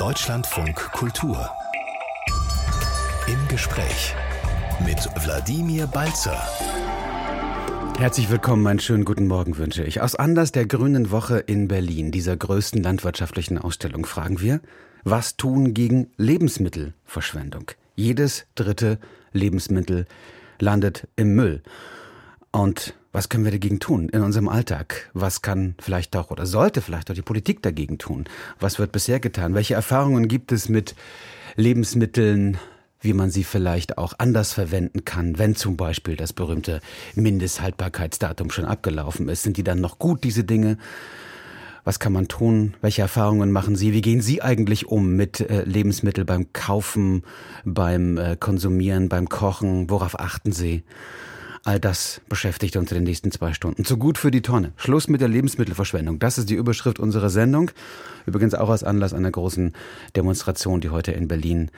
[0.00, 1.50] Deutschlandfunk Kultur.
[3.26, 4.14] Im Gespräch
[4.86, 6.42] mit Wladimir Balzer.
[7.98, 10.00] Herzlich willkommen, einen schönen guten Morgen wünsche ich.
[10.00, 14.62] Aus Anlass der Grünen Woche in Berlin, dieser größten landwirtschaftlichen Ausstellung, fragen wir,
[15.04, 17.72] was tun gegen Lebensmittelverschwendung?
[17.94, 18.98] Jedes dritte
[19.34, 20.06] Lebensmittel
[20.58, 21.62] landet im Müll.
[22.52, 25.10] Und was können wir dagegen tun in unserem Alltag?
[25.14, 28.24] Was kann vielleicht auch oder sollte vielleicht auch die Politik dagegen tun?
[28.60, 29.54] Was wird bisher getan?
[29.54, 30.94] Welche Erfahrungen gibt es mit
[31.56, 32.58] Lebensmitteln,
[33.00, 36.80] wie man sie vielleicht auch anders verwenden kann, wenn zum Beispiel das berühmte
[37.14, 39.42] Mindesthaltbarkeitsdatum schon abgelaufen ist.
[39.42, 40.76] Sind die dann noch gut, diese Dinge?
[41.82, 42.74] Was kann man tun?
[42.82, 43.94] Welche Erfahrungen machen Sie?
[43.94, 47.22] Wie gehen Sie eigentlich um mit äh, Lebensmitteln beim Kaufen,
[47.64, 49.88] beim äh, Konsumieren, beim Kochen?
[49.88, 50.84] Worauf achten Sie?
[51.62, 53.84] All das beschäftigt uns in den nächsten zwei Stunden.
[53.84, 54.72] Zu gut für die Tonne.
[54.76, 56.18] Schluss mit der Lebensmittelverschwendung.
[56.18, 57.70] Das ist die Überschrift unserer Sendung.
[58.24, 59.74] Übrigens auch als Anlass einer großen
[60.16, 61.70] Demonstration, die heute in Berlin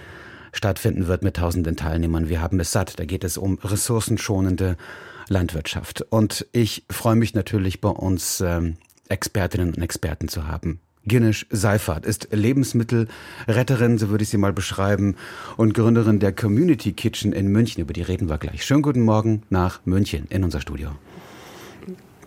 [0.53, 2.29] stattfinden wird mit tausenden Teilnehmern.
[2.29, 3.01] Wir haben es satt.
[3.01, 4.77] Da geht es um ressourcenschonende
[5.29, 6.03] Landwirtschaft.
[6.11, 8.77] Und ich freue mich natürlich bei uns ähm,
[9.09, 10.81] Expertinnen und Experten zu haben.
[11.05, 15.17] Ginnisch Seifert ist Lebensmittelretterin, so würde ich sie mal beschreiben,
[15.57, 17.83] und Gründerin der Community Kitchen in München.
[17.83, 18.65] Über die reden wir gleich.
[18.65, 20.91] Schönen guten Morgen nach München in unser Studio.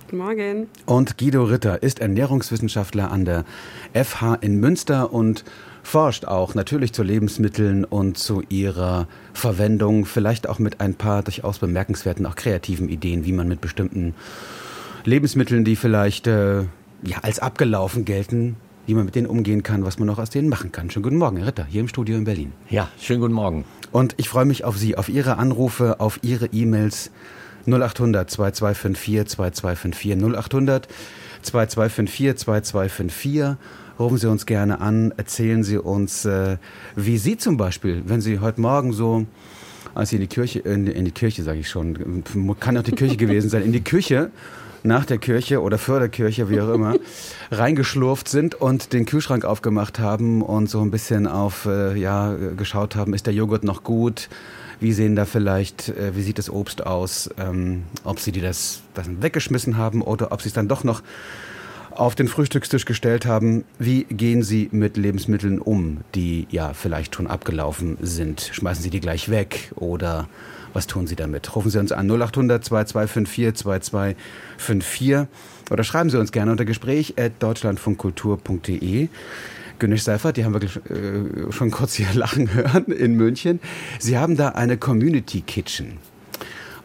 [0.01, 0.67] Guten Morgen.
[0.85, 3.45] Und Guido Ritter ist Ernährungswissenschaftler an der
[3.93, 5.45] FH in Münster und
[5.81, 11.59] forscht auch natürlich zu Lebensmitteln und zu ihrer Verwendung, vielleicht auch mit ein paar durchaus
[11.59, 14.15] bemerkenswerten, auch kreativen Ideen, wie man mit bestimmten
[15.05, 16.63] Lebensmitteln, die vielleicht äh,
[17.03, 20.49] ja, als abgelaufen gelten, wie man mit denen umgehen kann, was man noch aus denen
[20.49, 20.89] machen kann.
[20.89, 22.51] Schönen guten Morgen, Herr Ritter, hier im Studio in Berlin.
[22.69, 23.65] Ja, schönen guten Morgen.
[23.91, 27.11] Und ich freue mich auf Sie, auf Ihre Anrufe, auf Ihre E-Mails
[27.65, 30.87] 0800 2254 2254 0800
[31.41, 33.57] 2254 2254.
[33.97, 36.57] Rufen Sie uns gerne an, erzählen Sie uns, äh,
[36.95, 39.25] wie Sie zum Beispiel, wenn Sie heute Morgen so
[39.93, 42.23] als Sie in die Kirche, in, in die Kirche sage ich schon,
[42.59, 44.29] kann auch die Kirche gewesen sein, in die Küche
[44.85, 46.95] nach der Kirche oder vor der Kirche, wie auch immer,
[47.51, 52.95] reingeschlurft sind und den Kühlschrank aufgemacht haben und so ein bisschen auf, äh, ja, geschaut
[52.95, 54.29] haben, ist der Joghurt noch gut?
[54.79, 57.29] Wie sehen da vielleicht, äh, wie sieht das Obst aus?
[57.37, 61.01] Ähm, ob sie die das, das weggeschmissen haben oder ob sie es dann doch noch
[61.91, 63.63] auf den Frühstückstisch gestellt haben.
[63.79, 68.49] Wie gehen Sie mit Lebensmitteln um, die ja vielleicht schon abgelaufen sind?
[68.51, 70.27] Schmeißen Sie die gleich weg oder
[70.75, 71.55] was tun Sie damit?
[71.55, 75.27] Rufen Sie uns an 0800 2254 2254
[75.71, 79.07] oder schreiben Sie uns gerne unter Gespräch at deutschlandfunkkultur.de.
[79.79, 83.59] Günnisch Seifert, die haben wir äh, schon kurz hier lachen hören in München.
[83.99, 85.97] Sie haben da eine Community Kitchen.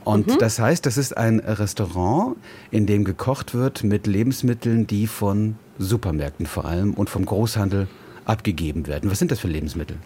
[0.05, 0.39] Und mhm.
[0.39, 2.37] das heißt, das ist ein Restaurant,
[2.71, 7.87] in dem gekocht wird mit Lebensmitteln, die von Supermärkten vor allem und vom Großhandel
[8.25, 9.11] abgegeben werden.
[9.11, 9.97] Was sind das für Lebensmittel?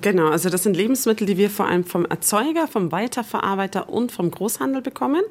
[0.00, 4.30] Genau, also das sind Lebensmittel, die wir vor allem vom Erzeuger, vom Weiterverarbeiter und vom
[4.30, 5.22] Großhandel bekommen.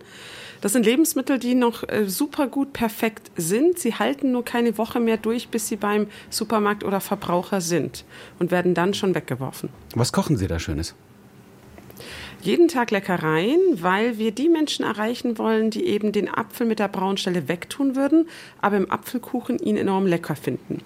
[0.61, 3.77] Das sind Lebensmittel, die noch äh, super gut perfekt sind.
[3.77, 8.05] Sie halten nur keine Woche mehr durch, bis sie beim Supermarkt oder Verbraucher sind
[8.39, 9.69] und werden dann schon weggeworfen.
[9.93, 10.95] Was kochen Sie da Schönes?
[12.45, 16.87] Jeden Tag Leckereien, weil wir die Menschen erreichen wollen, die eben den Apfel mit der
[16.87, 18.27] Braunstelle wegtun würden,
[18.61, 20.81] aber im Apfelkuchen ihn enorm lecker finden.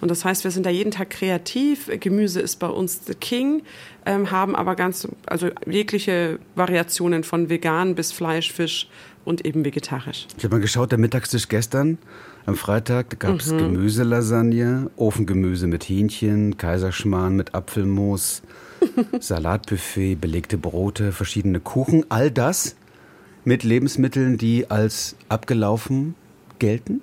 [0.00, 1.90] Und das heißt, wir sind da jeden Tag kreativ.
[2.00, 3.62] Gemüse ist bei uns the king,
[4.06, 8.88] ähm, haben aber ganz, also jegliche Variationen von vegan bis Fleisch, Fisch
[9.24, 10.26] und eben vegetarisch.
[10.38, 11.98] Ich habe mal geschaut, der Mittagstisch gestern
[12.46, 13.58] am Freitag, da gab es mhm.
[13.58, 18.42] Gemüselasagne, Ofengemüse mit Hähnchen, Kaiserschmarrn mit Apfelmus,
[19.20, 22.76] Salatbuffet, belegte Brote, verschiedene Kuchen, all das
[23.44, 26.14] mit Lebensmitteln, die als abgelaufen
[26.58, 27.00] gelten?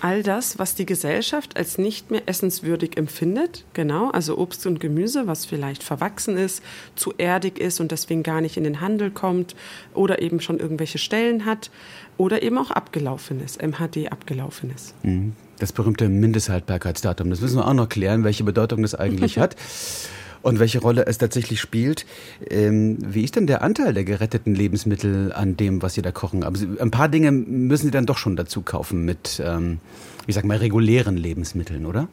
[0.00, 5.26] all das, was die Gesellschaft als nicht mehr essenswürdig empfindet, genau, also Obst und Gemüse,
[5.26, 6.62] was vielleicht verwachsen ist,
[6.96, 9.54] zu erdig ist und deswegen gar nicht in den Handel kommt
[9.94, 11.70] oder eben schon irgendwelche Stellen hat
[12.16, 14.94] oder eben auch abgelaufen ist, MHD abgelaufen ist.
[15.04, 15.34] Mhm.
[15.60, 19.56] Das berühmte Mindesthaltbarkeitsdatum, das müssen wir auch noch klären, welche Bedeutung das eigentlich hat
[20.42, 22.06] und welche Rolle es tatsächlich spielt.
[22.48, 26.44] Ähm, wie ist denn der Anteil der geretteten Lebensmittel an dem, was Sie da kochen?
[26.44, 29.80] Aber ein paar Dinge müssen Sie dann doch schon dazu kaufen mit, ähm,
[30.26, 32.08] ich sag mal, regulären Lebensmitteln, oder?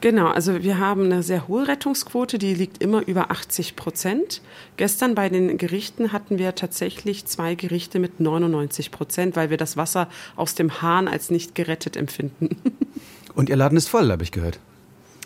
[0.00, 4.40] Genau, also wir haben eine sehr hohe Rettungsquote, die liegt immer über 80 Prozent.
[4.78, 9.76] Gestern bei den Gerichten hatten wir tatsächlich zwei Gerichte mit 99 Prozent, weil wir das
[9.76, 12.56] Wasser aus dem Hahn als nicht gerettet empfinden.
[13.34, 14.58] Und Ihr Laden ist voll, habe ich gehört.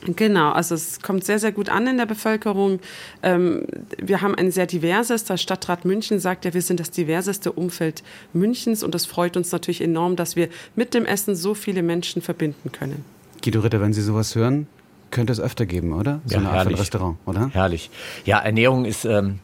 [0.06, 2.81] Genau, also es kommt sehr, sehr gut an in der Bevölkerung.
[3.23, 3.67] Ähm,
[3.97, 8.03] wir haben ein sehr diverses, der Stadtrat München sagt ja, wir sind das diverseste Umfeld
[8.35, 12.20] Münchens und das freut uns natürlich enorm, dass wir mit dem Essen so viele Menschen
[12.20, 13.05] verbinden können.
[13.44, 14.67] Guido Ritter, wenn Sie sowas hören,
[15.11, 16.20] könnte es öfter geben, oder?
[16.25, 17.50] So ja, eine Art Restaurant, oder?
[17.52, 17.91] Herrlich.
[18.25, 19.38] Ja, Ernährung ist ähm,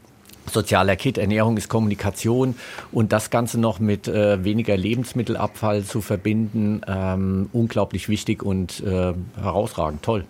[0.51, 2.55] sozialer Kit, Ernährung ist Kommunikation
[2.93, 9.13] und das Ganze noch mit äh, weniger Lebensmittelabfall zu verbinden, ähm, unglaublich wichtig und äh,
[9.37, 10.25] herausragend, toll.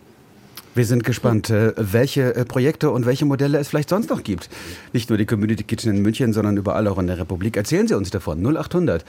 [0.75, 4.49] Wir sind gespannt, äh, welche äh, Projekte und welche Modelle es vielleicht sonst noch gibt.
[4.93, 7.57] Nicht nur die Community Kitchen in München, sondern überall auch in der Republik.
[7.57, 8.45] Erzählen Sie uns davon.
[8.45, 9.05] 0800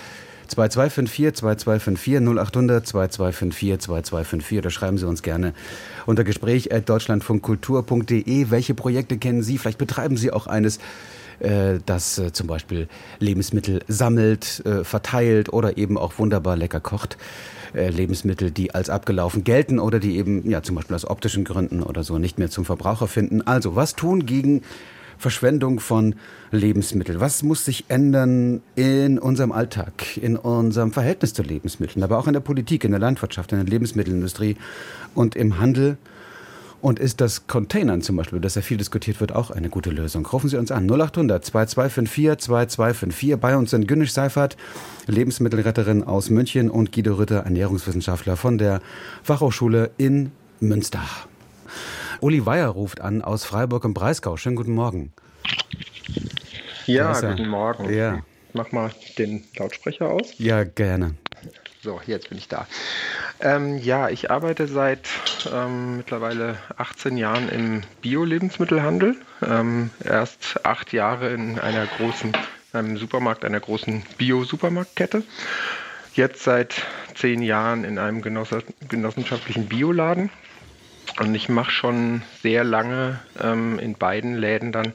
[0.51, 5.53] 2254 2254 0800 2254 2254 oder schreiben Sie uns gerne
[6.05, 8.49] unter Gespräch at deutschlandfunkkultur.de.
[8.49, 9.57] Welche Projekte kennen Sie?
[9.57, 10.79] Vielleicht betreiben Sie auch eines
[11.39, 12.87] äh, das äh, zum Beispiel
[13.19, 17.17] Lebensmittel sammelt, äh, verteilt oder eben auch wunderbar lecker kocht.
[17.73, 22.03] Lebensmittel, die als abgelaufen gelten oder die eben ja zum Beispiel aus optischen Gründen oder
[22.03, 23.43] so nicht mehr zum Verbraucher finden.
[23.43, 24.63] Also was tun gegen
[25.21, 26.15] Verschwendung von
[26.51, 27.19] Lebensmitteln?
[27.19, 32.33] Was muss sich ändern in unserem Alltag, in unserem Verhältnis zu Lebensmitteln, aber auch in
[32.33, 34.57] der Politik, in der Landwirtschaft, in der Lebensmittelindustrie
[35.13, 35.97] und im Handel?
[36.81, 40.25] Und ist das Containern zum Beispiel, das ja viel diskutiert wird, auch eine gute Lösung?
[40.25, 43.39] Rufen Sie uns an 0800 2254 2254.
[43.39, 44.57] Bei uns sind Günnisch Seifert,
[45.05, 48.81] Lebensmittelretterin aus München und Guido Ritter, Ernährungswissenschaftler von der
[49.21, 51.03] Fachhochschule in Münster.
[52.21, 54.37] Uli Weyer ruft an aus Freiburg im Breisgau.
[54.37, 55.11] Schönen guten Morgen.
[56.85, 57.91] Ja, guten Morgen.
[57.91, 58.19] Ja.
[58.53, 60.33] Mach mal den Lautsprecher aus.
[60.37, 61.15] Ja, gerne.
[61.81, 62.67] So, jetzt bin ich da.
[63.39, 65.09] Ähm, ja, ich arbeite seit
[65.51, 69.15] ähm, mittlerweile 18 Jahren im Bio-Lebensmittelhandel.
[69.43, 72.33] Ähm, erst acht Jahre in einer großen,
[72.71, 75.23] einem Supermarkt, einer großen Bio-Supermarktkette.
[76.13, 76.83] Jetzt seit
[77.15, 80.29] zehn Jahren in einem genossenschaftlichen Bioladen.
[81.19, 84.93] Und ich mache schon sehr lange ähm, in beiden Läden dann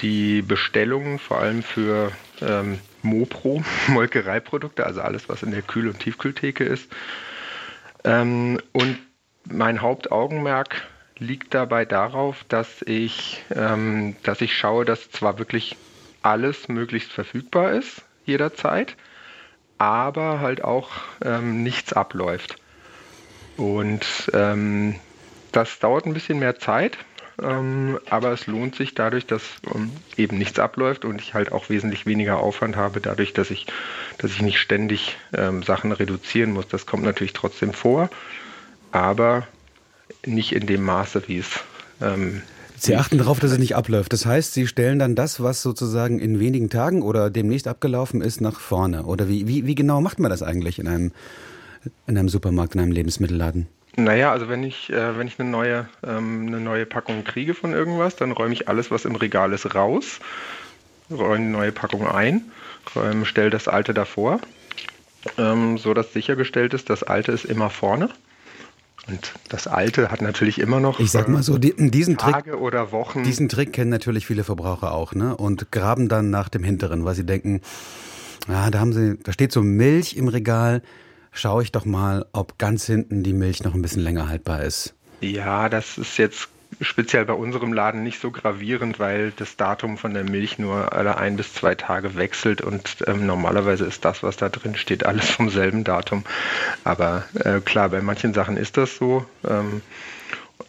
[0.00, 5.98] die Bestellungen, vor allem für ähm, Mopro, Molkereiprodukte, also alles, was in der Kühl- und
[5.98, 6.90] Tiefkühltheke ist.
[8.04, 8.98] Ähm, und
[9.48, 10.82] mein Hauptaugenmerk
[11.18, 15.76] liegt dabei darauf, dass ich, ähm, dass ich schaue, dass zwar wirklich
[16.22, 18.96] alles möglichst verfügbar ist, jederzeit,
[19.78, 20.90] aber halt auch
[21.22, 22.56] ähm, nichts abläuft.
[23.56, 24.98] Und ähm,
[25.52, 26.98] das dauert ein bisschen mehr Zeit,
[27.42, 29.42] ähm, aber es lohnt sich dadurch, dass
[29.74, 33.66] ähm, eben nichts abläuft und ich halt auch wesentlich weniger Aufwand habe, dadurch, dass ich,
[34.18, 36.68] dass ich nicht ständig ähm, Sachen reduzieren muss.
[36.68, 38.10] Das kommt natürlich trotzdem vor,
[38.92, 39.46] aber
[40.26, 41.60] nicht in dem Maße, wie es
[42.00, 42.42] ähm,
[42.76, 44.10] Sie achten darauf, dass es nicht abläuft.
[44.14, 48.40] Das heißt, Sie stellen dann das, was sozusagen in wenigen Tagen oder demnächst abgelaufen ist,
[48.40, 49.04] nach vorne.
[49.04, 51.12] Oder wie, wie, wie genau macht man das eigentlich in einem,
[52.06, 53.66] in einem Supermarkt, in einem Lebensmittelladen?
[54.04, 57.72] Naja, also wenn ich, äh, wenn ich eine neue, ähm, eine neue Packung kriege von
[57.72, 60.20] irgendwas, dann räume ich alles, was im Regal ist, raus,
[61.10, 62.50] räume die neue Packung ein,
[62.96, 64.40] ähm, stelle das alte davor,
[65.38, 68.10] ähm, so dass sichergestellt ist, das alte ist immer vorne.
[69.08, 72.60] Und das Alte hat natürlich immer noch ich sag mal so, die, diesen Tage Trick,
[72.60, 73.24] oder Wochen.
[73.24, 75.36] Diesen Trick kennen natürlich viele Verbraucher auch, ne?
[75.36, 77.62] Und graben dann nach dem Hinteren, weil sie denken,
[78.46, 80.82] ah, da haben sie, da steht so Milch im Regal,
[81.32, 84.94] schaue ich doch mal, ob ganz hinten die Milch noch ein bisschen länger haltbar ist.
[85.20, 86.48] Ja, das ist jetzt
[86.80, 91.18] speziell bei unserem Laden nicht so gravierend, weil das Datum von der Milch nur alle
[91.18, 95.28] ein bis zwei Tage wechselt und ähm, normalerweise ist das, was da drin steht, alles
[95.30, 96.24] vom selben Datum.
[96.84, 99.26] Aber äh, klar, bei manchen Sachen ist das so.
[99.48, 99.82] Ähm,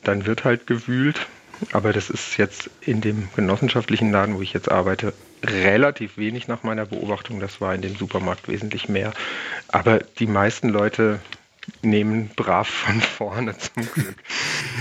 [0.03, 1.27] dann wird halt gewühlt.
[1.71, 5.13] Aber das ist jetzt in dem genossenschaftlichen Laden, wo ich jetzt arbeite,
[5.43, 7.39] relativ wenig nach meiner Beobachtung.
[7.39, 9.13] Das war in dem Supermarkt wesentlich mehr.
[9.67, 11.19] Aber die meisten Leute
[11.81, 14.15] nehmen brav von vorne zum Glück.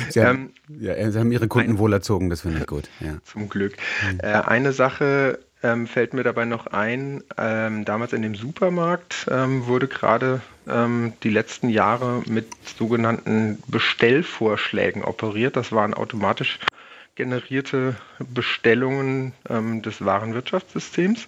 [0.09, 2.89] Sie haben, ähm, ja, Sie haben Ihre Kunden ein, wohl erzogen, das finde ich gut.
[3.01, 3.19] Ja.
[3.25, 3.77] Zum Glück.
[4.11, 4.21] Mhm.
[4.21, 7.23] Äh, eine Sache ähm, fällt mir dabei noch ein.
[7.37, 12.49] Ähm, damals in dem Supermarkt ähm, wurde gerade ähm, die letzten Jahre mit
[12.79, 15.57] sogenannten Bestellvorschlägen operiert.
[15.57, 16.59] Das waren automatisch
[17.15, 21.27] generierte Bestellungen ähm, des Warenwirtschaftssystems.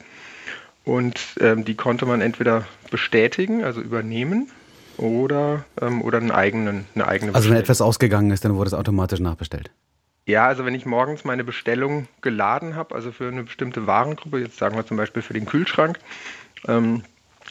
[0.85, 4.51] Und ähm, die konnte man entweder bestätigen, also übernehmen,
[4.99, 9.21] oder, oder einen eigenen, eine eigene Also wenn etwas ausgegangen ist, dann wurde es automatisch
[9.21, 9.71] nachbestellt.
[10.27, 14.59] Ja, also wenn ich morgens meine Bestellung geladen habe, also für eine bestimmte Warengruppe, jetzt
[14.59, 15.99] sagen wir zum Beispiel für den Kühlschrank,
[16.69, 17.03] ähm,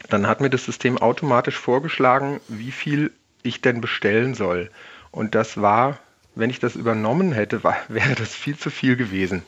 [0.09, 3.11] dann hat mir das System automatisch vorgeschlagen, wie viel
[3.43, 4.71] ich denn bestellen soll.
[5.11, 5.99] Und das war
[6.35, 9.43] wenn ich das übernommen hätte, war, wäre das viel zu viel gewesen.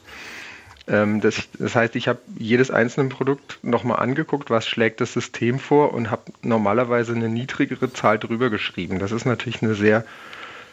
[0.87, 5.59] Ähm, das, das, heißt, ich habe jedes einzelne Produkt nochmal angeguckt, was schlägt das System
[5.59, 8.99] vor und habe normalerweise eine niedrigere Zahl drüber geschrieben.
[8.99, 10.03] Das ist natürlich eine sehr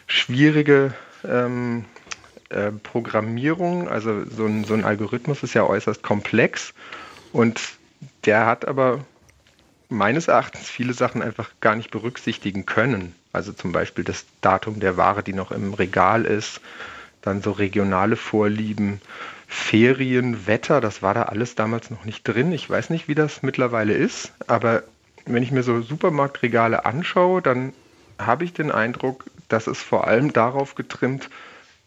[0.08, 1.84] schwierige ähm,
[2.50, 3.88] äh, Programmierung.
[3.88, 6.74] Also so ein, so ein Algorithmus ist ja äußerst komplex
[7.32, 7.60] und
[8.24, 9.04] der hat aber
[9.88, 13.14] meines Erachtens viele Sachen einfach gar nicht berücksichtigen können.
[13.32, 16.60] Also zum Beispiel das Datum der Ware, die noch im Regal ist,
[17.22, 19.00] dann so regionale Vorlieben,
[19.46, 22.52] Ferien, Wetter, das war da alles damals noch nicht drin.
[22.52, 24.84] Ich weiß nicht, wie das mittlerweile ist, aber
[25.26, 27.72] wenn ich mir so Supermarktregale anschaue, dann
[28.18, 31.28] habe ich den Eindruck, dass es vor allem darauf getrimmt,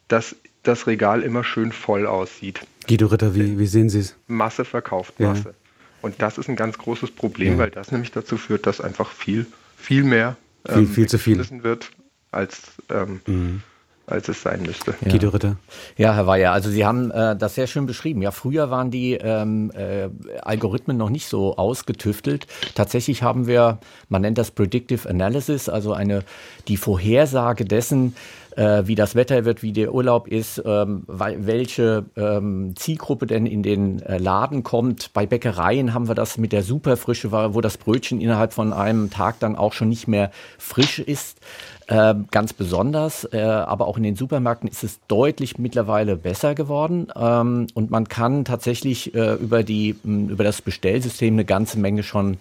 [0.07, 2.61] dass das Regal immer schön voll aussieht.
[2.87, 4.15] Guido Ritter, wie, wie sehen Sie es?
[4.27, 5.49] Masse verkauft Masse.
[5.49, 5.55] Ja.
[6.01, 7.59] Und das ist ein ganz großes Problem, ja.
[7.59, 9.45] weil das nämlich dazu führt, dass einfach viel,
[9.77, 11.91] viel mehr viel, ähm, viel zu viel wird,
[12.31, 13.63] als ähm, mhm
[14.05, 14.93] als es sein müsste.
[15.01, 15.11] Ja.
[15.11, 15.55] Guido Ritter.
[15.97, 18.21] Ja, Herr Weyer, also Sie haben äh, das sehr schön beschrieben.
[18.21, 20.09] Ja, früher waren die ähm, äh,
[20.41, 22.47] Algorithmen noch nicht so ausgetüftelt.
[22.75, 23.79] Tatsächlich haben wir,
[24.09, 26.23] man nennt das Predictive Analysis, also eine
[26.67, 28.15] die Vorhersage dessen,
[28.55, 33.63] äh, wie das Wetter wird, wie der Urlaub ist, ähm, welche ähm, Zielgruppe denn in
[33.63, 35.11] den äh, Laden kommt.
[35.13, 39.39] Bei Bäckereien haben wir das mit der Superfrische, wo das Brötchen innerhalb von einem Tag
[39.39, 41.39] dann auch schon nicht mehr frisch ist.
[41.87, 47.07] Äh, ganz besonders, äh, aber auch in den Supermärkten ist es deutlich mittlerweile besser geworden
[47.13, 52.37] ähm, und man kann tatsächlich äh, über die über das Bestellsystem eine ganze Menge schon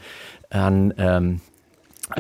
[0.50, 1.40] an ähm,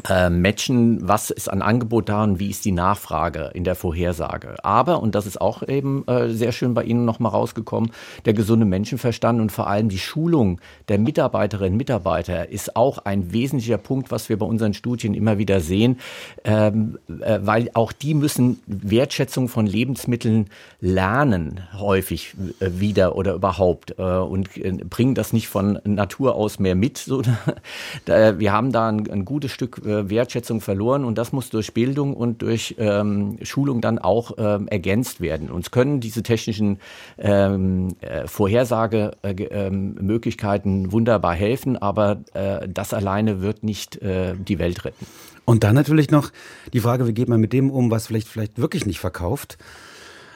[0.08, 4.64] äh, matchen, was ist an Angebot da und wie ist die Nachfrage in der Vorhersage.
[4.64, 7.90] Aber, und das ist auch eben äh, sehr schön bei Ihnen nochmal rausgekommen,
[8.24, 13.32] der gesunde Menschenverstand und vor allem die Schulung der Mitarbeiterinnen und Mitarbeiter ist auch ein
[13.32, 15.98] wesentlicher Punkt, was wir bei unseren Studien immer wieder sehen,
[16.44, 20.46] ähm, äh, weil auch die müssen Wertschätzung von Lebensmitteln
[20.80, 26.58] lernen, häufig äh, wieder oder überhaupt äh, und äh, bringen das nicht von Natur aus
[26.58, 26.98] mehr mit.
[26.98, 27.22] So,
[28.06, 32.42] wir haben da ein, ein gutes Stück Wertschätzung verloren und das muss durch Bildung und
[32.42, 35.50] durch ähm, Schulung dann auch ähm, ergänzt werden.
[35.50, 36.78] Uns können diese technischen
[37.18, 44.84] ähm, äh, Vorhersagemöglichkeiten äh, wunderbar helfen, aber äh, das alleine wird nicht äh, die Welt
[44.84, 45.06] retten.
[45.44, 46.30] Und dann natürlich noch
[46.72, 49.58] die Frage, wie geht man mit dem um, was vielleicht, vielleicht wirklich nicht verkauft?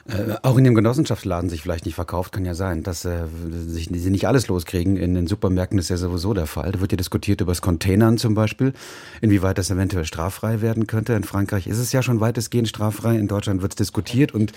[0.09, 3.89] Äh, auch in dem Genossenschaftsladen sich vielleicht nicht verkauft, kann ja sein, dass äh, sich,
[3.93, 4.97] sie nicht alles loskriegen.
[4.97, 6.71] In den Supermärkten ist ja sowieso der Fall.
[6.73, 8.73] Da wird ja diskutiert über das Containern zum Beispiel,
[9.21, 11.15] inwieweit das eventuell straffrei werden könnte.
[11.15, 13.17] In Frankreich ist es ja schon weitestgehend straffrei.
[13.17, 14.53] In Deutschland wird es diskutiert und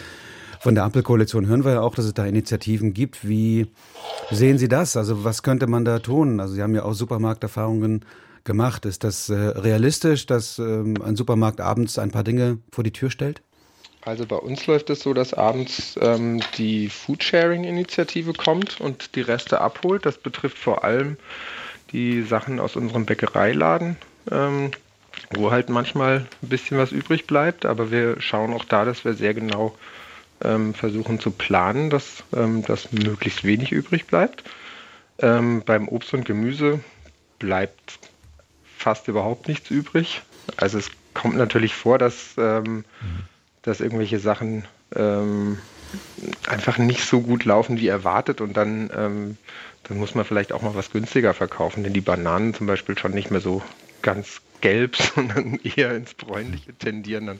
[0.59, 3.27] von der Ampelkoalition hören wir ja auch, dass es da Initiativen gibt.
[3.27, 3.67] Wie
[4.29, 4.97] sehen Sie das?
[4.97, 6.39] Also was könnte man da tun?
[6.39, 8.05] Also Sie haben ja auch Supermarkterfahrungen
[8.43, 8.85] gemacht.
[8.85, 13.09] Ist das äh, realistisch, dass ähm, ein Supermarkt abends ein paar Dinge vor die Tür
[13.09, 13.41] stellt?
[14.05, 19.59] Also bei uns läuft es so, dass abends ähm, die Foodsharing-Initiative kommt und die Reste
[19.59, 20.05] abholt.
[20.05, 21.17] Das betrifft vor allem
[21.91, 23.97] die Sachen aus unserem Bäckereiladen,
[24.31, 24.71] ähm,
[25.31, 27.65] wo halt manchmal ein bisschen was übrig bleibt.
[27.65, 29.75] Aber wir schauen auch da, dass wir sehr genau
[30.41, 34.43] ähm, versuchen zu planen, dass, ähm, dass möglichst wenig übrig bleibt.
[35.19, 36.79] Ähm, beim Obst und Gemüse
[37.37, 37.99] bleibt
[38.77, 40.21] fast überhaupt nichts übrig.
[40.55, 43.28] Also es kommt natürlich vor, dass ähm, mhm
[43.61, 45.57] dass irgendwelche Sachen ähm,
[46.47, 49.37] einfach nicht so gut laufen wie erwartet und dann, ähm,
[49.83, 53.11] dann muss man vielleicht auch mal was günstiger verkaufen, denn die Bananen zum Beispiel schon
[53.11, 53.61] nicht mehr so
[54.01, 57.39] ganz gelb, sondern eher ins Bräunliche tendieren, dann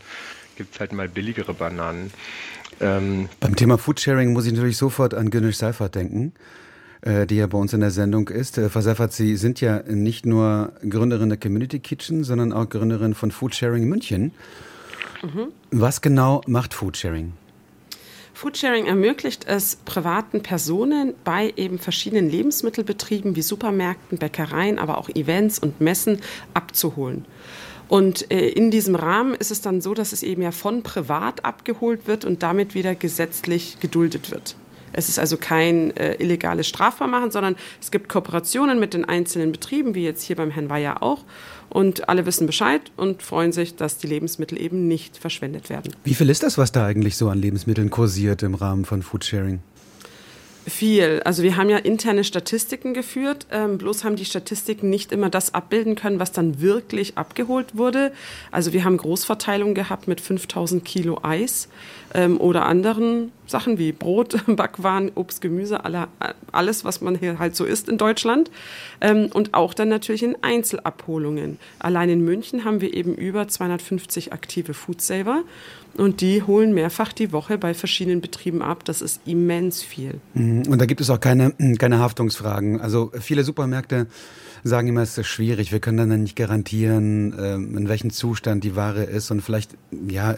[0.57, 2.11] gibt es halt mal billigere Bananen.
[2.81, 6.33] Ähm, Beim Thema Foodsharing muss ich natürlich sofort an Günnisch Seifert denken
[7.01, 8.57] äh, die ja bei uns in der Sendung ist.
[8.57, 13.13] Äh, Frau Seifert, Sie sind ja nicht nur Gründerin der Community Kitchen, sondern auch Gründerin
[13.13, 14.31] von Foodsharing München.
[15.21, 15.51] Mhm.
[15.71, 17.33] Was genau macht Foodsharing?
[18.33, 25.59] Foodsharing ermöglicht es privaten Personen bei eben verschiedenen Lebensmittelbetrieben wie Supermärkten, Bäckereien, aber auch Events
[25.59, 26.21] und Messen
[26.53, 27.25] abzuholen.
[27.89, 31.43] Und äh, in diesem Rahmen ist es dann so, dass es eben ja von privat
[31.43, 34.55] abgeholt wird und damit wieder gesetzlich geduldet wird.
[34.93, 39.95] Es ist also kein äh, illegales Strafvermachen, sondern es gibt Kooperationen mit den einzelnen Betrieben,
[39.95, 41.23] wie jetzt hier beim Herrn Weyer auch.
[41.69, 45.93] Und alle wissen Bescheid und freuen sich, dass die Lebensmittel eben nicht verschwendet werden.
[46.03, 49.59] Wie viel ist das, was da eigentlich so an Lebensmitteln kursiert im Rahmen von Foodsharing?
[50.69, 51.21] Viel.
[51.25, 55.53] Also wir haben ja interne Statistiken geführt, ähm, bloß haben die Statistiken nicht immer das
[55.53, 58.11] abbilden können, was dann wirklich abgeholt wurde.
[58.51, 61.69] Also wir haben Großverteilung gehabt mit 5000 Kilo Eis
[62.13, 66.07] ähm, oder anderen Sachen wie Brot, Backwaren, Obst, Gemüse, alle,
[66.51, 68.51] alles, was man hier halt so isst in Deutschland.
[69.01, 71.57] Ähm, und auch dann natürlich in Einzelabholungen.
[71.79, 75.43] Allein in München haben wir eben über 250 aktive Foodsaver
[75.97, 78.85] und die holen mehrfach die Woche bei verschiedenen Betrieben ab.
[78.85, 80.21] Das ist immens viel.
[80.33, 80.63] Mhm.
[80.69, 82.79] Und da gibt es auch keine, keine Haftungsfragen.
[82.79, 84.07] Also viele Supermärkte
[84.63, 88.75] sagen immer, es ist schwierig, wir können dann nicht garantieren, ähm, in welchem Zustand die
[88.75, 89.77] Ware ist und vielleicht
[90.07, 90.35] ja,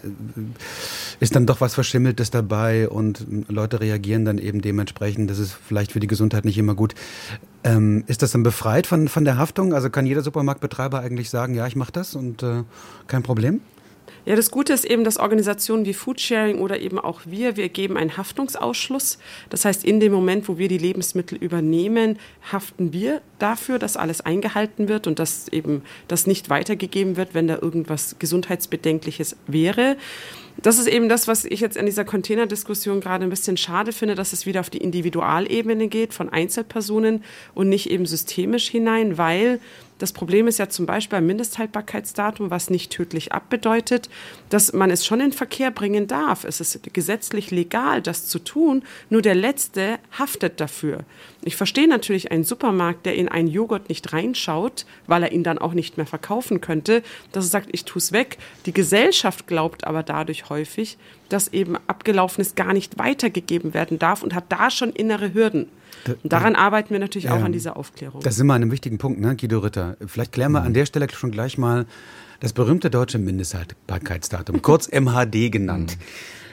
[1.19, 5.29] ist dann doch was Verschimmeltes dabei und Leute reagieren dann eben dementsprechend.
[5.29, 6.93] Das ist vielleicht für die Gesundheit nicht immer gut.
[7.63, 9.73] Ähm, ist das dann befreit von, von der Haftung?
[9.73, 12.63] Also kann jeder Supermarktbetreiber eigentlich sagen, ja, ich mache das und äh,
[13.07, 13.61] kein Problem?
[14.23, 17.97] Ja, das Gute ist eben, dass Organisationen wie Foodsharing oder eben auch wir, wir geben
[17.97, 19.17] einen Haftungsausschluss.
[19.49, 22.19] Das heißt, in dem Moment, wo wir die Lebensmittel übernehmen,
[22.51, 27.47] haften wir dafür, dass alles eingehalten wird und dass eben das nicht weitergegeben wird, wenn
[27.47, 29.97] da irgendwas Gesundheitsbedenkliches wäre.
[30.61, 34.13] Das ist eben das, was ich jetzt in dieser Containerdiskussion gerade ein bisschen schade finde,
[34.13, 37.23] dass es wieder auf die Individualebene geht von Einzelpersonen
[37.55, 39.59] und nicht eben systemisch hinein, weil
[40.01, 44.09] das Problem ist ja zum Beispiel beim Mindesthaltbarkeitsdatum, was nicht tödlich abbedeutet,
[44.49, 46.43] dass man es schon in Verkehr bringen darf.
[46.43, 51.05] Es ist gesetzlich legal, das zu tun, nur der Letzte haftet dafür.
[51.43, 55.59] Ich verstehe natürlich einen Supermarkt, der in einen Joghurt nicht reinschaut, weil er ihn dann
[55.59, 58.37] auch nicht mehr verkaufen könnte, dass er sagt, ich tue es weg.
[58.65, 60.97] Die Gesellschaft glaubt aber dadurch häufig,
[61.31, 65.67] dass eben Abgelaufenes gar nicht weitergegeben werden darf und hat da schon innere Hürden.
[66.07, 68.21] Und daran arbeiten wir natürlich ja, auch an dieser Aufklärung.
[68.21, 69.97] Das sind wir an einem wichtigen Punkt, ne, Guido Ritter.
[70.05, 70.67] Vielleicht klären wir mhm.
[70.67, 71.85] an der Stelle schon gleich mal
[72.39, 75.97] das berühmte deutsche Mindesthaltbarkeitsdatum, kurz MHD genannt.
[75.97, 76.03] Mhm.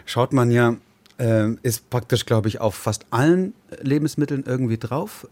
[0.05, 0.77] Schaut man ja,
[1.19, 5.27] äh, ist praktisch, glaube ich, auf fast allen Lebensmitteln irgendwie drauf.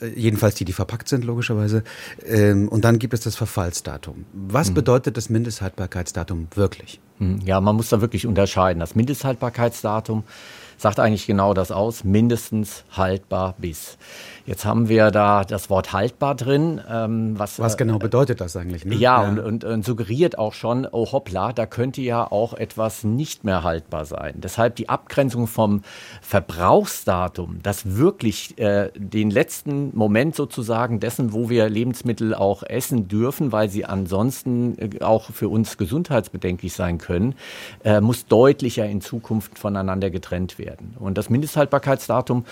[0.00, 1.84] Äh, jedenfalls die, die verpackt sind, logischerweise.
[2.24, 4.24] Ähm, und dann gibt es das Verfallsdatum.
[4.32, 4.74] Was mhm.
[4.74, 7.00] bedeutet das Mindesthaltbarkeitsdatum wirklich?
[7.18, 7.40] Mhm.
[7.44, 8.80] Ja, man muss da wirklich unterscheiden.
[8.80, 10.24] Das Mindesthaltbarkeitsdatum
[10.76, 13.96] sagt eigentlich genau das aus, mindestens haltbar bis.
[14.46, 16.78] Jetzt haben wir da das Wort haltbar drin.
[16.90, 18.84] Ähm, was, was genau äh, bedeutet das eigentlich?
[18.84, 18.94] Ne?
[18.94, 19.28] Ja, ja.
[19.28, 23.62] Und, und, und, suggeriert auch schon, oh hoppla, da könnte ja auch etwas nicht mehr
[23.62, 24.34] haltbar sein.
[24.36, 25.82] Deshalb die Abgrenzung vom
[26.20, 33.50] Verbrauchsdatum, das wirklich äh, den letzten Moment sozusagen dessen, wo wir Lebensmittel auch essen dürfen,
[33.50, 37.34] weil sie ansonsten äh, auch für uns gesundheitsbedenklich sein können,
[37.82, 40.96] äh, muss deutlicher in Zukunft voneinander getrennt werden.
[40.98, 42.44] Und das Mindesthaltbarkeitsdatum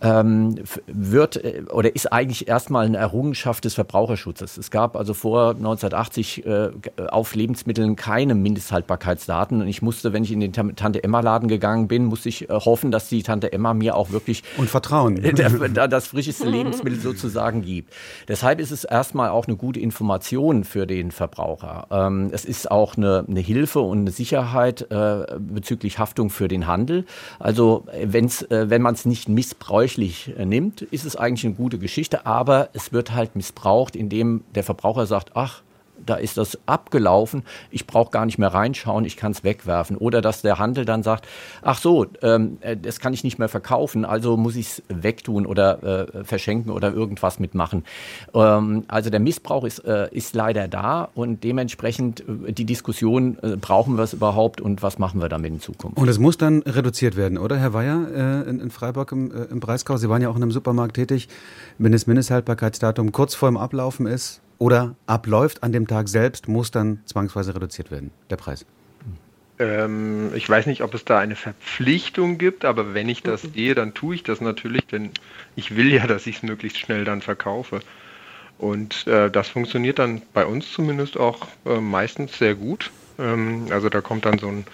[0.00, 4.56] ähm, wird äh, oder ist eigentlich erstmal eine Errungenschaft des Verbraucherschutzes.
[4.56, 6.70] Es gab also vor 1980 äh,
[7.08, 11.88] auf Lebensmitteln keine Mindesthaltbarkeitsdaten und ich musste, wenn ich in den Tante Emma Laden gegangen
[11.88, 15.20] bin, musste ich äh, hoffen, dass die Tante Emma mir auch wirklich und Vertrauen
[15.90, 17.92] das frischeste Lebensmittel sozusagen gibt.
[18.28, 21.86] Deshalb ist es erstmal auch eine gute Information für den Verbraucher.
[21.90, 26.66] Ähm, es ist auch eine, eine Hilfe und eine Sicherheit äh, bezüglich Haftung für den
[26.66, 27.04] Handel.
[27.40, 31.46] Also äh, wenn's, äh, wenn man es nicht missbräuchlich missbräuchlich äh, nimmt, ist es eigentlich
[31.46, 35.62] eine gute Geschichte, aber es wird halt missbraucht, indem der Verbraucher sagt, ach,
[36.04, 39.96] da ist das abgelaufen, ich brauche gar nicht mehr reinschauen, ich kann es wegwerfen.
[39.96, 41.26] Oder dass der Handel dann sagt,
[41.62, 45.46] ach so, ähm, äh, das kann ich nicht mehr verkaufen, also muss ich es wegtun
[45.46, 47.84] oder äh, verschenken oder irgendwas mitmachen.
[48.34, 53.56] Ähm, also der Missbrauch ist, äh, ist leider da und dementsprechend äh, die Diskussion, äh,
[53.56, 55.98] brauchen wir es überhaupt und was machen wir damit in Zukunft?
[55.98, 59.60] Und es muss dann reduziert werden, oder Herr Weyer äh, in, in, Freiburg im, im
[59.60, 59.96] Breisgau?
[59.96, 61.28] Sie waren ja auch in einem Supermarkt tätig,
[61.78, 66.70] wenn das Mindesthaltbarkeitsdatum kurz vor dem Ablaufen ist, oder abläuft an dem Tag selbst, muss
[66.70, 68.66] dann zwangsweise reduziert werden, der Preis?
[69.58, 73.74] Ähm, ich weiß nicht, ob es da eine Verpflichtung gibt, aber wenn ich das sehe,
[73.74, 75.10] dann tue ich das natürlich, denn
[75.56, 77.80] ich will ja, dass ich es möglichst schnell dann verkaufe.
[78.58, 82.90] Und äh, das funktioniert dann bei uns zumindest auch äh, meistens sehr gut.
[83.18, 84.64] Ähm, also da kommt dann so ein,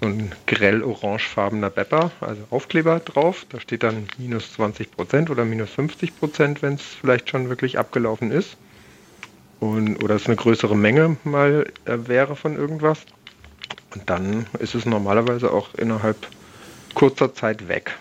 [0.00, 3.44] so ein grell orangefarbener Bepper, also Aufkleber drauf.
[3.48, 7.78] Da steht dann minus 20 Prozent oder minus 50 Prozent, wenn es vielleicht schon wirklich
[7.78, 8.56] abgelaufen ist
[9.64, 13.00] und, oder es eine größere Menge mal äh, wäre von irgendwas.
[13.94, 16.16] Und dann ist es normalerweise auch innerhalb
[16.94, 17.92] kurzer Zeit weg.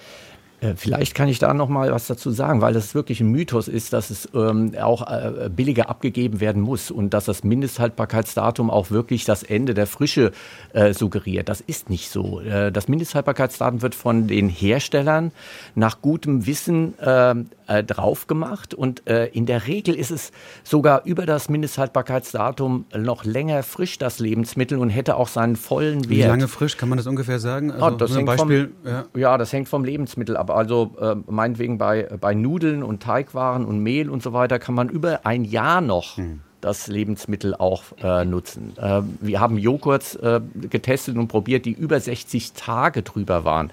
[0.64, 3.68] Äh, vielleicht kann ich da noch mal was dazu sagen, weil das wirklich ein Mythos
[3.68, 8.92] ist, dass es ähm, auch äh, billiger abgegeben werden muss und dass das Mindesthaltbarkeitsdatum auch
[8.92, 10.32] wirklich das Ende der Frische
[10.74, 11.50] äh, suggeriert.
[11.50, 12.40] Das ist nicht so.
[12.40, 15.32] Äh, das Mindesthaltbarkeitsdatum wird von den Herstellern
[15.76, 20.32] nach gutem Wissen ähm, äh, drauf gemacht und äh, in der Regel ist es
[20.64, 26.10] sogar über das Mindesthaltbarkeitsdatum noch länger frisch das Lebensmittel und hätte auch seinen vollen Wert.
[26.10, 27.72] Wie lange frisch kann man das ungefähr sagen?
[27.72, 29.06] Also, oh, das hängt Beispiel, vom, ja.
[29.16, 29.38] ja.
[29.38, 30.50] das hängt vom Lebensmittel ab.
[30.54, 34.90] Also äh, meinetwegen bei, bei Nudeln und Teigwaren und Mehl und so weiter kann man
[34.90, 38.74] über ein Jahr noch hm das Lebensmittel auch äh, nutzen.
[38.78, 43.72] Äh, wir haben Joghurts äh, getestet und probiert, die über 60 Tage drüber waren.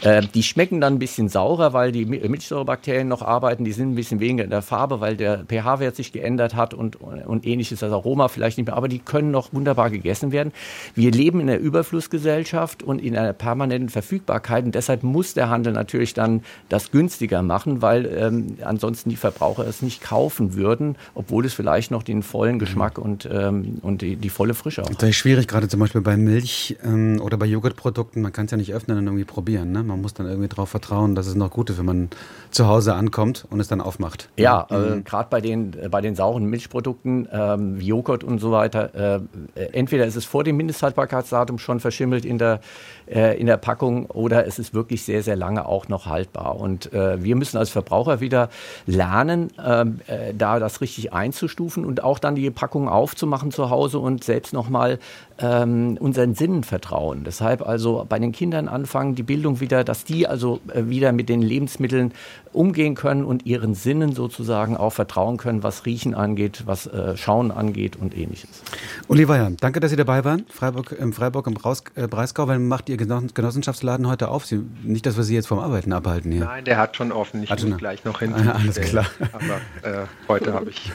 [0.00, 3.64] Äh, die schmecken dann ein bisschen saurer, weil die Milchsäurebakterien noch arbeiten.
[3.64, 6.96] Die sind ein bisschen weniger in der Farbe, weil der pH-Wert sich geändert hat und,
[6.96, 7.80] und ähnliches.
[7.80, 8.76] Das Aroma vielleicht nicht mehr.
[8.76, 10.52] Aber die können noch wunderbar gegessen werden.
[10.94, 14.64] Wir leben in einer Überflussgesellschaft und in einer permanenten Verfügbarkeit.
[14.64, 19.66] Und deshalb muss der Handel natürlich dann das günstiger machen, weil ähm, ansonsten die Verbraucher
[19.66, 24.16] es nicht kaufen würden, obwohl es vielleicht noch den vollen Geschmack und, ähm, und die,
[24.16, 24.88] die, volle Frische auch.
[24.88, 28.22] Das ist schwierig, gerade zum Beispiel bei Milch ähm, oder bei Joghurtprodukten.
[28.22, 29.72] Man kann es ja nicht öffnen und irgendwie probieren.
[29.72, 29.82] Ne?
[29.82, 29.88] Ne?
[29.88, 32.10] Man muss dann irgendwie darauf vertrauen, dass es noch gut ist, wenn man
[32.50, 34.28] zu Hause ankommt und es dann aufmacht.
[34.36, 34.76] Ja, mhm.
[34.76, 39.20] äh, gerade bei den, äh, bei den sauren Milchprodukten ähm, wie Joghurt und so weiter,
[39.56, 42.60] äh, entweder ist es vor dem Mindesthaltbarkeitsdatum schon verschimmelt in der,
[43.06, 46.56] äh, in der Packung oder es ist wirklich sehr, sehr lange auch noch haltbar.
[46.56, 48.48] Und äh, wir müssen als Verbraucher wieder
[48.86, 53.98] lernen, ähm, äh, da das richtig einzustufen und auch dann die Packung aufzumachen zu Hause
[53.98, 54.98] und selbst nochmal
[55.38, 57.24] ähm, unseren Sinnen vertrauen.
[57.24, 61.28] Deshalb also bei den Kindern anfangen, die Bildung wieder, dass die also äh, wieder mit
[61.28, 62.12] den Lebensmitteln
[62.52, 67.50] umgehen können und ihren Sinnen sozusagen auch vertrauen können, was Riechen angeht, was äh, Schauen
[67.50, 68.62] angeht und ähnliches.
[69.08, 70.44] Uli Weier, danke, dass Sie dabei waren.
[70.48, 72.48] Freiburg, im Freiburg im Braus, äh, Breisgau.
[72.48, 74.46] Wann macht Ihr Genossenschaftsladen heute auf?
[74.46, 76.44] Sie, nicht, dass wir Sie jetzt vom Arbeiten abhalten hier.
[76.44, 77.42] Nein, der hat schon offen.
[77.42, 78.34] Ich hat muss schon gleich noch hin.
[78.34, 79.06] Ah, alles klar.
[79.32, 80.92] Aber äh, heute habe ich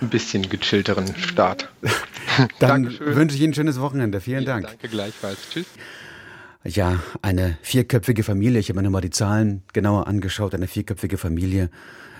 [0.00, 1.70] ein bisschen gechillteren Start.
[2.58, 4.20] Dann wünsche ich Ihnen ein schönes Wochenende.
[4.20, 4.66] Vielen ja, Dank.
[4.66, 5.38] Danke gleichfalls.
[5.50, 5.66] Tschüss.
[6.64, 11.70] Ja, eine vierköpfige Familie, ich habe mir nochmal die Zahlen genauer angeschaut, eine vierköpfige Familie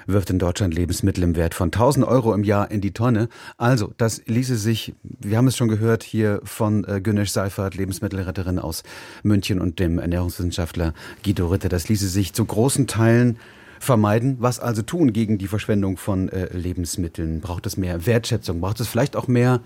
[0.06, 3.28] wirft in Deutschland Lebensmittel im Wert von 1000 Euro im Jahr in die Tonne.
[3.56, 8.58] Also, das ließe sich, wir haben es schon gehört, hier von äh, Günnisch Seifert, Lebensmittelretterin
[8.58, 8.84] aus
[9.22, 13.38] München und dem Ernährungswissenschaftler Guido Ritter, das ließe sich zu großen Teilen
[13.78, 14.36] vermeiden.
[14.40, 17.40] Was also tun gegen die Verschwendung von äh, Lebensmitteln?
[17.40, 18.60] Braucht es mehr Wertschätzung?
[18.60, 19.60] Braucht es vielleicht auch mehr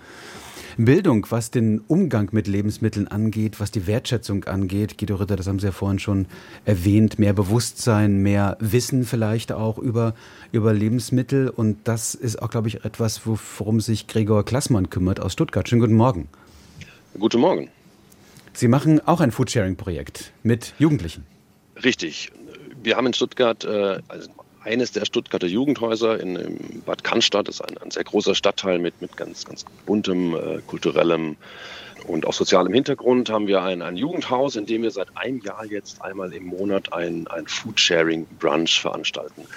[0.77, 4.97] Bildung, was den Umgang mit Lebensmitteln angeht, was die Wertschätzung angeht?
[4.97, 6.27] Guido Ritter, das haben Sie ja vorhin schon
[6.65, 7.19] erwähnt.
[7.19, 10.13] Mehr Bewusstsein, mehr Wissen vielleicht auch über,
[10.51, 11.49] über Lebensmittel.
[11.49, 15.67] Und das ist auch, glaube ich, etwas, worum sich Gregor Klassmann kümmert aus Stuttgart.
[15.67, 16.29] Schönen guten Morgen.
[17.19, 17.69] Guten Morgen.
[18.53, 21.25] Sie machen auch ein Foodsharing-Projekt mit Jugendlichen.
[21.83, 22.31] Richtig
[22.83, 24.29] wir haben in Stuttgart äh, also
[24.63, 27.47] eines der Stuttgarter Jugendhäuser in, in Bad Cannstatt.
[27.47, 31.35] Das ist ein, ein, sehr großer Stadtteil mit, mit ganz, ganz buntem, äh, kulturellem
[32.07, 33.29] und auch sozialem Hintergrund.
[33.29, 36.93] Haben wir ein, ein Jugendhaus, in dem wir seit einem Jahr jetzt einmal im Monat
[36.93, 39.47] ein, ein Foodsharing-Brunch veranstalten.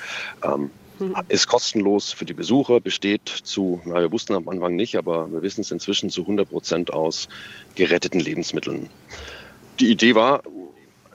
[0.42, 1.16] Ähm, mhm.
[1.28, 5.42] ist kostenlos für die Besucher, besteht zu, na, wir wussten am Anfang nicht, aber wir
[5.42, 7.28] wissen es inzwischen zu 100 Prozent aus
[7.74, 8.88] geretteten Lebensmitteln.
[9.80, 10.42] Die Idee war,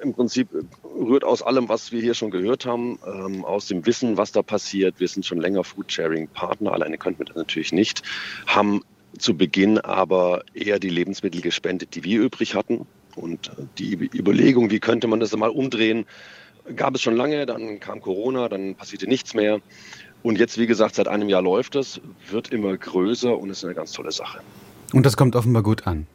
[0.02, 0.50] im Prinzip
[0.84, 4.42] rührt aus allem, was wir hier schon gehört haben, ähm, aus dem Wissen, was da
[4.42, 5.00] passiert.
[5.00, 8.04] Wir sind schon länger Foodsharing-Partner, alleine könnten wir das natürlich nicht,
[8.48, 8.82] haben
[9.18, 12.86] zu Beginn aber eher die Lebensmittel gespendet, die wir übrig hatten.
[13.16, 16.06] Und die Überlegung, wie könnte man das mal umdrehen,
[16.76, 19.60] gab es schon lange, dann kam Corona, dann passierte nichts mehr.
[20.22, 23.74] Und jetzt, wie gesagt, seit einem Jahr läuft es, wird immer größer und ist eine
[23.74, 24.40] ganz tolle Sache.
[24.94, 26.08] Und das kommt offenbar gut an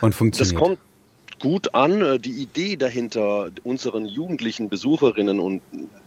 [0.00, 0.54] und funktioniert.
[0.54, 0.78] Das kommt
[1.38, 2.02] gut an.
[2.02, 5.62] Äh, die Idee dahinter, unseren jugendlichen Besucherinnen und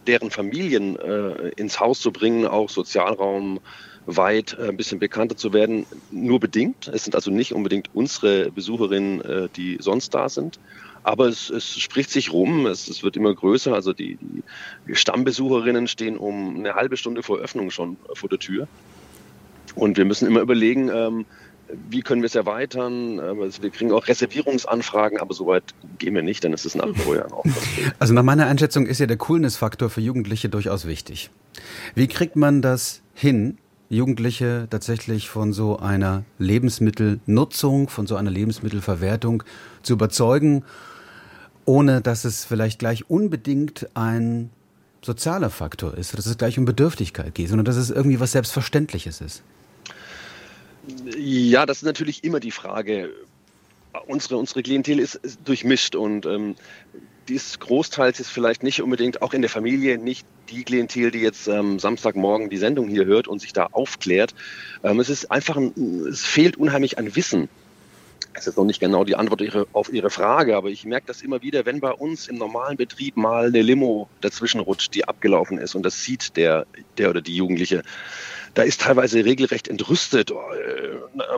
[0.06, 3.60] deren Familien äh, ins Haus zu bringen, auch Sozialraum
[4.06, 6.88] weit äh, ein bisschen bekannter zu werden, nur bedingt.
[6.88, 10.58] Es sind also nicht unbedingt unsere Besucherinnen, äh, die sonst da sind.
[11.02, 13.72] Aber es, es spricht sich rum, es, es, wird immer größer.
[13.72, 14.18] Also die,
[14.86, 18.68] die Stammbesucherinnen stehen um eine halbe Stunde vor Öffnung schon vor der Tür.
[19.74, 21.24] Und wir müssen immer überlegen, ähm,
[21.88, 23.18] wie können wir es erweitern?
[23.18, 25.64] Wir kriegen auch Reservierungsanfragen, aber so weit
[25.98, 27.44] gehen wir nicht, denn es ist nach wie vor ja auch.
[27.98, 31.30] Also nach meiner Einschätzung ist ja der Coolness-Faktor für Jugendliche durchaus wichtig.
[31.94, 39.42] Wie kriegt man das hin, Jugendliche tatsächlich von so einer Lebensmittelnutzung, von so einer Lebensmittelverwertung
[39.82, 40.64] zu überzeugen,
[41.64, 44.50] ohne dass es vielleicht gleich unbedingt ein
[45.02, 49.20] sozialer Faktor ist, dass es gleich um Bedürftigkeit geht, sondern dass es irgendwie was Selbstverständliches
[49.20, 49.42] ist?
[51.16, 53.10] Ja, das ist natürlich immer die Frage.
[54.06, 56.54] Unsere, unsere Klientel ist, ist durchmischt und ähm,
[57.28, 61.48] dies großteils ist vielleicht nicht unbedingt auch in der Familie nicht die Klientel, die jetzt
[61.48, 64.34] ähm, Samstagmorgen die Sendung hier hört und sich da aufklärt.
[64.82, 65.72] Ähm, es ist einfach, ein,
[66.08, 67.48] es fehlt unheimlich an Wissen.
[68.34, 71.42] Das ist noch nicht genau die Antwort auf Ihre Frage, aber ich merke das immer
[71.42, 75.74] wieder, wenn bei uns im normalen Betrieb mal eine Limo dazwischen rutscht, die abgelaufen ist
[75.74, 77.82] und das sieht der, der oder die Jugendliche,
[78.54, 80.34] da ist teilweise regelrecht entrüstet, äh,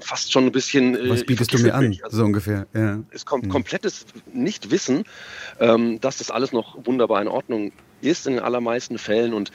[0.01, 0.96] fast schon ein bisschen.
[0.96, 2.66] Äh, Was bietest du mir an, also, so ungefähr?
[2.75, 3.01] Ja.
[3.11, 3.51] Es kommt hm.
[3.51, 5.05] komplettes Nichtwissen,
[5.61, 9.32] ähm, dass das alles noch wunderbar in Ordnung ist in den allermeisten Fällen.
[9.32, 9.50] Und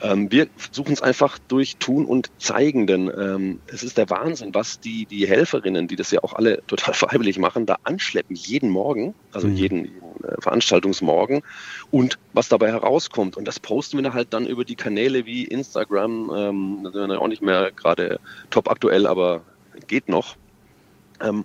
[0.00, 4.54] ähm, wir suchen es einfach durch Tun und Zeigen, denn ähm, es ist der Wahnsinn,
[4.54, 8.70] was die, die Helferinnen, die das ja auch alle total freiwillig machen, da anschleppen jeden
[8.70, 9.54] Morgen, also mhm.
[9.54, 11.42] jeden, jeden äh, Veranstaltungsmorgen
[11.90, 13.36] und was dabei herauskommt.
[13.36, 17.08] Und das posten wir dann halt dann über die Kanäle wie Instagram, ähm, das sind
[17.08, 19.42] wir auch nicht mehr gerade top aktuell, aber
[19.86, 20.36] geht noch.
[21.20, 21.44] Ähm,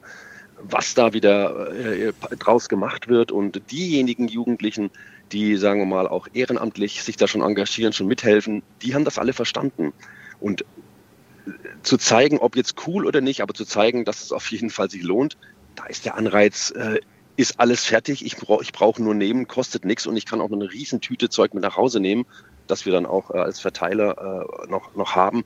[0.63, 4.91] was da wieder äh, draus gemacht wird und diejenigen Jugendlichen,
[5.31, 9.17] die, sagen wir mal, auch ehrenamtlich sich da schon engagieren, schon mithelfen, die haben das
[9.17, 9.93] alle verstanden.
[10.39, 14.51] Und äh, zu zeigen, ob jetzt cool oder nicht, aber zu zeigen, dass es auf
[14.51, 15.37] jeden Fall sich lohnt,
[15.75, 16.99] da ist der Anreiz äh,
[17.35, 20.51] ist alles fertig, ich, brauch, ich brauche nur nehmen, kostet nichts und ich kann auch
[20.51, 22.25] eine riesen Tüte Zeug mit nach Hause nehmen,
[22.67, 25.43] das wir dann auch äh, als Verteiler äh, noch, noch haben.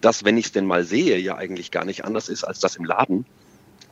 [0.00, 2.76] Das, wenn ich es denn mal sehe, ja eigentlich gar nicht anders ist als das
[2.76, 3.26] im Laden.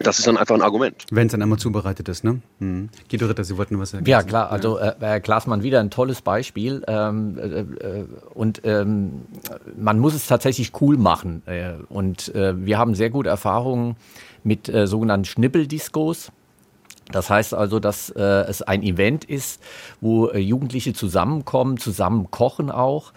[0.00, 1.04] Das ist dann einfach ein Argument.
[1.10, 2.40] Wenn es dann einmal zubereitet ist, ne?
[2.60, 2.88] Hm.
[3.10, 4.04] Guido Ritter, Sie wollten was sagen.
[4.06, 4.50] Ja, klar.
[4.50, 6.82] Also äh, Herr Glasmann, wieder ein tolles Beispiel.
[6.86, 9.22] Ähm, äh, äh, und ähm,
[9.76, 11.42] man muss es tatsächlich cool machen.
[11.46, 13.96] Äh, und äh, wir haben sehr gute Erfahrungen
[14.44, 16.30] mit äh, sogenannten Schnippeldiscos.
[17.10, 19.62] Das heißt also, dass äh, es ein Event ist,
[20.00, 23.12] wo äh, Jugendliche zusammenkommen, zusammen kochen auch.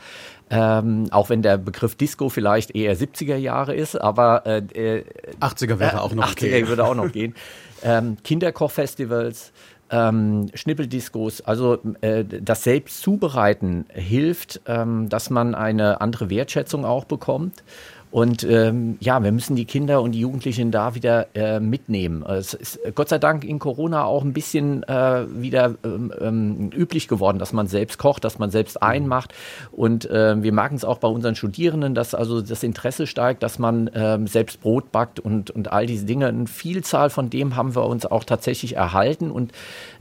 [0.54, 5.04] Ähm, auch wenn der Begriff Disco vielleicht eher 70er Jahre ist, aber äh,
[5.40, 6.68] 80er wäre äh, auch noch 80er gehen.
[6.68, 7.36] würde auch noch gehen.
[7.84, 9.54] Ähm, Kinderkochfestivals,
[9.92, 17.64] ähm, Schnippeldiscos, also äh, das Selbstzubereiten hilft, ähm, dass man eine andere Wertschätzung auch bekommt.
[18.12, 22.24] Und ähm, ja, wir müssen die Kinder und die Jugendlichen da wieder äh, mitnehmen.
[22.24, 27.08] Es ist Gott sei Dank in Corona auch ein bisschen äh, wieder ähm, ähm, üblich
[27.08, 29.34] geworden, dass man selbst kocht, dass man selbst einmacht.
[29.72, 33.60] Und äh, wir merken es auch bei unseren Studierenden, dass also das Interesse steigt, dass
[33.60, 36.28] man ähm, selbst Brot backt und, und all diese Dinge.
[36.28, 39.54] Eine Vielzahl von dem haben wir uns auch tatsächlich erhalten und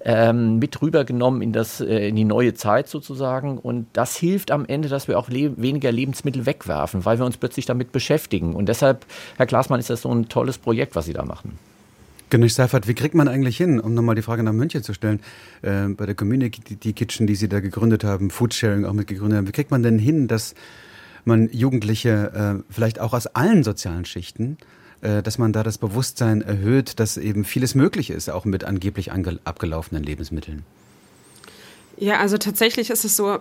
[0.03, 3.59] ähm, mit rübergenommen in, das, äh, in die neue Zeit sozusagen.
[3.59, 7.37] Und das hilft am Ende, dass wir auch le weniger Lebensmittel wegwerfen, weil wir uns
[7.37, 8.55] plötzlich damit beschäftigen.
[8.55, 9.05] Und deshalb,
[9.37, 11.59] Herr Glasmann, ist das so ein tolles Projekt, was Sie da machen.
[12.31, 15.21] Gönnisch Seifert, wie kriegt man eigentlich hin, um nochmal die Frage nach München zu stellen,
[15.63, 19.49] äh, bei der Community Kitchen, die Sie da gegründet haben, Foodsharing auch mit gegründet haben,
[19.49, 20.55] wie kriegt man denn hin, dass
[21.25, 24.59] man Jugendliche äh, vielleicht auch aus allen sozialen Schichten
[25.01, 30.03] dass man da das Bewusstsein erhöht, dass eben vieles möglich ist, auch mit angeblich abgelaufenen
[30.03, 30.65] Lebensmitteln.
[31.97, 33.39] Ja, also tatsächlich ist es so,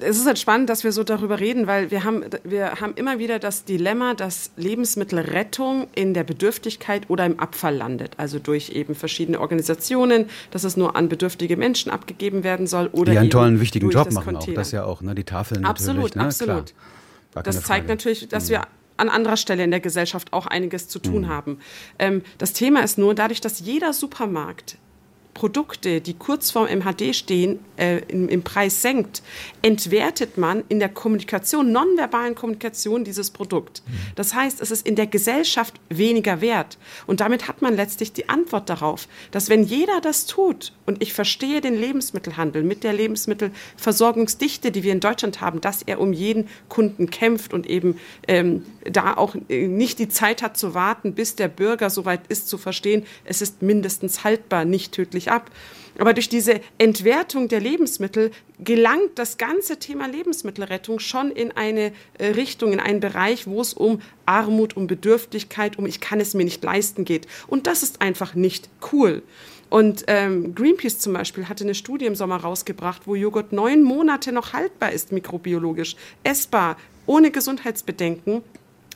[0.00, 3.18] es ist halt spannend, dass wir so darüber reden, weil wir haben, wir haben immer
[3.18, 8.12] wieder das Dilemma, dass Lebensmittelrettung in der Bedürftigkeit oder im Abfall landet.
[8.16, 12.88] Also durch eben verschiedene Organisationen, dass es nur an bedürftige Menschen abgegeben werden soll.
[12.88, 15.14] Oder Die einen tollen, wichtigen Job machen auch, das ja auch, ne?
[15.14, 16.22] die Tafeln Absolut, ne?
[16.22, 16.74] absolut.
[17.32, 18.62] Das zeigt natürlich, dass wir
[18.96, 21.28] an anderer Stelle in der Gesellschaft auch einiges zu tun mhm.
[21.28, 21.58] haben.
[21.98, 24.78] Ähm, das Thema ist nur, dadurch, dass jeder Supermarkt
[25.34, 29.22] Produkte, die kurz vorm MHD stehen, äh, im, im, Preis senkt,
[29.62, 33.82] entwertet man in der Kommunikation, nonverbalen Kommunikation dieses Produkt.
[33.86, 33.92] Mhm.
[34.14, 36.78] Das heißt, es ist in der Gesellschaft weniger wert.
[37.06, 41.12] Und damit hat man letztlich die Antwort darauf, dass wenn jeder das tut, und ich
[41.12, 46.48] verstehe den Lebensmittelhandel mit der Lebensmittelversorgungsdichte, die wir in Deutschland haben, dass er um jeden
[46.68, 51.34] Kunden kämpft und eben ähm, da auch äh, nicht die Zeit hat zu warten, bis
[51.34, 55.50] der Bürger soweit ist zu verstehen, es ist mindestens haltbar, nicht tödlich sich ab.
[55.98, 62.26] Aber durch diese Entwertung der Lebensmittel gelangt das ganze Thema Lebensmittelrettung schon in eine äh,
[62.28, 66.44] Richtung, in einen Bereich, wo es um Armut, um Bedürftigkeit, um ich kann es mir
[66.44, 67.28] nicht leisten geht.
[67.46, 69.22] Und das ist einfach nicht cool.
[69.70, 74.32] Und ähm, Greenpeace zum Beispiel hatte eine Studie im Sommer rausgebracht, wo Joghurt neun Monate
[74.32, 78.42] noch haltbar ist, mikrobiologisch, essbar, ohne Gesundheitsbedenken.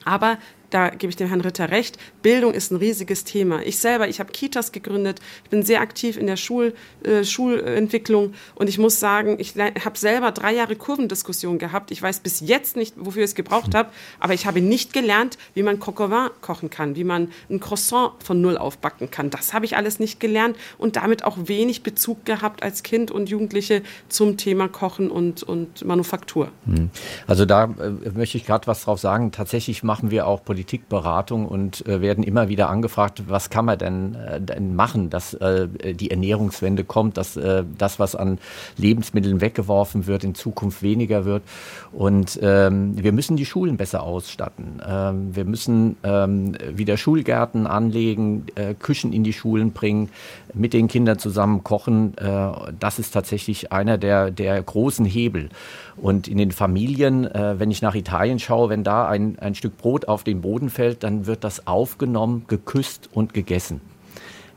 [0.04, 0.38] Aber
[0.70, 3.62] da gebe ich dem Herrn Ritter recht, Bildung ist ein riesiges Thema.
[3.62, 8.34] Ich selber, ich habe Kitas gegründet, ich bin sehr aktiv in der Schul, äh, Schulentwicklung
[8.54, 11.90] und ich muss sagen, ich habe selber drei Jahre Kurvendiskussion gehabt.
[11.90, 15.38] Ich weiß bis jetzt nicht, wofür ich es gebraucht habe, aber ich habe nicht gelernt,
[15.54, 15.98] wie man Coq
[16.40, 19.30] kochen kann, wie man ein Croissant von Null aufbacken kann.
[19.30, 23.28] Das habe ich alles nicht gelernt und damit auch wenig Bezug gehabt als Kind und
[23.28, 26.50] Jugendliche zum Thema Kochen und, und Manufaktur.
[26.66, 26.90] Hm.
[27.26, 29.32] Also da äh, möchte ich gerade was drauf sagen.
[29.32, 33.78] Tatsächlich machen wir auch Politik Politikberatung und äh, werden immer wieder angefragt, was kann man
[33.78, 38.38] denn, äh, denn machen, dass äh, die Ernährungswende kommt, dass äh, das, was an
[38.76, 41.44] Lebensmitteln weggeworfen wird, in Zukunft weniger wird.
[41.92, 44.82] Und ähm, wir müssen die Schulen besser ausstatten.
[44.84, 50.10] Ähm, wir müssen ähm, wieder Schulgärten anlegen, äh, Küchen in die Schulen bringen,
[50.54, 52.16] mit den Kindern zusammen kochen.
[52.18, 55.48] Äh, das ist tatsächlich einer der, der großen Hebel.
[55.96, 59.76] Und in den Familien, äh, wenn ich nach Italien schaue, wenn da ein, ein Stück
[59.76, 63.80] Brot auf den Boden fällt, dann wird das aufgenommen, geküsst und gegessen.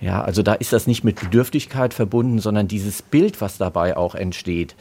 [0.02, 4.16] Ja, also da ist das nicht mit Bedürftigkeit verbunden, sondern dieses Bild, was dabei auch
[4.16, 4.76] entsteht,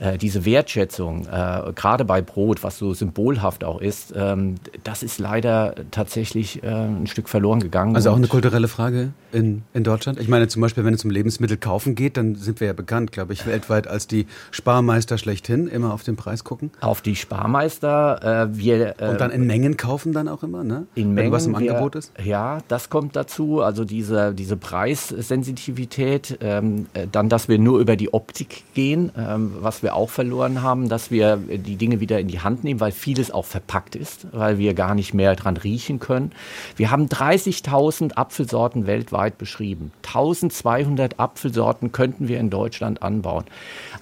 [0.00, 5.18] äh, diese Wertschätzung, äh, gerade bei Brot, was so symbolhaft auch ist, ähm, das ist
[5.18, 7.96] leider tatsächlich äh, ein Stück verloren gegangen.
[7.96, 10.18] Also auch eine kulturelle Frage in, in Deutschland?
[10.18, 13.12] Ich meine zum Beispiel, wenn es um Lebensmittel kaufen geht, dann sind wir ja bekannt,
[13.12, 16.70] glaube ich, weltweit als die Sparmeister schlechthin, immer auf den Preis gucken.
[16.80, 18.48] Auf die Sparmeister.
[18.50, 20.86] Äh, wir, Und dann in Mengen kaufen dann auch immer, ne?
[20.94, 21.26] In Mengen.
[21.26, 22.12] Wenn was im wir, Angebot ist?
[22.22, 23.62] Ja, das kommt dazu.
[23.62, 29.52] Also diese, diese Preissensitivität, ähm, äh, dann, dass wir nur über die Optik gehen, ähm,
[29.60, 32.92] was wir auch verloren haben, dass wir die Dinge wieder in die Hand nehmen, weil
[32.92, 36.32] vieles auch verpackt ist, weil wir gar nicht mehr dran riechen können.
[36.76, 39.92] Wir haben 30.000 Apfelsorten weltweit beschrieben.
[40.06, 43.44] 1200 Apfelsorten könnten wir in Deutschland anbauen.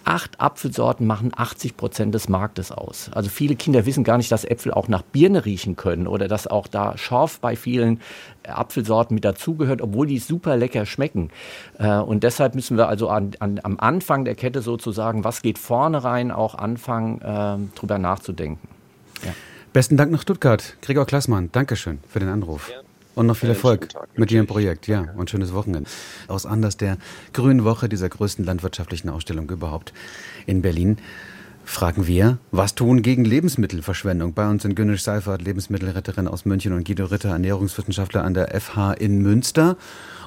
[0.04, 3.10] Acht Apfelsorten machen 80 Prozent des Marktes aus.
[3.14, 6.46] Also viele Kinder wissen gar nicht, dass Äpfel auch nach Birne riechen können oder dass
[6.46, 8.00] auch da Schorf bei vielen
[8.46, 11.30] Apfelsorten mit dazugehört, obwohl die super lecker schmecken.
[11.78, 15.58] Äh, und deshalb müssen wir also an, an, am Anfang der Kette sozusagen, was geht
[15.58, 18.68] vorne rein, auch anfangen, äh, drüber nachzudenken.
[19.24, 19.32] Ja.
[19.72, 20.76] Besten Dank nach Stuttgart.
[20.82, 22.70] Gregor Klassmann, Dankeschön für den Anruf.
[22.70, 22.83] Ja.
[23.14, 25.88] Und noch viel Erfolg mit Ihrem Projekt, ja, und schönes Wochenende.
[26.26, 26.98] Aus Anders der
[27.32, 29.92] Grünen Woche, dieser größten landwirtschaftlichen Ausstellung überhaupt
[30.46, 30.98] in Berlin
[31.64, 34.34] fragen wir, was tun gegen Lebensmittelverschwendung?
[34.34, 38.94] Bei uns sind Günnisch Seifert, Lebensmittelretterin aus München und Guido Ritter, Ernährungswissenschaftler an der FH
[38.94, 39.76] in Münster.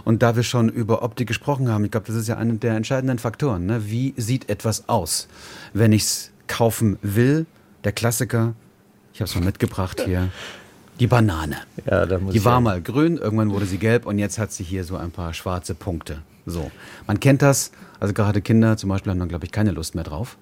[0.04, 2.76] Und da wir schon über Optik gesprochen haben, ich glaube, das ist ja einer der
[2.76, 3.66] entscheidenden Faktoren.
[3.66, 3.90] Ne?
[3.90, 5.28] Wie sieht etwas aus,
[5.74, 7.46] wenn ich es kaufen will?
[7.84, 8.54] Der Klassiker,
[9.14, 10.30] ich habe es mal mitgebracht hier.
[11.00, 11.58] Die Banane.
[11.86, 14.98] Ja, die war mal grün, irgendwann wurde sie gelb und jetzt hat sie hier so
[14.98, 16.22] ein paar schwarze Punkte.
[16.46, 16.72] So.
[17.06, 20.04] Man kennt das, also gerade Kinder zum Beispiel haben dann, glaube ich, keine Lust mehr
[20.04, 20.38] drauf.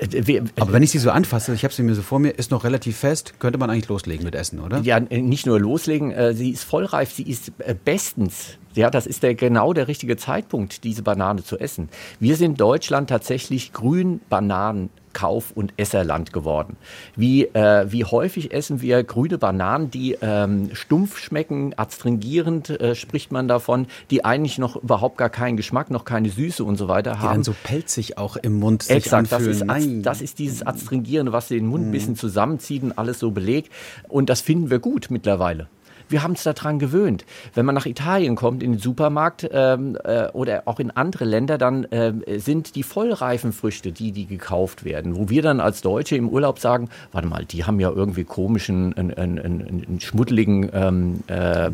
[0.00, 2.50] Äh, Aber wenn ich sie so anfasse, ich habe sie mir so vor mir, ist
[2.50, 4.80] noch relativ fest, könnte man eigentlich loslegen mit Essen, oder?
[4.80, 8.58] Ja, nicht nur loslegen, äh, sie ist vollreif, sie ist äh, bestens.
[8.74, 11.88] Ja, das ist der, genau der richtige Zeitpunkt, diese Banane zu essen.
[12.20, 16.76] Wir sind in Deutschland tatsächlich grün Bananen Kauf- und Esserland geworden.
[17.16, 23.32] Wie, äh, wie häufig essen wir grüne Bananen, die ähm, stumpf schmecken, adstringierend äh, spricht
[23.32, 27.18] man davon, die eigentlich noch überhaupt gar keinen Geschmack, noch keine Süße und so weiter
[27.20, 27.28] haben.
[27.28, 29.64] Die dann so pelzig auch im Mund sich Exakt, das ist,
[30.02, 33.70] das ist dieses Adstringierende, was den Mund ein bisschen zusammenzieht und alles so belegt.
[34.08, 35.68] Und das finden wir gut mittlerweile.
[36.10, 37.24] Wir haben es daran gewöhnt.
[37.54, 41.56] Wenn man nach Italien kommt, in den Supermarkt ähm, äh, oder auch in andere Länder,
[41.56, 45.16] dann äh, sind die vollreifen Früchte die, die gekauft werden.
[45.16, 48.92] Wo wir dann als Deutsche im Urlaub sagen, warte mal, die haben ja irgendwie komischen,
[48.96, 51.70] einen, einen, einen schmuddeligen ähm, äh, äh,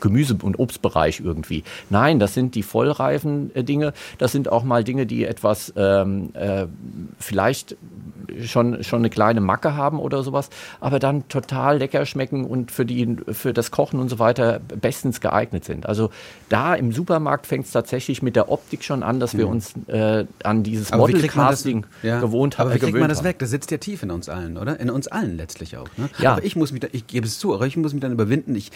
[0.00, 1.64] Gemüse- und Obstbereich irgendwie.
[1.90, 3.92] Nein, das sind die vollreifen äh, Dinge.
[4.18, 6.66] Das sind auch mal Dinge, die etwas ähm, äh,
[7.18, 7.76] vielleicht
[8.44, 12.84] schon, schon eine kleine Macke haben oder sowas, aber dann total lecker schmecken und für,
[12.84, 15.86] die, für das Kochen und so weiter bestens geeignet sind.
[15.86, 16.10] Also
[16.48, 19.52] da im Supermarkt fängt es tatsächlich mit der Optik schon an, dass wir mhm.
[19.52, 22.20] uns äh, an dieses Model-Casting ja.
[22.20, 22.68] gewohnt haben.
[22.68, 23.38] Aber wie kriegt man das weg?
[23.38, 24.78] Das sitzt ja tief in uns allen, oder?
[24.80, 25.88] In uns allen letztlich auch.
[25.96, 26.08] Ne?
[26.18, 26.32] Ja.
[26.32, 28.54] Aber ich muss mich, da, ich gebe es zu, aber ich muss mich dann überwinden.
[28.54, 28.70] Ich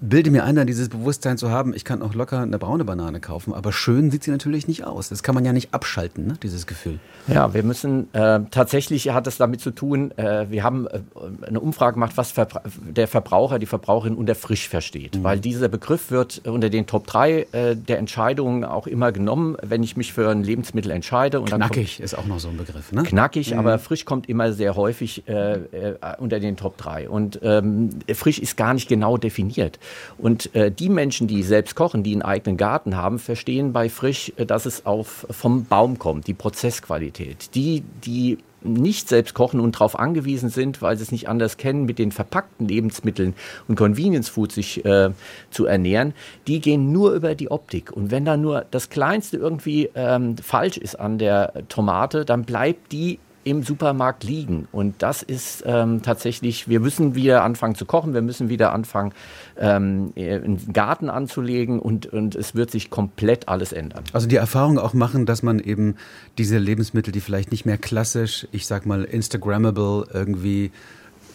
[0.00, 3.20] bilde mir ein, dann dieses Bewusstsein zu haben, ich kann auch locker eine braune Banane
[3.20, 5.10] kaufen, aber schön sieht sie natürlich nicht aus.
[5.10, 6.34] Das kann man ja nicht abschalten, ne?
[6.42, 6.98] dieses Gefühl.
[7.26, 11.00] Ja, wir müssen, äh, tatsächlich hat es damit zu tun, äh, wir haben äh,
[11.46, 15.16] eine Umfrage gemacht, was Verbra der Verbraucher, die Verbraucherin unter frisch versteht.
[15.16, 15.24] Mhm.
[15.24, 19.82] Weil dieser Begriff wird unter den Top 3 äh, der Entscheidungen auch immer genommen, wenn
[19.82, 21.40] ich mich für ein Lebensmittel entscheide.
[21.40, 23.02] Und knackig kommt, ist auch noch so ein Begriff, ne?
[23.02, 23.58] Knackig, mhm.
[23.58, 27.08] aber frisch kommt immer sehr häufig äh, äh, unter den Top 3.
[27.08, 29.78] Und ähm, frisch ist gar nicht genau definiert.
[30.18, 34.32] Und äh, die Menschen, die selbst kochen, die einen eigenen Garten haben, verstehen bei frisch,
[34.36, 37.54] äh, dass es auf, vom Baum kommt, die Prozessqualität.
[37.54, 41.84] Die, die nicht selbst kochen und darauf angewiesen sind, weil sie es nicht anders kennen,
[41.84, 43.34] mit den verpackten Lebensmitteln
[43.68, 45.10] und Convenience Food sich äh,
[45.50, 46.14] zu ernähren,
[46.46, 47.92] die gehen nur über die Optik.
[47.92, 52.92] Und wenn da nur das Kleinste irgendwie ähm, falsch ist an der Tomate, dann bleibt
[52.92, 53.18] die
[53.50, 54.68] im Supermarkt liegen.
[54.70, 59.12] Und das ist ähm, tatsächlich, wir müssen wieder anfangen zu kochen, wir müssen wieder anfangen,
[59.58, 64.04] ähm, einen Garten anzulegen und, und es wird sich komplett alles ändern.
[64.12, 65.96] Also die Erfahrung auch machen, dass man eben
[66.38, 70.70] diese Lebensmittel, die vielleicht nicht mehr klassisch, ich sag mal, Instagrammable irgendwie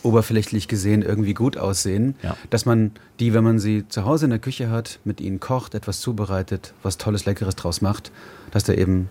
[0.01, 2.37] oberflächlich gesehen irgendwie gut aussehen, ja.
[2.49, 5.75] dass man die, wenn man sie zu Hause in der Küche hat, mit ihnen kocht,
[5.75, 8.11] etwas zubereitet, was Tolles, Leckeres draus macht,
[8.51, 9.09] dass da eben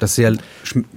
[0.00, 0.36] das sehr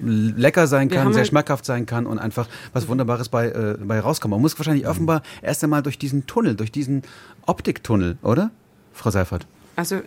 [0.01, 3.99] lecker sein kann, sehr halt schmackhaft sein kann und einfach was Wunderbares bei, äh, bei
[3.99, 4.31] rauskommt.
[4.31, 7.03] Man muss wahrscheinlich offenbar erst einmal durch diesen Tunnel, durch diesen
[7.45, 8.51] Optiktunnel, oder?
[8.93, 9.45] Frau Seifert.
[9.75, 10.01] Also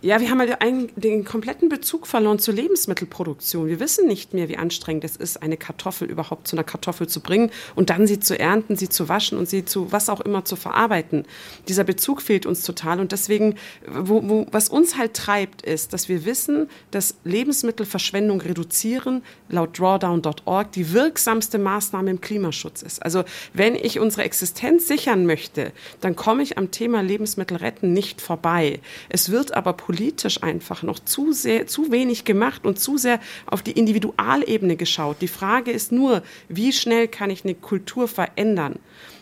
[0.00, 3.66] ja, wir haben halt einen, den kompletten Bezug verloren zur Lebensmittelproduktion.
[3.66, 7.20] Wir wissen nicht mehr, wie anstrengend es ist, eine Kartoffel überhaupt zu einer Kartoffel zu
[7.20, 10.44] bringen und dann sie zu ernten, sie zu waschen und sie zu was auch immer
[10.44, 11.24] zu verarbeiten.
[11.66, 13.56] Dieser Bezug fehlt uns total und deswegen,
[13.88, 20.70] wo, wo, was uns halt treibt, ist, dass wir wissen, dass Lebensmittelverschwendung reduzieren laut drawdown.org
[20.72, 23.02] die wirksamste Maßnahme im Klimaschutz ist.
[23.02, 28.20] Also wenn ich unsere Existenz sichern möchte, dann komme ich am Thema Lebensmittel retten nicht
[28.20, 28.80] vorbei.
[29.08, 33.62] Es wird aber politisch einfach noch zu sehr, zu wenig gemacht und zu sehr auf
[33.62, 35.16] die Individualebene geschaut.
[35.22, 38.80] Die Frage ist nur, wie schnell kann ich eine Kultur verändern?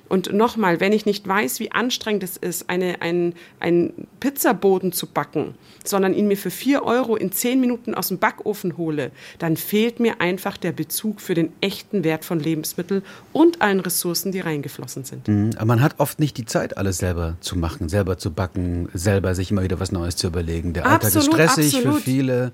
[0.09, 5.07] Und nochmal, wenn ich nicht weiß, wie anstrengend es ist, eine, ein, einen Pizzaboden zu
[5.07, 5.55] backen,
[5.85, 10.01] sondern ihn mir für vier Euro in zehn Minuten aus dem Backofen hole, dann fehlt
[10.01, 13.03] mir einfach der Bezug für den echten Wert von Lebensmitteln
[13.33, 15.29] und allen Ressourcen, die reingeflossen sind.
[15.29, 18.89] Mhm, aber man hat oft nicht die Zeit, alles selber zu machen, selber zu backen,
[18.95, 20.73] selber sich immer wieder was Neues zu überlegen.
[20.73, 21.97] Der Alltag absolut, ist stressig absolut.
[21.97, 22.53] für viele.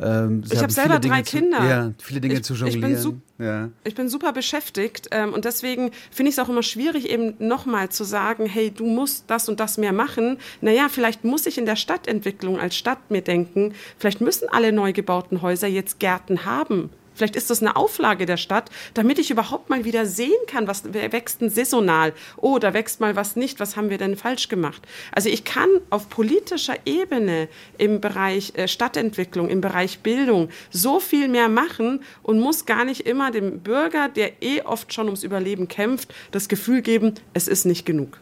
[0.00, 1.64] Ähm, ich habe selber drei zu, Kinder.
[1.68, 2.92] Ja, viele Dinge ich, zu jonglieren.
[2.92, 3.68] Ich bin, ja.
[3.84, 7.88] ich bin super beschäftigt ähm, und deswegen finde ich es auch immer schwierig, eben nochmal
[7.88, 10.38] zu sagen, hey, du musst das und das mehr machen.
[10.60, 14.92] Naja, vielleicht muss ich in der Stadtentwicklung als Stadt mir denken, vielleicht müssen alle neu
[14.92, 16.90] gebauten Häuser jetzt Gärten haben.
[17.18, 20.84] Vielleicht ist das eine Auflage der Stadt, damit ich überhaupt mal wieder sehen kann, was
[20.92, 22.12] wächst denn saisonal.
[22.36, 23.60] Oh, da wächst mal was nicht.
[23.60, 24.86] Was haben wir denn falsch gemacht?
[25.12, 31.28] Also ich kann auf politischer Ebene im Bereich äh, Stadtentwicklung, im Bereich Bildung so viel
[31.28, 35.66] mehr machen und muss gar nicht immer dem Bürger, der eh oft schon ums Überleben
[35.66, 38.20] kämpft, das Gefühl geben, es ist nicht genug.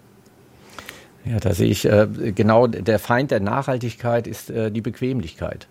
[1.29, 5.67] Ja, da sehe ich äh, genau, der Feind der Nachhaltigkeit ist äh, die Bequemlichkeit.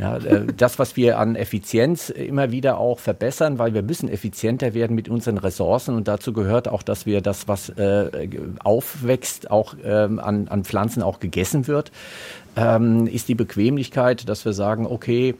[0.00, 4.72] Ja, äh, das, was wir an Effizienz immer wieder auch verbessern, weil wir müssen effizienter
[4.72, 5.94] werden mit unseren Ressourcen.
[5.94, 8.28] Und dazu gehört auch, dass wir das, was äh,
[8.64, 11.92] aufwächst, auch ähm, an, an Pflanzen auch gegessen wird.
[12.56, 15.34] Ähm, ist die Bequemlichkeit, dass wir sagen, okay,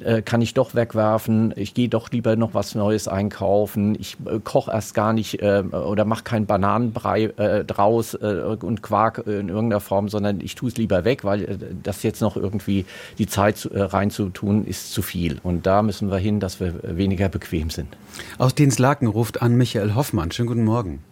[0.00, 4.38] äh, kann ich doch wegwerfen, ich gehe doch lieber noch was Neues einkaufen, ich äh,
[4.42, 9.48] koche erst gar nicht äh, oder mache keinen Bananenbrei äh, draus äh, und Quark in
[9.48, 12.84] irgendeiner Form, sondern ich tue es lieber weg, weil äh, das jetzt noch irgendwie
[13.18, 15.38] die Zeit zu, reinzutun ist zu viel.
[15.42, 17.96] Und da müssen wir hin, dass wir weniger bequem sind.
[18.38, 20.30] Aus Dienstlaken ruft an Michael Hoffmann.
[20.32, 21.02] Schönen guten Morgen.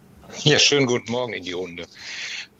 [0.43, 1.85] Ja, schönen guten Morgen in die Runde.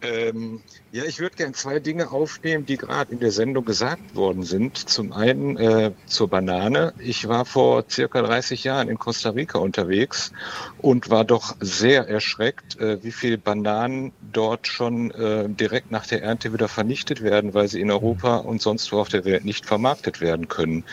[0.01, 4.43] Ähm, ja, ich würde gerne zwei Dinge aufnehmen, die gerade in der Sendung gesagt worden
[4.43, 4.77] sind.
[4.77, 6.93] Zum einen äh, zur Banane.
[6.99, 10.31] Ich war vor circa 30 Jahren in Costa Rica unterwegs
[10.77, 16.21] und war doch sehr erschreckt, äh, wie viele Bananen dort schon äh, direkt nach der
[16.21, 19.65] Ernte wieder vernichtet werden, weil sie in Europa und sonst wo auf der Welt nicht
[19.65, 20.85] vermarktet werden können.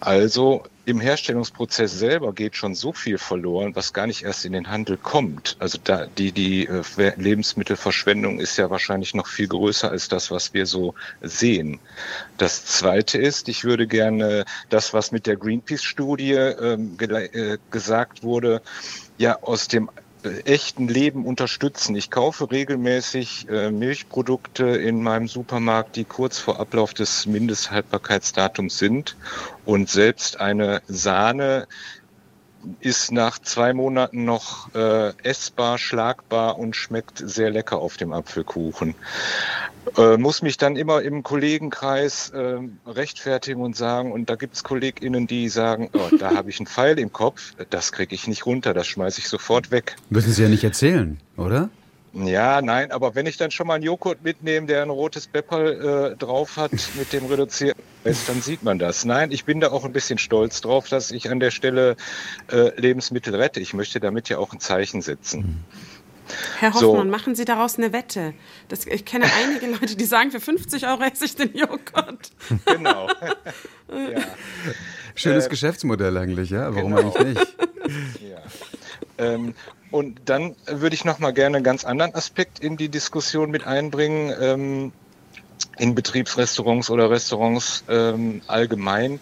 [0.00, 4.68] Also im Herstellungsprozess selber geht schon so viel verloren, was gar nicht erst in den
[4.68, 5.56] Handel kommt.
[5.60, 10.54] Also da, die, die äh, Lebensmittelverschwendung ist ja wahrscheinlich noch viel größer als das, was
[10.54, 11.78] wir so sehen.
[12.36, 18.60] Das zweite ist, ich würde gerne das, was mit der Greenpeace-Studie ähm, äh, gesagt wurde,
[19.18, 19.88] ja aus dem
[20.44, 21.94] echten Leben unterstützen.
[21.96, 29.16] Ich kaufe regelmäßig äh, Milchprodukte in meinem Supermarkt, die kurz vor Ablauf des Mindesthaltbarkeitsdatums sind.
[29.64, 31.66] Und selbst eine Sahne
[32.80, 38.94] ist nach zwei Monaten noch äh, essbar, schlagbar und schmeckt sehr lecker auf dem Apfelkuchen.
[39.96, 45.26] Äh, muss mich dann immer im Kollegenkreis äh, rechtfertigen und sagen, und da gibt's KollegInnen,
[45.26, 48.74] die sagen, oh, da habe ich einen Pfeil im Kopf, das kriege ich nicht runter,
[48.74, 49.96] das schmeiße ich sofort weg.
[50.08, 51.68] Müssen Sie ja nicht erzählen, oder?
[52.14, 56.12] Ja, nein, aber wenn ich dann schon mal einen Joghurt mitnehme, der ein rotes Pepperl
[56.12, 59.04] äh, drauf hat mit dem reduzierten Rest, dann sieht man das.
[59.04, 61.96] Nein, ich bin da auch ein bisschen stolz drauf, dass ich an der Stelle
[62.50, 63.60] äh, Lebensmittel rette.
[63.60, 65.40] Ich möchte damit ja auch ein Zeichen setzen.
[65.40, 65.64] Mhm.
[66.58, 67.10] Herr Hoffmann, so.
[67.10, 68.34] machen Sie daraus eine Wette.
[68.68, 72.30] Das, ich kenne einige Leute, die sagen, für 50 Euro esse ich den Joghurt.
[72.66, 73.08] Genau.
[73.88, 74.22] ja.
[75.14, 76.74] Schönes äh, Geschäftsmodell eigentlich, ja?
[76.74, 77.14] Warum genau.
[77.14, 77.56] eigentlich nicht?
[78.20, 78.38] Ja.
[79.18, 79.54] Ähm,
[79.92, 83.66] und dann würde ich noch mal gerne einen ganz anderen Aspekt in die Diskussion mit
[83.66, 84.34] einbringen.
[84.40, 84.92] Ähm,
[85.78, 89.20] in Betriebsrestaurants oder Restaurants ähm, allgemein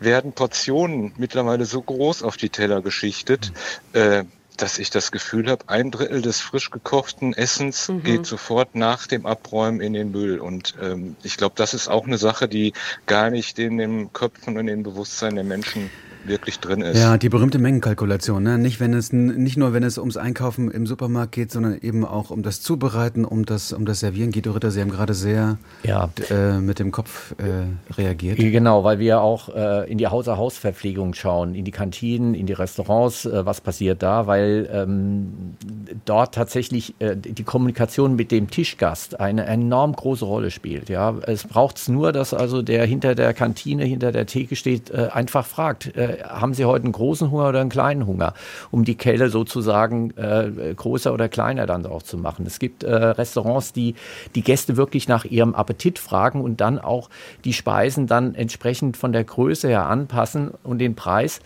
[0.00, 3.52] werden Portionen mittlerweile so groß auf die Teller geschichtet,
[3.94, 4.24] äh,
[4.56, 8.02] dass ich das Gefühl habe, ein Drittel des frisch gekochten Essens mhm.
[8.02, 10.40] geht sofort nach dem Abräumen in den Müll.
[10.40, 12.72] Und ähm, ich glaube, das ist auch eine Sache, die
[13.06, 15.90] gar nicht in den Köpfen und in dem Bewusstsein der Menschen
[16.28, 16.98] wirklich drin ist.
[16.98, 18.42] Ja, die berühmte Mengenkalkulation.
[18.42, 18.58] Ne?
[18.58, 22.30] Nicht, wenn es, nicht nur, wenn es ums Einkaufen im Supermarkt geht, sondern eben auch
[22.30, 24.32] um das Zubereiten, um das, um das Servieren.
[24.32, 26.08] Guido Ritter, Sie haben gerade sehr ja.
[26.30, 28.38] äh, mit dem Kopf äh, reagiert.
[28.38, 33.24] Genau, weil wir auch äh, in die Haus-Haus-Verpflegung schauen, in die Kantinen, in die Restaurants,
[33.24, 35.56] äh, was passiert da, weil ähm,
[36.04, 40.88] dort tatsächlich äh, die Kommunikation mit dem Tischgast eine enorm große Rolle spielt.
[40.88, 44.90] Ja, es braucht es nur, dass also der hinter der Kantine, hinter der Theke steht,
[44.90, 45.92] äh, einfach fragt,
[46.22, 48.34] haben Sie heute einen großen Hunger oder einen kleinen Hunger,
[48.70, 52.46] um die Kelle sozusagen äh, größer oder kleiner dann auch zu machen.
[52.46, 53.94] Es gibt äh, Restaurants, die
[54.34, 57.10] die Gäste wirklich nach ihrem Appetit fragen und dann auch
[57.44, 61.40] die Speisen dann entsprechend von der Größe her anpassen und den Preis.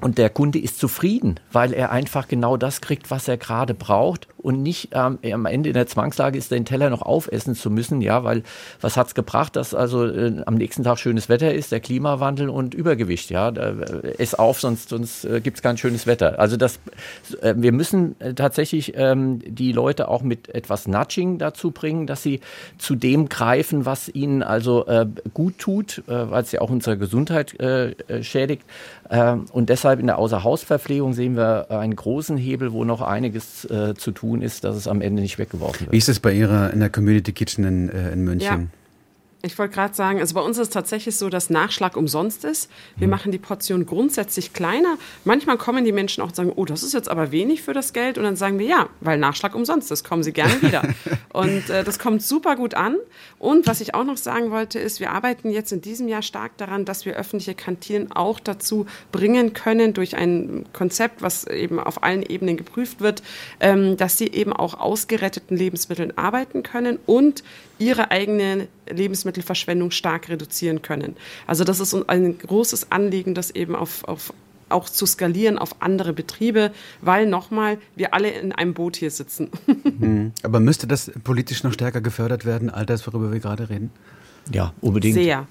[0.00, 4.28] Und der Kunde ist zufrieden, weil er einfach genau das kriegt, was er gerade braucht
[4.38, 8.00] und nicht ähm, am Ende in der Zwangslage ist, den Teller noch aufessen zu müssen,
[8.00, 8.42] ja, weil
[8.80, 12.74] was hat's gebracht, dass also äh, am nächsten Tag schönes Wetter ist, der Klimawandel und
[12.74, 16.38] Übergewicht, ja, da, äh, ess auf, sonst, sonst äh, gibt's kein schönes Wetter.
[16.38, 16.78] Also das,
[17.42, 22.22] äh, wir müssen äh, tatsächlich ähm, die Leute auch mit etwas Nudging dazu bringen, dass
[22.22, 22.40] sie
[22.78, 26.96] zu dem greifen, was ihnen also äh, gut tut, äh, weil es ja auch unsere
[26.96, 28.62] Gesundheit äh, äh schädigt.
[29.08, 33.94] Äh, und deshalb in der Außerhausverpflegung sehen wir einen großen Hebel, wo noch einiges äh,
[33.94, 35.92] zu tun ist, dass es am Ende nicht weggeworfen wird.
[35.92, 38.70] Wie ist es bei Ihrer in der Community Kitchen in, äh, in München?
[39.42, 42.68] Ich wollte gerade sagen, also bei uns ist es tatsächlich so, dass Nachschlag umsonst ist.
[42.96, 43.12] Wir mhm.
[43.12, 44.98] machen die Portion grundsätzlich kleiner.
[45.24, 47.92] Manchmal kommen die Menschen auch und sagen, oh, das ist jetzt aber wenig für das
[47.92, 48.18] Geld.
[48.18, 50.82] Und dann sagen wir, ja, weil Nachschlag umsonst ist, kommen Sie gerne wieder.
[51.32, 52.96] und äh, das kommt super gut an.
[53.38, 56.56] Und was ich auch noch sagen wollte, ist, wir arbeiten jetzt in diesem Jahr stark
[56.56, 62.02] daran, dass wir öffentliche Kantinen auch dazu bringen können, durch ein Konzept, was eben auf
[62.02, 63.22] allen Ebenen geprüft wird,
[63.60, 67.44] ähm, dass sie eben auch ausgeretteten Lebensmitteln arbeiten können und
[67.78, 71.16] ihre eigene Lebensmittelverschwendung stark reduzieren können.
[71.46, 74.32] Also das ist ein großes Anliegen, das eben auf, auf
[74.70, 79.50] auch zu skalieren auf andere Betriebe, weil nochmal wir alle in einem Boot hier sitzen.
[79.98, 80.32] Mhm.
[80.42, 83.90] Aber müsste das politisch noch stärker gefördert werden, all das, worüber wir gerade reden?
[84.52, 85.14] Ja, unbedingt.
[85.14, 85.48] Sehr.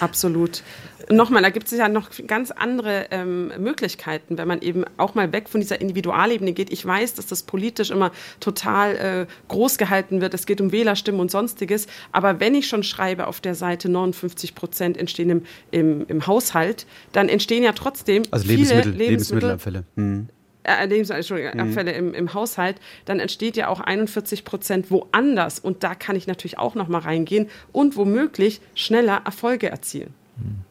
[0.00, 0.62] Absolut.
[1.08, 5.32] Nochmal, da gibt es ja noch ganz andere ähm, Möglichkeiten, wenn man eben auch mal
[5.32, 6.72] weg von dieser Individualebene geht.
[6.72, 10.34] Ich weiß, dass das politisch immer total äh, groß gehalten wird.
[10.34, 11.86] Es geht um Wählerstimmen und sonstiges.
[12.10, 16.86] Aber wenn ich schon schreibe auf der Seite 59 Prozent entstehen im, im, im, Haushalt,
[17.12, 19.84] dann entstehen ja trotzdem also viele Lebensmittel, Lebensmittelabfälle.
[19.96, 20.28] Hm
[20.66, 22.08] äh, Lebensmittel, Abfälle mhm.
[22.08, 25.60] im, im, Haushalt, dann entsteht ja auch 41 Prozent woanders.
[25.60, 30.12] Und da kann ich natürlich auch noch mal reingehen und womöglich schneller Erfolge erzielen.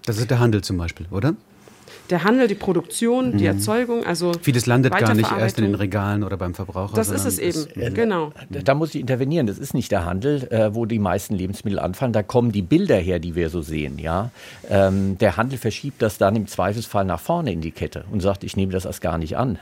[0.05, 1.35] Das ist der Handel zum Beispiel, oder?
[2.09, 3.37] der Handel, die Produktion, mhm.
[3.37, 6.95] die Erzeugung, also vieles landet gar nicht erst in den Regalen oder beim Verbraucher.
[6.95, 8.31] Das ist es eben, äh, genau.
[8.49, 9.47] Da muss ich intervenieren.
[9.47, 12.13] Das ist nicht der Handel, äh, wo die meisten Lebensmittel anfallen.
[12.13, 13.97] Da kommen die Bilder her, die wir so sehen.
[13.99, 14.31] Ja,
[14.69, 18.43] ähm, der Handel verschiebt das dann im Zweifelsfall nach vorne in die Kette und sagt,
[18.43, 19.59] ich nehme das erst gar nicht an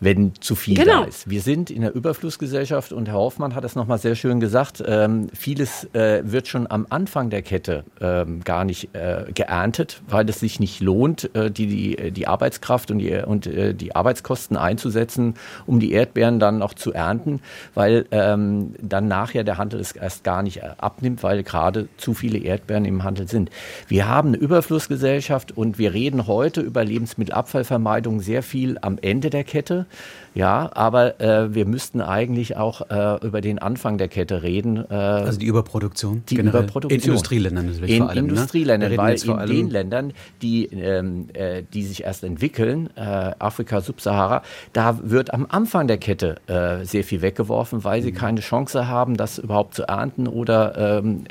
[0.00, 1.02] wenn zu viel genau.
[1.02, 1.28] da ist.
[1.28, 5.28] Wir sind in der Überflussgesellschaft und Herr Hoffmann hat es nochmal sehr schön gesagt, ähm,
[5.34, 10.40] vieles äh, wird schon am Anfang der Kette ähm, gar nicht äh, geerntet, weil es
[10.40, 15.34] sich nicht lohnt, äh, die, die, die Arbeitskraft und, die, und äh, die Arbeitskosten einzusetzen,
[15.66, 17.40] um die Erdbeeren dann noch zu ernten,
[17.74, 22.38] weil ähm, dann nachher der Handel es erst gar nicht abnimmt, weil gerade zu viele
[22.38, 23.50] Erdbeeren im Handel sind.
[23.88, 29.44] Wir haben eine Überflussgesellschaft und wir reden heute über Lebensmittelabfallvermeidung sehr viel am Ende der
[29.44, 29.86] Kette hätte,
[30.34, 34.84] ja, aber äh, wir müssten eigentlich auch äh, über den Anfang der Kette reden.
[34.88, 36.22] Äh, also die Überproduktion.
[36.28, 36.62] Die generell.
[36.62, 37.00] Überproduktion.
[37.00, 38.18] In Industrieländern natürlich in vor allem.
[38.18, 38.30] In ne?
[38.30, 38.98] Industrieländern, ne?
[38.98, 45.00] weil in den Ländern, die, ähm, äh, die sich erst entwickeln, äh, Afrika, Subsahara, da
[45.02, 48.16] wird am Anfang der Kette äh, sehr viel weggeworfen, weil sie mhm.
[48.16, 51.24] keine Chance haben, das überhaupt zu ernten oder ähm,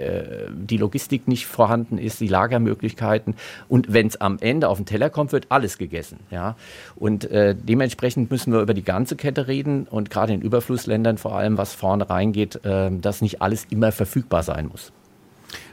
[0.51, 3.35] die Logistik nicht vorhanden ist, die Lagermöglichkeiten.
[3.69, 6.19] Und wenn es am Ende auf den Teller kommt, wird alles gegessen.
[6.31, 6.55] Ja?
[6.95, 11.59] Und dementsprechend müssen wir über die ganze Kette reden und gerade in Überflussländern vor allem,
[11.59, 14.91] was vorne reingeht, äh, dass nicht alles immer verfügbar sein muss.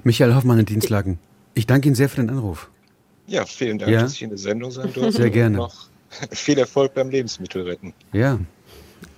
[0.04, 1.18] Michael Hoffmann in Dienstlagen,
[1.54, 2.70] ich danke Ihnen sehr für den Anruf.
[3.26, 4.02] Ja, vielen Dank, ja?
[4.02, 5.12] dass ich in der Sendung sein durfte.
[5.12, 5.56] Sehr gerne.
[5.56, 5.88] noch
[6.30, 7.94] viel Erfolg beim Lebensmittelretten.
[8.12, 8.38] Ja,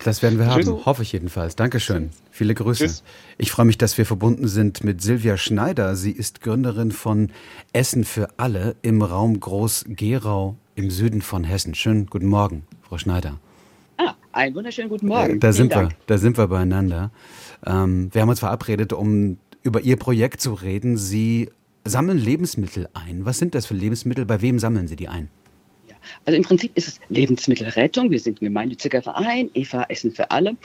[0.04, 0.86] das werden wir haben, Tschüss.
[0.86, 1.56] hoffe ich jedenfalls.
[1.56, 2.10] Dankeschön.
[2.30, 2.84] Viele Grüße.
[2.84, 3.02] Tschüss.
[3.36, 5.96] Ich freue mich, dass wir verbunden sind mit Silvia Schneider.
[5.96, 7.32] Sie ist Gründerin von
[7.72, 11.74] Essen für alle im Raum Groß-Gerau im Süden von Hessen.
[11.74, 13.40] Schönen guten Morgen, Frau Schneider.
[14.32, 15.40] Einen wunderschönen guten Morgen.
[15.40, 17.10] Da sind wir, da sind wir beieinander.
[17.66, 20.96] Ähm, wir haben uns verabredet, um über Ihr Projekt zu reden.
[20.96, 21.50] Sie
[21.84, 23.24] sammeln Lebensmittel ein.
[23.24, 24.26] Was sind das für Lebensmittel?
[24.26, 25.28] Bei wem sammeln Sie die ein?
[26.24, 28.10] Also im Prinzip ist es Lebensmittelrettung.
[28.10, 30.56] Wir sind ein gemeinnütziger Verein, Eva Essen für alle.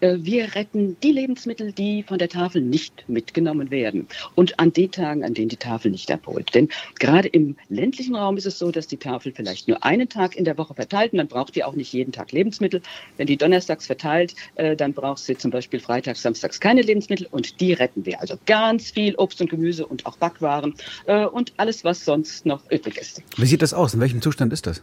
[0.00, 4.06] Äh, wir retten die Lebensmittel, die von der Tafel nicht mitgenommen werden.
[4.34, 6.54] Und an den Tagen, an denen die Tafel nicht abholt.
[6.54, 10.36] Denn gerade im ländlichen Raum ist es so, dass die Tafel vielleicht nur einen Tag
[10.36, 12.82] in der Woche verteilt und dann braucht die auch nicht jeden Tag Lebensmittel.
[13.16, 17.60] Wenn die donnerstags verteilt, äh, dann braucht sie zum Beispiel freitags, samstags keine Lebensmittel und
[17.60, 18.20] die retten wir.
[18.20, 20.74] Also ganz viel Obst und Gemüse und auch Backwaren
[21.06, 23.22] äh, und alles, was sonst noch übrig ist.
[23.36, 23.94] Wie sieht das aus?
[23.94, 24.82] In welchem Zustand ist das?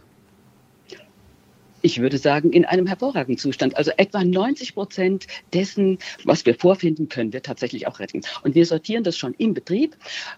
[1.82, 3.76] Ich würde sagen, in einem hervorragenden Zustand.
[3.76, 8.22] Also etwa 90 Prozent dessen, was wir vorfinden, können wir tatsächlich auch retten.
[8.42, 9.96] Und wir sortieren das schon im Betrieb.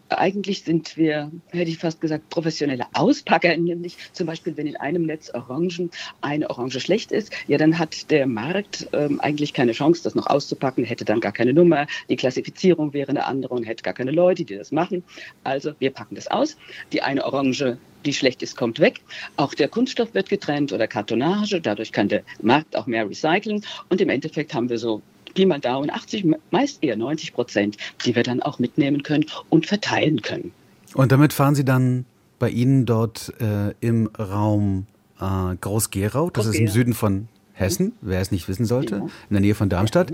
[0.09, 5.05] Eigentlich sind wir, hätte ich fast gesagt, professionelle Auspacker, nämlich zum Beispiel, wenn in einem
[5.05, 5.91] Netz Orangen
[6.21, 10.27] eine Orange schlecht ist, ja, dann hat der Markt ähm, eigentlich keine Chance, das noch
[10.27, 11.87] auszupacken, hätte dann gar keine Nummer.
[12.09, 15.05] Die Klassifizierung wäre eine andere und hätte gar keine Leute, die das machen.
[15.45, 16.57] Also wir packen das aus.
[16.93, 19.01] Die eine Orange die schlecht ist, kommt weg.
[19.37, 21.61] Auch der Kunststoff wird getrennt oder Kartonage.
[21.61, 23.65] Dadurch kann der Markt auch mehr recyceln.
[23.89, 25.03] Und im Endeffekt haben wir so
[25.35, 29.67] Pi mal Daumen 80, meist eher 90 Prozent, die wir dann auch mitnehmen können und
[29.67, 30.53] verteilen können.
[30.95, 32.05] Und damit fahren Sie dann
[32.39, 34.87] bei Ihnen dort äh, im Raum
[35.21, 39.03] äh, Groß-Gerau, das Groß ist im Süden von Hessen, wer es nicht wissen sollte, ja.
[39.03, 40.13] in der Nähe von Darmstadt,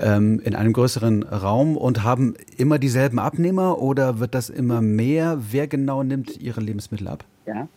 [0.00, 5.38] ähm, in einem größeren Raum und haben immer dieselben Abnehmer oder wird das immer mehr?
[5.50, 7.24] Wer genau nimmt Ihre Lebensmittel ab?
[7.46, 7.68] Ja,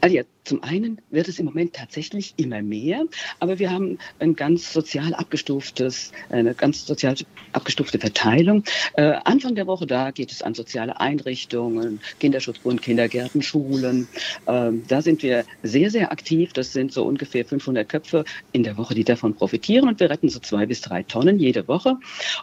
[0.00, 3.04] also ja, zum einen wird es im Moment tatsächlich immer mehr,
[3.40, 7.16] aber wir haben ein ganz sozial abgestuftes, eine ganz sozial
[7.52, 8.62] abgestufte Verteilung.
[8.94, 14.06] Äh, Anfang der Woche, da geht es an soziale Einrichtungen, Kinderschutzbund, Kindergärten, Schulen.
[14.46, 16.52] Ähm, da sind wir sehr, sehr aktiv.
[16.52, 20.28] Das sind so ungefähr 500 Köpfe in der Woche, die davon profitieren und wir retten
[20.28, 21.96] so zwei bis drei Tonnen jede Woche.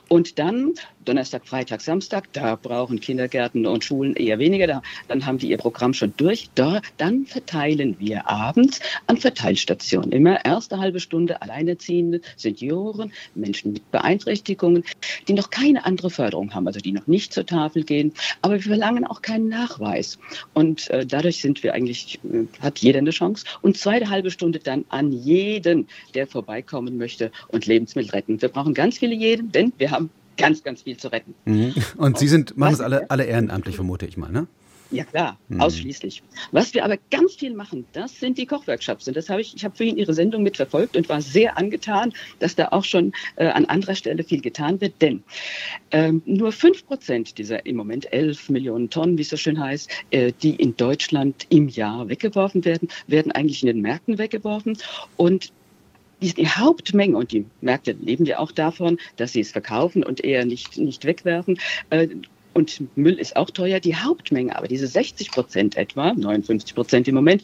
[0.08, 0.74] Und dann
[1.06, 4.68] Donnerstag, Freitag, Samstag, da brauchen Kindergärten und Schulen eher weniger.
[4.68, 6.50] Da, dann haben die ihr Programm schon durch.
[6.56, 10.12] Da, dann verteilen wir abends an Verteilstationen.
[10.12, 14.84] Immer erste halbe Stunde Alleinerziehende, Senioren, Menschen mit Beeinträchtigungen,
[15.28, 18.14] die noch keine andere Förderung haben, also die noch nicht zur Tafel gehen.
[18.42, 20.18] Aber wir verlangen auch keinen Nachweis.
[20.54, 23.46] Und äh, dadurch sind wir eigentlich, äh, hat jeder eine Chance.
[23.62, 28.42] Und zweite halbe Stunde dann an jeden, der vorbeikommen möchte und Lebensmittel retten.
[28.42, 31.34] Wir brauchen ganz viele jeden, denn wir haben ganz, ganz viel zu retten.
[31.46, 31.74] Mhm.
[31.98, 34.48] Und Sie sind, machen es alle, alle ehrenamtlich, vermute ich mal, ne?
[34.92, 35.62] Ja klar, mhm.
[35.62, 36.22] ausschließlich.
[36.52, 39.08] Was wir aber ganz viel machen, das sind die Kochworkshops.
[39.08, 42.56] Und das habe ich, ich habe vorhin Ihre Sendung mitverfolgt und war sehr angetan, dass
[42.56, 45.02] da auch schon äh, an anderer Stelle viel getan wird.
[45.02, 45.24] Denn
[45.92, 49.90] ähm, nur fünf Prozent dieser im Moment elf Millionen Tonnen, wie es so schön heißt,
[50.12, 54.78] äh, die in Deutschland im Jahr weggeworfen werden, werden eigentlich in den Märkten weggeworfen.
[55.16, 55.54] Und
[56.22, 60.46] die Hauptmenge, und die Märkte leben ja auch davon, dass sie es verkaufen und eher
[60.46, 62.10] nicht, nicht wegwerfen, äh,
[62.62, 63.80] und Müll ist auch teuer.
[63.80, 67.44] Die Hauptmenge, aber diese 60 Prozent etwa, 59 Prozent im Moment,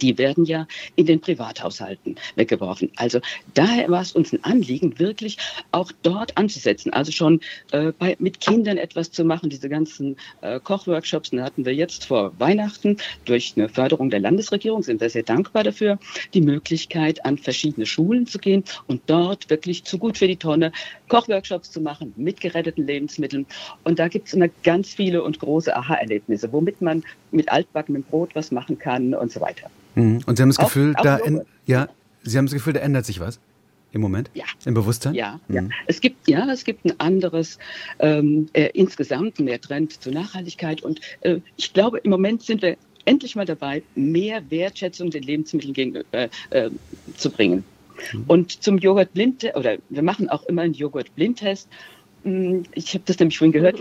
[0.00, 0.66] die werden ja
[0.96, 2.90] in den Privathaushalten weggeworfen.
[2.96, 3.20] Also
[3.54, 5.38] daher war es uns ein Anliegen, wirklich
[5.72, 6.92] auch dort anzusetzen.
[6.92, 7.40] Also schon
[7.72, 9.50] äh, bei, mit Kindern etwas zu machen.
[9.50, 15.00] Diese ganzen äh, Kochworkshops hatten wir jetzt vor Weihnachten durch eine Förderung der Landesregierung, sind
[15.00, 15.98] wir sehr dankbar dafür,
[16.34, 20.72] die Möglichkeit, an verschiedene Schulen zu gehen und dort wirklich zu gut für die Tonne
[21.08, 23.46] Kochworkshops zu machen mit geretteten Lebensmitteln.
[23.84, 28.34] Und da gibt es immer ganz viele und große Aha-Erlebnisse, womit man mit altbackenem Brot
[28.34, 29.70] was machen kann und so weiter.
[29.98, 30.20] Mhm.
[30.26, 31.88] Und Sie haben das Gefühl, auch, da auch ja,
[32.22, 33.40] Sie haben das Gefühl, da ändert sich was
[33.92, 34.30] im Moment?
[34.34, 34.44] Ja.
[34.64, 35.14] Im Bewusstsein?
[35.14, 35.54] Ja, mhm.
[35.54, 35.62] ja.
[35.86, 37.58] Es gibt, ja, es gibt ein anderes,
[37.98, 40.82] ähm, äh, insgesamt mehr Trend zur Nachhaltigkeit.
[40.82, 45.72] Und äh, ich glaube, im Moment sind wir endlich mal dabei, mehr Wertschätzung den Lebensmitteln
[45.72, 46.70] gegenüber äh, äh,
[47.16, 47.64] zu bringen.
[48.12, 48.24] Mhm.
[48.26, 51.68] Und zum Joghurt blind oder wir machen auch immer einen Joghurt Blindtest
[52.24, 53.78] ich habe das nämlich vorhin gehört,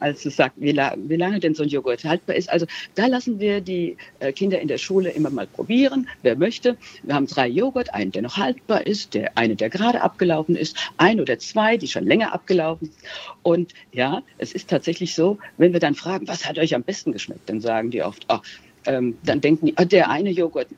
[0.00, 2.50] als du sagst, wie, wie, lange denn so ein Joghurt haltbar ist.
[2.50, 6.76] Also da lassen wir die äh, Kinder in der Schule immer mal probieren, wer möchte.
[7.02, 10.76] Wir haben drei Joghurt, einen, der noch haltbar ist, der eine, der gerade abgelaufen ist,
[10.98, 12.98] ein oder zwei, die schon länger abgelaufen sind.
[13.42, 17.12] Und ja, es ist tatsächlich so, wenn wir dann fragen, was hat euch am besten
[17.12, 18.38] geschmeckt, dann sagen die oft, oh,
[18.86, 20.68] ähm, dann denken die, oh, der eine Joghurt,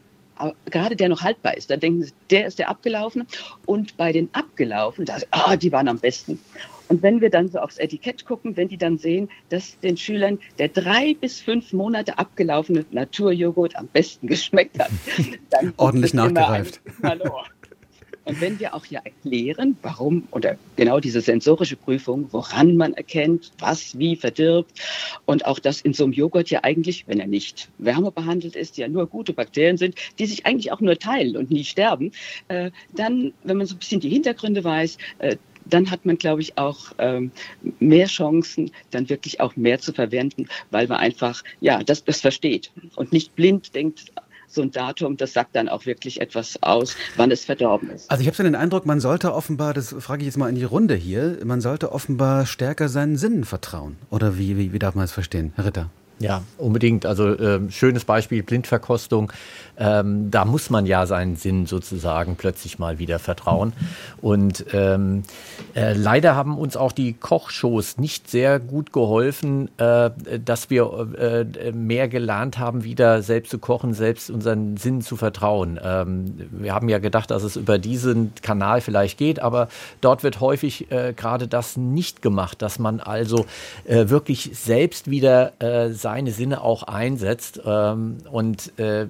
[0.70, 3.26] gerade der noch haltbar ist, da denken sie, der ist der abgelaufen.
[3.66, 6.40] Und bei den abgelaufen, da, ah, die waren am besten.
[6.92, 10.38] Und wenn wir dann so aufs Etikett gucken, wenn die dann sehen, dass den Schülern
[10.58, 14.90] der drei bis fünf Monate abgelaufene Naturjoghurt am besten geschmeckt hat,
[15.48, 16.82] dann ordentlich nachgereift.
[18.24, 23.52] Und wenn wir auch hier erklären, warum oder genau diese sensorische Prüfung, woran man erkennt,
[23.58, 24.72] was wie verdirbt
[25.24, 28.86] und auch, dass in so einem Joghurt ja eigentlich, wenn er nicht wärmebehandelt ist, ja
[28.86, 32.12] nur gute Bakterien sind, die sich eigentlich auch nur teilen und nie sterben,
[32.48, 36.40] äh, dann, wenn man so ein bisschen die Hintergründe weiß, äh, dann hat man, glaube
[36.40, 37.30] ich, auch ähm,
[37.80, 42.70] mehr Chancen, dann wirklich auch mehr zu verwenden, weil man einfach, ja, das, das versteht
[42.96, 44.12] und nicht blind denkt,
[44.48, 48.10] so ein Datum, das sagt dann auch wirklich etwas aus, wann es verdorben ist.
[48.10, 50.56] Also ich habe so den Eindruck, man sollte offenbar, das frage ich jetzt mal in
[50.56, 53.96] die Runde hier, man sollte offenbar stärker seinen Sinnen vertrauen.
[54.10, 55.90] Oder wie, wie, wie darf man es verstehen, Herr Ritter?
[56.22, 57.04] Ja, unbedingt.
[57.04, 59.32] Also äh, schönes Beispiel Blindverkostung.
[59.76, 63.72] Ähm, da muss man ja seinen Sinn sozusagen plötzlich mal wieder vertrauen.
[64.20, 65.24] Und ähm,
[65.74, 70.10] äh, leider haben uns auch die Kochshows nicht sehr gut geholfen, äh,
[70.44, 75.80] dass wir äh, mehr gelernt haben, wieder selbst zu kochen, selbst unseren Sinn zu vertrauen.
[75.82, 79.68] Ähm, wir haben ja gedacht, dass es über diesen Kanal vielleicht geht, aber
[80.00, 83.46] dort wird häufig äh, gerade das nicht gemacht, dass man also
[83.86, 85.52] äh, wirklich selbst wieder
[85.92, 87.60] sein seine Sinne auch einsetzt.
[87.64, 89.06] Ähm, und äh,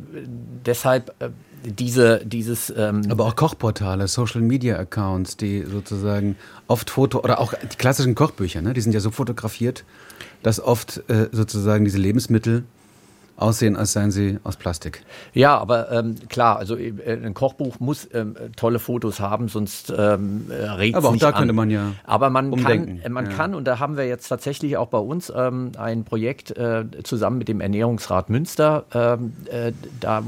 [0.64, 1.30] deshalb äh,
[1.64, 2.72] diese, dieses.
[2.76, 6.36] Ähm Aber auch Kochportale, Social Media Accounts, die sozusagen
[6.68, 9.84] oft Foto oder auch die klassischen Kochbücher, ne, die sind ja so fotografiert,
[10.42, 12.64] dass oft äh, sozusagen diese Lebensmittel
[13.37, 15.03] aussehen, als seien sie aus Plastik.
[15.33, 20.47] Ja, aber ähm, klar, also äh, ein Kochbuch muss ähm, tolle Fotos haben, sonst ähm,
[20.51, 21.35] regt Aber auch da an.
[21.35, 23.01] könnte man ja Aber man umdenken.
[23.03, 23.33] kann, man Ja.
[23.33, 27.39] kann, und da haben wir jetzt tatsächlich auch bei uns ähm, ein Projekt äh, zusammen
[27.39, 30.22] mit dem Ernährungsrat Münster, ähm, äh, da, äh,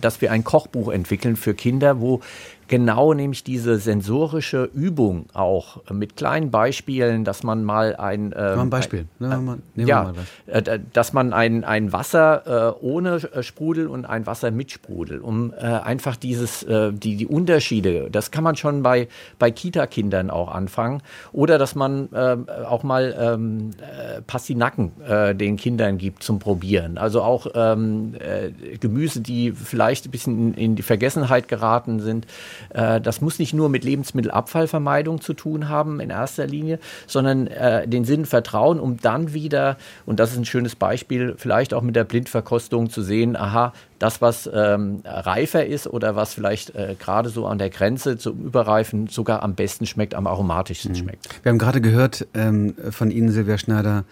[0.00, 2.20] dass wir ein Kochbuch entwickeln für Kinder, wo
[2.68, 8.56] genau nämlich diese sensorische Übung auch äh, mit kleinen Beispielen, dass man mal ein, ähm,
[8.56, 9.06] Mal ein Beispiel.
[9.18, 10.12] Nehmen wir mal, ja,
[10.46, 15.20] äh, dass man ein, ein Wasser äh, ohne äh, Sprudel und ein Wasser mit Sprudel,
[15.20, 19.08] um äh, einfach dieses, äh, die, die Unterschiede, das kann man schon bei,
[19.38, 21.02] bei Kita-Kindern auch anfangen.
[21.32, 26.98] Oder dass man äh, auch mal ähm, äh, Pastinaken äh, den Kindern gibt zum Probieren.
[26.98, 32.26] Also auch ähm, äh, Gemüse, die vielleicht ein bisschen in, in die Vergessenheit geraten sind.
[32.70, 37.86] Äh, das muss nicht nur mit Lebensmittelabfallvermeidung zu tun haben in erster Linie, sondern äh,
[37.86, 41.96] den Sinn vertrauen, um dann wieder, und das ist ein schönes Beispiel, vielleicht auch mit
[41.96, 47.30] der Blindverkostung zu sehen, aha, das, was ähm, reifer ist oder was vielleicht äh, gerade
[47.30, 51.28] so an der Grenze zum Überreifen sogar am besten schmeckt, am aromatischsten schmeckt.
[51.42, 54.04] Wir haben gerade gehört ähm, von Ihnen, Silvia Schneider,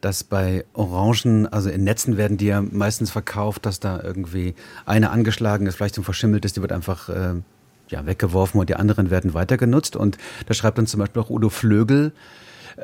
[0.00, 5.10] dass bei Orangen, also in Netzen werden die ja meistens verkauft, dass da irgendwie eine
[5.10, 7.34] angeschlagen ist, vielleicht zum verschimmelt ist, die wird einfach äh,
[7.88, 9.96] ja, weggeworfen und die anderen werden weiter genutzt.
[9.96, 12.12] Und da schreibt dann zum Beispiel auch Udo Flögel,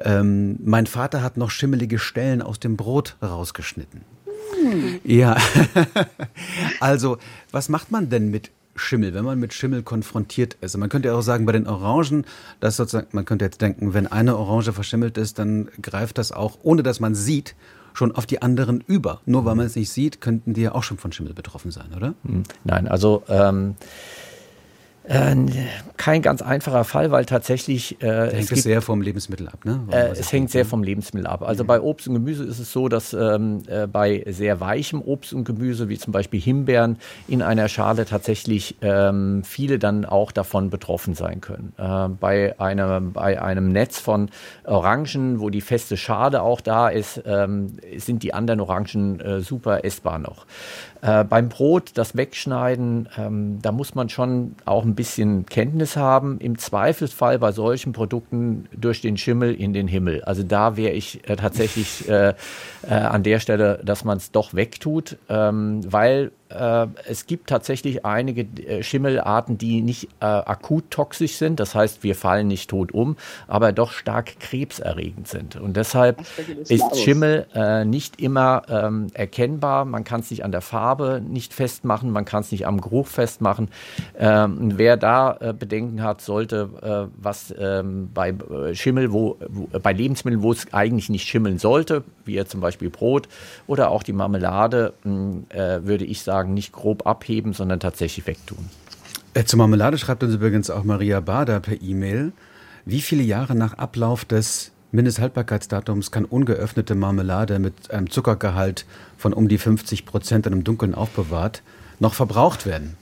[0.00, 4.02] ähm, mein Vater hat noch schimmelige Stellen aus dem Brot rausgeschnitten.
[5.04, 5.36] Ja,
[6.80, 7.18] also
[7.50, 10.74] was macht man denn mit Schimmel, wenn man mit Schimmel konfrontiert ist?
[10.74, 12.24] Und man könnte ja auch sagen, bei den Orangen,
[12.60, 16.58] dass sozusagen, man könnte jetzt denken, wenn eine Orange verschimmelt ist, dann greift das auch,
[16.62, 17.54] ohne dass man sieht,
[17.94, 19.20] schon auf die anderen über.
[19.26, 21.92] Nur weil man es nicht sieht, könnten die ja auch schon von Schimmel betroffen sein,
[21.94, 22.14] oder?
[22.24, 23.74] Hm, Nein, also ähm,
[25.04, 25.36] äh,
[25.96, 29.80] kein ganz einfacher Fall, weil tatsächlich äh, es hängt gibt- sehr vom Lebensmittel ab, ne?
[29.90, 31.42] Äh, es hängt sehr vom Lebensmittel ab.
[31.42, 35.32] Also bei Obst und Gemüse ist es so, dass ähm, äh, bei sehr weichem Obst
[35.32, 36.98] und Gemüse, wie zum Beispiel Himbeeren,
[37.28, 41.72] in einer Schale tatsächlich ähm, viele dann auch davon betroffen sein können.
[41.78, 44.30] Äh, bei, einem, bei einem Netz von
[44.64, 49.84] Orangen, wo die feste Schale auch da ist, ähm, sind die anderen Orangen äh, super
[49.84, 50.46] essbar noch.
[51.02, 56.38] Äh, beim Brot, das Wegschneiden, ähm, da muss man schon auch ein bisschen Kenntnis haben.
[56.38, 60.22] Im Zweifelsfall bei solchen Produkten durch den Schimmel in den Himmel.
[60.22, 62.34] Also da wäre ich äh, tatsächlich äh,
[62.88, 68.04] äh, an der Stelle, dass man es doch wegtut, ähm, weil äh, es gibt tatsächlich
[68.04, 71.60] einige äh, Schimmelarten, die nicht äh, akut toxisch sind.
[71.60, 73.16] Das heißt, wir fallen nicht tot um,
[73.48, 75.56] aber doch stark krebserregend sind.
[75.56, 76.22] Und deshalb
[76.68, 76.96] ist.
[76.96, 79.84] Schimmel äh, nicht immer ähm, erkennbar.
[79.84, 83.06] Man kann es nicht an der Farbe nicht festmachen, man kann es nicht am Geruch
[83.06, 83.68] festmachen.
[84.18, 88.34] Ähm, wer da äh, Bedenken hat, sollte äh, was ähm, bei
[88.74, 93.28] Schimmel, wo, wo bei Lebensmitteln, wo es eigentlich nicht schimmeln sollte, wie zum Beispiel Brot
[93.66, 98.68] oder auch die Marmelade, äh, würde ich sagen, nicht grob abheben, sondern tatsächlich wegtun.
[99.34, 102.32] Äh, Zur Marmelade schreibt uns übrigens auch Maria Bader per E-Mail.
[102.84, 108.84] Wie viele Jahre nach Ablauf des Mindesthaltbarkeitsdatums kann ungeöffnete Marmelade mit einem Zuckergehalt
[109.16, 111.62] von um die 50 Prozent und im Dunkeln aufbewahrt
[111.98, 112.96] noch verbraucht werden?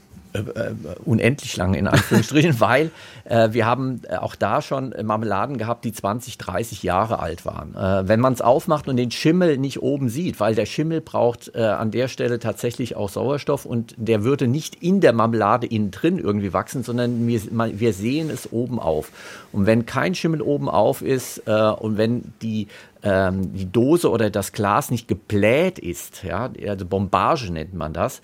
[1.05, 2.91] Unendlich lang in Anführungsstrichen, weil
[3.25, 7.45] äh, wir haben äh, auch da schon äh, Marmeladen gehabt, die 20, 30 Jahre alt
[7.45, 7.75] waren.
[7.75, 11.51] Äh, wenn man es aufmacht und den Schimmel nicht oben sieht, weil der Schimmel braucht
[11.55, 15.91] äh, an der Stelle tatsächlich auch Sauerstoff und der würde nicht in der Marmelade innen
[15.91, 19.11] drin irgendwie wachsen, sondern wir, man- wir sehen es oben auf.
[19.51, 22.67] Und wenn kein Schimmel oben auf ist äh, und wenn die
[23.03, 28.21] ähm, die Dose oder das Glas nicht gebläht ist, ja, also Bombage nennt man das,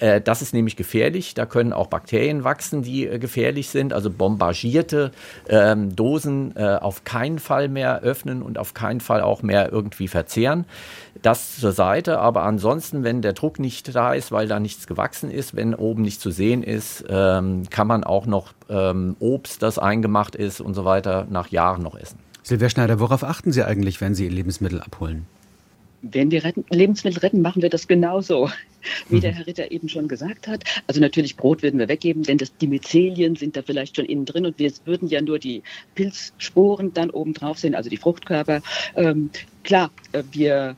[0.00, 1.34] äh, das ist nämlich gefährlich.
[1.34, 3.92] Da können auch Bakterien wachsen, die äh, gefährlich sind.
[3.92, 5.12] Also bombardierte
[5.48, 10.08] ähm, Dosen äh, auf keinen Fall mehr öffnen und auf keinen Fall auch mehr irgendwie
[10.08, 10.64] verzehren.
[11.22, 12.18] Das zur Seite.
[12.18, 16.02] Aber ansonsten, wenn der Druck nicht da ist, weil da nichts gewachsen ist, wenn oben
[16.02, 20.74] nicht zu sehen ist, ähm, kann man auch noch ähm, Obst, das eingemacht ist und
[20.74, 22.18] so weiter, nach Jahren noch essen.
[22.42, 25.26] Silvia Schneider, worauf achten Sie eigentlich, wenn Sie Lebensmittel abholen?
[26.12, 28.50] Wenn wir retten, Lebensmittel retten, machen wir das genauso,
[29.08, 30.64] wie der Herr Ritter eben schon gesagt hat.
[30.86, 34.26] Also natürlich Brot würden wir weggeben, denn das, die Myzelien sind da vielleicht schon innen
[34.26, 35.62] drin und wir würden ja nur die
[35.94, 38.60] Pilzsporen dann oben drauf sehen, also die Fruchtkörper.
[38.96, 39.30] Ähm,
[39.62, 40.76] klar, äh, wir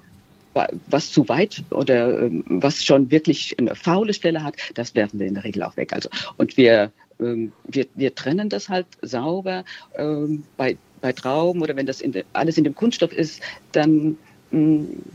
[0.55, 5.19] wa- was zu weit oder ähm, was schon wirklich eine faule Stelle hat, das werfen
[5.19, 5.93] wir in der Regel auch weg.
[5.93, 9.65] Also und wir ähm, wir, wir trennen das halt sauber
[9.97, 13.41] ähm, bei bei Trauben oder wenn das in de, alles in dem Kunststoff ist,
[13.73, 14.17] dann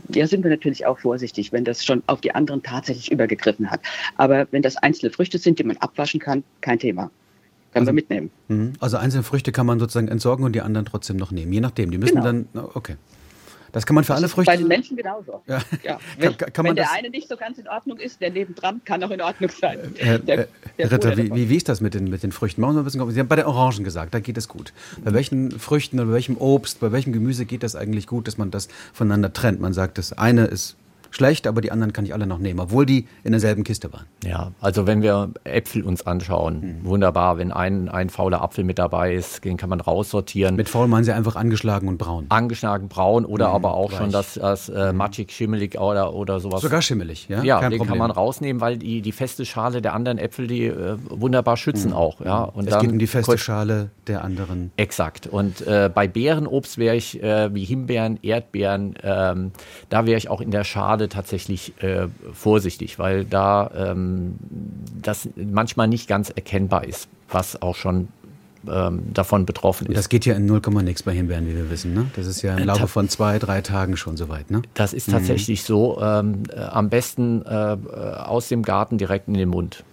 [0.08, 3.80] ja, sind wir natürlich auch vorsichtig, wenn das schon auf die anderen tatsächlich übergegriffen hat.
[4.16, 7.10] Aber wenn das einzelne Früchte sind, die man abwaschen kann, kein Thema.
[7.72, 8.30] Können wir mitnehmen.
[8.48, 8.74] Mhm.
[8.80, 11.90] Also einzelne Früchte kann man sozusagen entsorgen und die anderen trotzdem noch nehmen, je nachdem.
[11.90, 12.26] Die müssen Genau.
[12.26, 12.96] dann, okay.
[13.72, 14.52] Das kann man für das alle Früchte.
[14.52, 15.42] Bei den Menschen genauso.
[15.46, 15.60] Ja.
[15.82, 15.98] ja.
[16.18, 19.02] Wenn, kann, kann wenn der eine nicht so ganz in Ordnung ist, der nebendran kann
[19.02, 19.78] auch in Ordnung sein.
[19.96, 20.48] Herr, der,
[20.78, 22.60] der Ritter, wie, wie, wie, ist das mit den, mit den Früchten?
[22.60, 24.72] Machen wir ein bisschen, Sie haben bei den Orangen gesagt, da geht es gut.
[25.02, 28.50] Bei welchen Früchten, bei welchem Obst, bei welchem Gemüse geht das eigentlich gut, dass man
[28.50, 29.60] das voneinander trennt?
[29.60, 30.76] Man sagt, das eine ist
[31.14, 34.06] schlecht, aber die anderen kann ich alle noch nehmen, obwohl die in derselben Kiste waren.
[34.24, 36.86] Ja, also wenn wir Äpfel uns anschauen, mhm.
[36.86, 40.56] wunderbar, wenn ein, ein fauler Apfel mit dabei ist, den kann man raussortieren.
[40.56, 42.26] Mit faul meinen Sie einfach angeschlagen und braun?
[42.28, 43.98] Angeschlagen, braun oder mhm, aber auch weich.
[43.98, 46.62] schon das, das äh, matschig, schimmelig oder, oder sowas.
[46.62, 47.42] Sogar schimmelig, ja?
[47.42, 47.98] Ja, Kein den Problem.
[47.98, 51.90] kann man rausnehmen, weil die, die feste Schale der anderen Äpfel, die äh, wunderbar schützen
[51.90, 51.96] mhm.
[51.96, 52.20] auch.
[52.20, 52.42] Ja?
[52.42, 54.72] Und es geht um die feste Schale der anderen.
[54.76, 55.26] Exakt.
[55.26, 59.52] Und äh, bei Beerenobst wäre ich, äh, wie Himbeeren, Erdbeeren, ähm,
[59.88, 64.36] da wäre ich auch in der Schale tatsächlich äh, vorsichtig, weil da ähm,
[65.00, 68.08] das manchmal nicht ganz erkennbar ist, was auch schon
[68.68, 69.96] ähm, davon betroffen ist.
[69.96, 71.94] Das geht ja in 0, nix bei Himbeeren, wie wir wissen.
[71.94, 72.06] Ne?
[72.14, 74.50] Das ist ja im Laufe von zwei, drei Tagen schon soweit.
[74.50, 74.62] Ne?
[74.74, 75.66] Das ist tatsächlich mhm.
[75.66, 76.00] so.
[76.00, 79.84] Ähm, äh, am besten äh, aus dem Garten direkt in den Mund.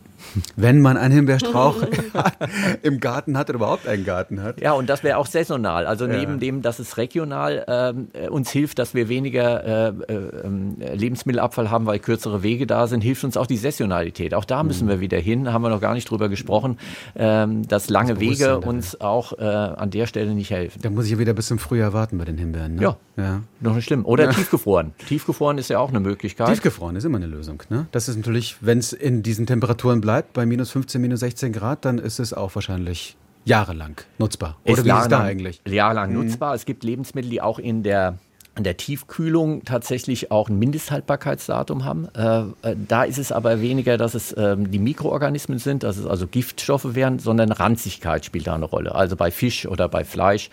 [0.55, 1.83] Wenn man einen Himbeerstrauch
[2.81, 4.61] im Garten hat oder überhaupt einen Garten hat.
[4.61, 5.85] Ja, und das wäre auch saisonal.
[5.85, 6.17] Also ja.
[6.17, 11.85] neben dem, dass es regional äh, uns hilft, dass wir weniger äh, äh, Lebensmittelabfall haben,
[11.85, 14.33] weil kürzere Wege da sind, hilft uns auch die Saisonalität.
[14.33, 14.89] Auch da müssen mhm.
[14.89, 16.77] wir wieder hin, haben wir noch gar nicht drüber gesprochen,
[17.15, 20.81] ähm, dass lange das Wege uns auch äh, an der Stelle nicht helfen.
[20.81, 22.75] Da muss ich ja wieder bis zum Frühjahr warten bei den Himbeeren.
[22.75, 22.81] Ne?
[22.81, 24.05] Ja, ja, noch nicht schlimm.
[24.05, 24.31] Oder ja.
[24.31, 24.93] tiefgefroren.
[25.07, 26.47] Tiefgefroren ist ja auch eine Möglichkeit.
[26.47, 27.63] Tiefgefroren ist immer eine Lösung.
[27.69, 27.87] Ne?
[27.91, 31.53] Das ist natürlich, wenn es in diesen Temperaturen bleibt, bleibt bei minus 15, minus 16
[31.53, 34.57] Grad, dann ist es auch wahrscheinlich jahrelang nutzbar.
[34.63, 35.61] Oder ist wie ist es da eigentlich?
[35.67, 36.23] Jahrelang mhm.
[36.23, 36.55] nutzbar.
[36.55, 38.17] Es gibt Lebensmittel, die auch in der
[38.63, 42.07] der Tiefkühlung tatsächlich auch ein Mindesthaltbarkeitsdatum haben.
[42.15, 46.05] Äh, äh, da ist es aber weniger, dass es ähm, die Mikroorganismen sind, dass es
[46.05, 48.95] also Giftstoffe wären, sondern Ranzigkeit spielt da eine Rolle.
[48.95, 50.49] Also bei Fisch oder bei Fleisch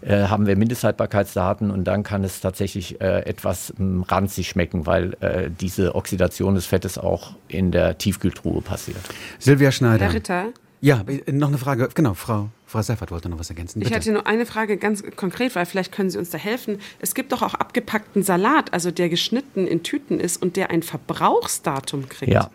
[0.00, 5.16] äh, haben wir Mindesthaltbarkeitsdaten und dann kann es tatsächlich etwas ähm, ranzig schmecken, weil
[5.60, 8.98] diese Oxidation des Fettes auch in der Tiefkühltruhe passiert.
[9.38, 10.06] Silvia Schneider.
[10.06, 10.46] Herr Ritter.
[10.80, 11.88] Ja, noch eine Frage.
[11.94, 12.48] Genau, Frau.
[12.70, 13.80] Frau Seifert wollte noch was ergänzen.
[13.80, 13.90] Bitte.
[13.90, 16.78] Ich hatte nur eine Frage ganz konkret, weil vielleicht können Sie uns da helfen.
[17.00, 20.84] Es gibt doch auch abgepackten Salat, also der geschnitten in Tüten ist und der ein
[20.84, 22.32] Verbrauchsdatum kriegt.
[22.32, 22.48] Ja,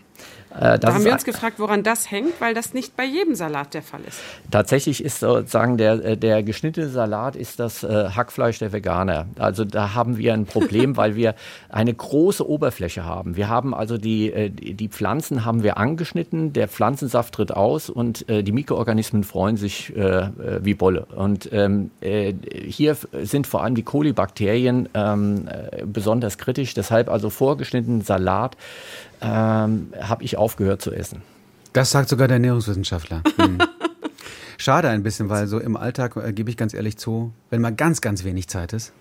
[0.59, 3.73] äh, da haben wir uns gefragt, woran das hängt, weil das nicht bei jedem Salat
[3.73, 4.19] der Fall ist.
[4.51, 9.27] Tatsächlich ist sozusagen der, äh, der geschnittene Salat ist das äh, Hackfleisch der Veganer.
[9.37, 11.35] Also da haben wir ein Problem, weil wir
[11.69, 13.35] eine große Oberfläche haben.
[13.35, 18.27] Wir haben also die, äh, die Pflanzen haben wir angeschnitten, der Pflanzensaft tritt aus und
[18.29, 20.29] äh, die Mikroorganismen freuen sich äh,
[20.61, 21.05] wie Bolle.
[21.15, 25.47] Und ähm, hier sind vor allem die Kolibakterien ähm,
[25.85, 26.73] besonders kritisch.
[26.73, 28.55] Deshalb also vorgeschnittenen Salat
[29.26, 31.21] ähm, habe ich aufgehört zu essen.
[31.73, 33.21] Das sagt sogar der Ernährungswissenschaftler.
[33.38, 33.57] Hm.
[34.57, 37.73] Schade ein bisschen, weil so im Alltag, äh, gebe ich ganz ehrlich zu, wenn mal
[37.73, 38.93] ganz, ganz wenig Zeit ist,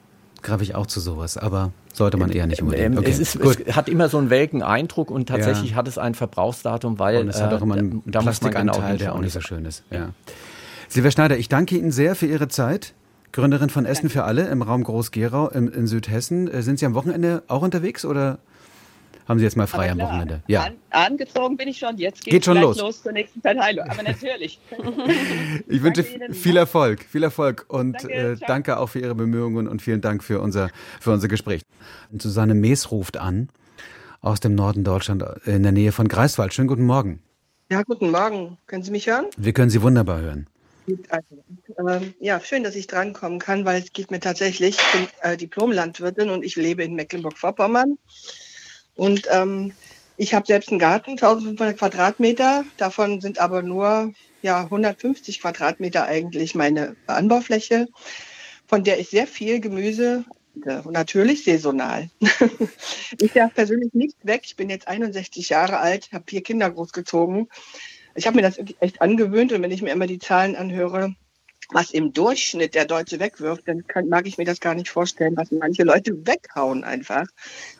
[0.42, 1.36] greife ich auch zu sowas.
[1.36, 2.94] Aber sollte man eher nicht unbedingt.
[2.94, 5.76] Ähm, okay, es, ist, es, hat immer so einen welken Eindruck und tatsächlich ja.
[5.76, 9.14] hat es ein Verbrauchsdatum, weil und es hat auch immer einen äh, Plastikanteil, genau der
[9.14, 9.84] auch nicht so schön ist.
[9.90, 10.08] Ja.
[10.88, 12.92] Silvia Schneider, ich danke Ihnen sehr für Ihre Zeit.
[13.30, 16.48] Gründerin von Essen für alle im Raum Groß-Gerau in Südhessen.
[16.48, 18.38] Äh, sind Sie am Wochenende auch unterwegs oder?
[19.26, 20.42] Haben Sie jetzt mal frei am Wochenende.
[20.46, 20.64] Ja.
[20.64, 21.96] An, angezogen bin ich schon.
[21.96, 22.78] Jetzt geht, schon los.
[22.78, 23.88] los zur nächsten Verteilung.
[23.88, 24.58] Aber natürlich.
[25.68, 29.80] ich wünsche viel Erfolg, viel Erfolg und danke, äh, danke, auch für Ihre Bemühungen und
[29.82, 30.70] vielen Dank für unser,
[31.00, 31.62] für unser Gespräch.
[32.18, 33.48] Susanne Mees ruft an
[34.20, 36.54] aus dem Norden Deutschland in der Nähe von Greifswald.
[36.54, 37.22] Schönen guten Morgen.
[37.70, 38.58] Ja, guten Morgen.
[38.66, 39.26] Können Sie mich hören?
[39.36, 40.46] Wir können Sie wunderbar hören.
[41.08, 41.42] Also,
[41.88, 45.36] äh, ja, schön, dass ich drankommen kann, weil es geht mir tatsächlich, ich bin äh,
[45.36, 47.96] Diplomlandwirtin und ich lebe in Mecklenburg-Vorpommern.
[48.96, 49.72] Und ähm,
[50.16, 52.64] ich habe selbst einen Garten, 1500 Quadratmeter.
[52.76, 57.88] Davon sind aber nur ja, 150 Quadratmeter eigentlich meine Anbaufläche,
[58.66, 60.24] von der ich sehr viel Gemüse
[60.54, 62.10] und natürlich saisonal.
[63.20, 64.42] ich darf persönlich nicht weg.
[64.44, 67.48] Ich bin jetzt 61 Jahre alt, habe vier Kinder großgezogen.
[68.14, 71.16] Ich habe mir das echt angewöhnt und wenn ich mir immer die Zahlen anhöre,
[71.70, 75.36] was im Durchschnitt der Deutsche wegwirft, dann kann, mag ich mir das gar nicht vorstellen,
[75.36, 77.26] was manche Leute weghauen einfach.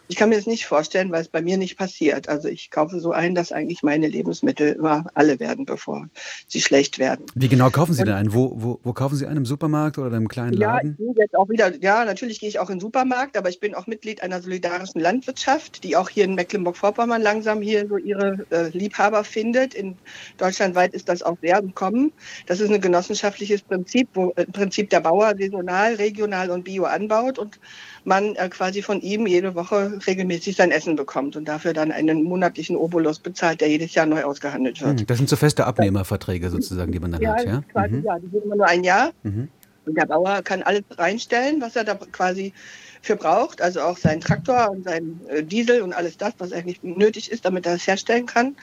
[0.09, 2.29] Ich kann mir das nicht vorstellen, weil es bei mir nicht passiert.
[2.29, 6.09] Also ich kaufe so ein, dass eigentlich meine Lebensmittel immer alle werden, bevor
[6.47, 7.25] sie schlecht werden.
[7.35, 8.35] Wie genau kaufen Sie denn ein?
[8.35, 9.39] Wo, wo, wo kaufen Sie einen?
[9.39, 10.97] Im Supermarkt oder im kleinen Laden?
[10.99, 13.75] Ja, jetzt auch wieder, ja, natürlich gehe ich auch in den Supermarkt, aber ich bin
[13.75, 18.69] auch Mitglied einer solidarischen Landwirtschaft, die auch hier in Mecklenburg-Vorpommern langsam hier so ihre äh,
[18.69, 19.75] Liebhaber findet.
[19.75, 19.97] In
[20.37, 22.13] deutschlandweit ist das auch sehr im Kommen.
[22.47, 26.85] Das ist ein genossenschaftliches Prinzip, wo äh, im Prinzip der Bauer saisonal, regional und bio
[26.85, 27.59] anbaut und
[28.05, 32.23] man äh, quasi von ihm jede Woche regelmäßig sein Essen bekommt und dafür dann einen
[32.23, 35.01] monatlichen Obolus bezahlt, der jedes Jahr neu ausgehandelt wird.
[35.01, 37.63] Hm, das sind so feste Abnehmerverträge sozusagen, die man dann ja, hat, ja?
[37.73, 38.05] Quasi, mhm.
[38.05, 39.13] Ja, die sind immer nur ein Jahr.
[39.23, 39.49] Mhm.
[39.87, 42.55] Und der Bauer kann alles reinstellen, was er da quasi
[43.03, 46.83] für braucht, also auch seinen Traktor und seinen äh, Diesel und alles das, was eigentlich
[46.83, 48.57] nötig ist, damit er es herstellen kann.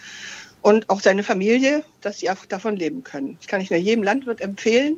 [0.64, 3.38] Und auch seine Familie, dass sie auch davon leben können.
[3.40, 4.98] Das kann ich nur jedem Landwirt empfehlen.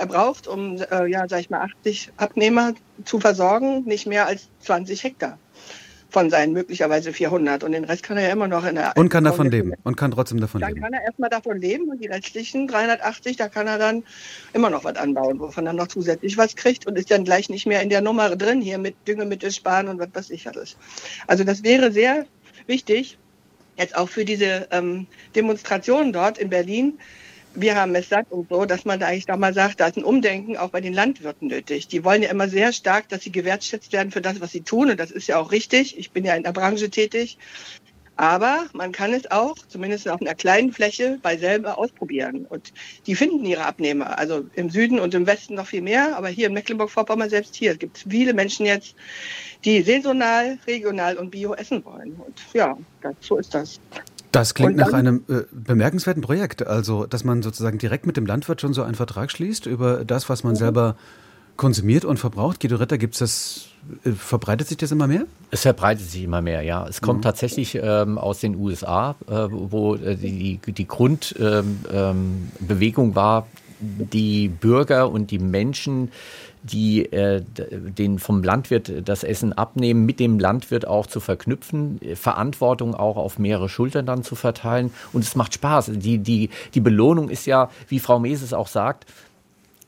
[0.00, 2.72] Er braucht, um, äh, ja, sag ich mal, 80 Abnehmer
[3.04, 5.38] zu versorgen, nicht mehr als 20 Hektar
[6.08, 9.10] von seinen möglicherweise 400 und den Rest kann er ja immer noch in der und
[9.10, 10.80] kann davon leben und kann trotzdem davon dann leben.
[10.80, 14.02] Dann kann er erstmal davon leben und die restlichen 380, da kann er dann
[14.54, 17.66] immer noch was anbauen, wovon er noch zusätzlich was kriegt und ist dann gleich nicht
[17.66, 20.78] mehr in der Nummer drin hier mit Düngemittel sparen und was weiß ich alles.
[21.26, 22.24] Also das wäre sehr
[22.66, 23.18] wichtig
[23.76, 26.98] jetzt auch für diese ähm, Demonstrationen dort in Berlin,
[27.54, 29.96] wir haben es satt und so, dass man da eigentlich da mal sagt, da ist
[29.96, 31.88] ein Umdenken auch bei den Landwirten nötig.
[31.88, 34.90] Die wollen ja immer sehr stark, dass sie gewertschätzt werden für das, was sie tun.
[34.90, 35.98] Und das ist ja auch richtig.
[35.98, 37.38] Ich bin ja in der Branche tätig.
[38.16, 42.44] Aber man kann es auch, zumindest auf einer kleinen Fläche, bei selber ausprobieren.
[42.46, 42.72] Und
[43.06, 44.18] die finden ihre Abnehmer.
[44.18, 46.16] Also im Süden und im Westen noch viel mehr.
[46.16, 48.94] Aber hier in Mecklenburg-Vorpommern, selbst hier, gibt es viele Menschen jetzt,
[49.64, 52.12] die saisonal, regional und bio essen wollen.
[52.12, 52.76] Und ja,
[53.20, 53.80] so ist das.
[54.32, 56.66] Das klingt dann, nach einem äh, bemerkenswerten Projekt.
[56.66, 60.28] Also, dass man sozusagen direkt mit dem Landwirt schon so einen Vertrag schließt über das,
[60.28, 60.58] was man mhm.
[60.58, 60.96] selber
[61.56, 62.60] konsumiert und verbraucht.
[62.60, 63.66] Guido Ritter, gibt's das,
[64.04, 65.26] äh, verbreitet sich das immer mehr?
[65.50, 66.86] Es verbreitet sich immer mehr, ja.
[66.86, 67.22] Es kommt mhm.
[67.24, 73.46] tatsächlich ähm, aus den USA, äh, wo äh, die, die Grundbewegung ähm, ähm, war,
[73.80, 76.10] die Bürger und die Menschen
[76.62, 82.94] die äh, den vom Landwirt das Essen abnehmen, mit dem Landwirt auch zu verknüpfen, Verantwortung
[82.94, 84.92] auch auf mehrere Schultern dann zu verteilen.
[85.12, 85.92] Und es macht Spaß.
[85.94, 89.06] Die, die, die Belohnung ist ja, wie Frau Meses auch sagt,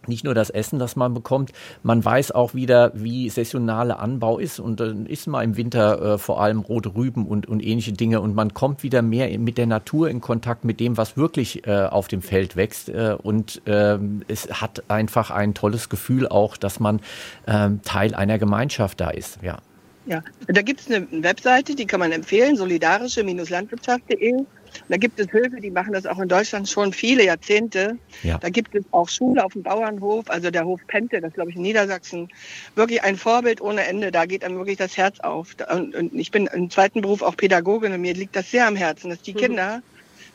[0.09, 4.61] nicht nur das Essen, das man bekommt, man weiß auch wieder, wie saisonale Anbau ist.
[4.61, 8.21] Und dann isst man im Winter äh, vor allem rote Rüben und, und ähnliche Dinge.
[8.21, 11.87] Und man kommt wieder mehr mit der Natur in Kontakt, mit dem, was wirklich äh,
[11.87, 12.89] auf dem Feld wächst.
[12.89, 17.01] Äh, und ähm, es hat einfach ein tolles Gefühl auch, dass man
[17.47, 19.59] ähm, Teil einer Gemeinschaft da ist, ja.
[20.05, 24.45] Ja, da gibt es eine Webseite, die kann man empfehlen, solidarische-landwirtschaft.de.
[24.89, 27.99] Da gibt es Höfe, die machen das auch in Deutschland schon viele Jahrzehnte.
[28.23, 28.39] Ja.
[28.39, 31.57] Da gibt es auch Schule auf dem Bauernhof, also der Hof Pente, das glaube ich
[31.57, 32.29] in Niedersachsen.
[32.75, 34.11] Wirklich ein Vorbild ohne Ende.
[34.11, 35.57] Da geht einem wirklich das Herz auf.
[35.71, 39.11] Und, ich bin im zweiten Beruf auch Pädagogin und mir liegt das sehr am Herzen,
[39.11, 39.39] dass die mhm.
[39.39, 39.83] Kinder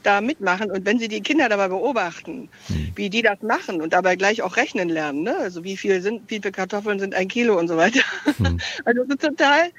[0.03, 2.91] da mitmachen und wenn Sie die Kinder dabei beobachten, hm.
[2.95, 5.35] wie die das machen und dabei gleich auch rechnen lernen, ne?
[5.37, 8.01] also wie viel sind, wie viele Kartoffeln sind ein Kilo und so weiter.
[8.37, 8.59] Hm.
[8.85, 9.69] Also so total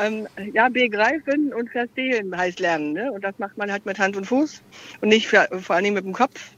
[0.00, 3.12] ähm, ja begreifen und verstehen heißt lernen, ne?
[3.12, 4.62] Und das macht man halt mit Hand und Fuß
[5.00, 6.52] und nicht für, vor allem mit dem Kopf.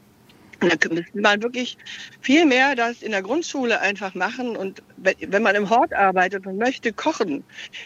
[0.61, 1.75] Da müsste man wirklich
[2.21, 4.55] viel mehr das in der Grundschule einfach machen.
[4.55, 7.43] Und wenn man im Hort arbeitet und möchte kochen,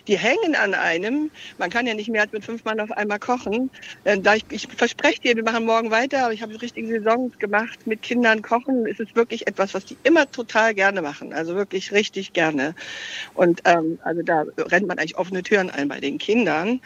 [0.08, 1.32] die hängen an einem.
[1.58, 3.72] Man kann ja nicht mehr als mit fünf Mann auf einmal kochen.
[4.04, 7.38] Äh, da ich, ich verspreche dir, wir machen morgen weiter, aber ich habe richtige Saisons
[7.40, 8.86] gemacht mit Kindern kochen.
[8.86, 11.34] Ist es wirklich etwas, was die immer total gerne machen.
[11.34, 12.76] Also wirklich richtig gerne.
[13.34, 16.82] Und ähm, also da rennt man eigentlich offene Türen ein bei den Kindern.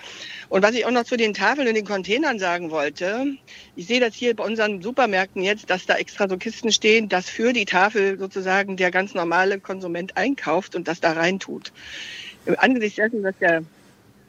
[0.50, 3.26] Und was ich auch noch zu den Tafeln und den Containern sagen wollte,
[3.76, 7.30] ich sehe das hier bei unseren Supermärkten jetzt, dass da extra so Kisten stehen, dass
[7.30, 11.72] für die Tafel sozusagen der ganz normale Konsument einkauft und das da reintut.
[12.58, 13.62] Angesichts dessen, dass der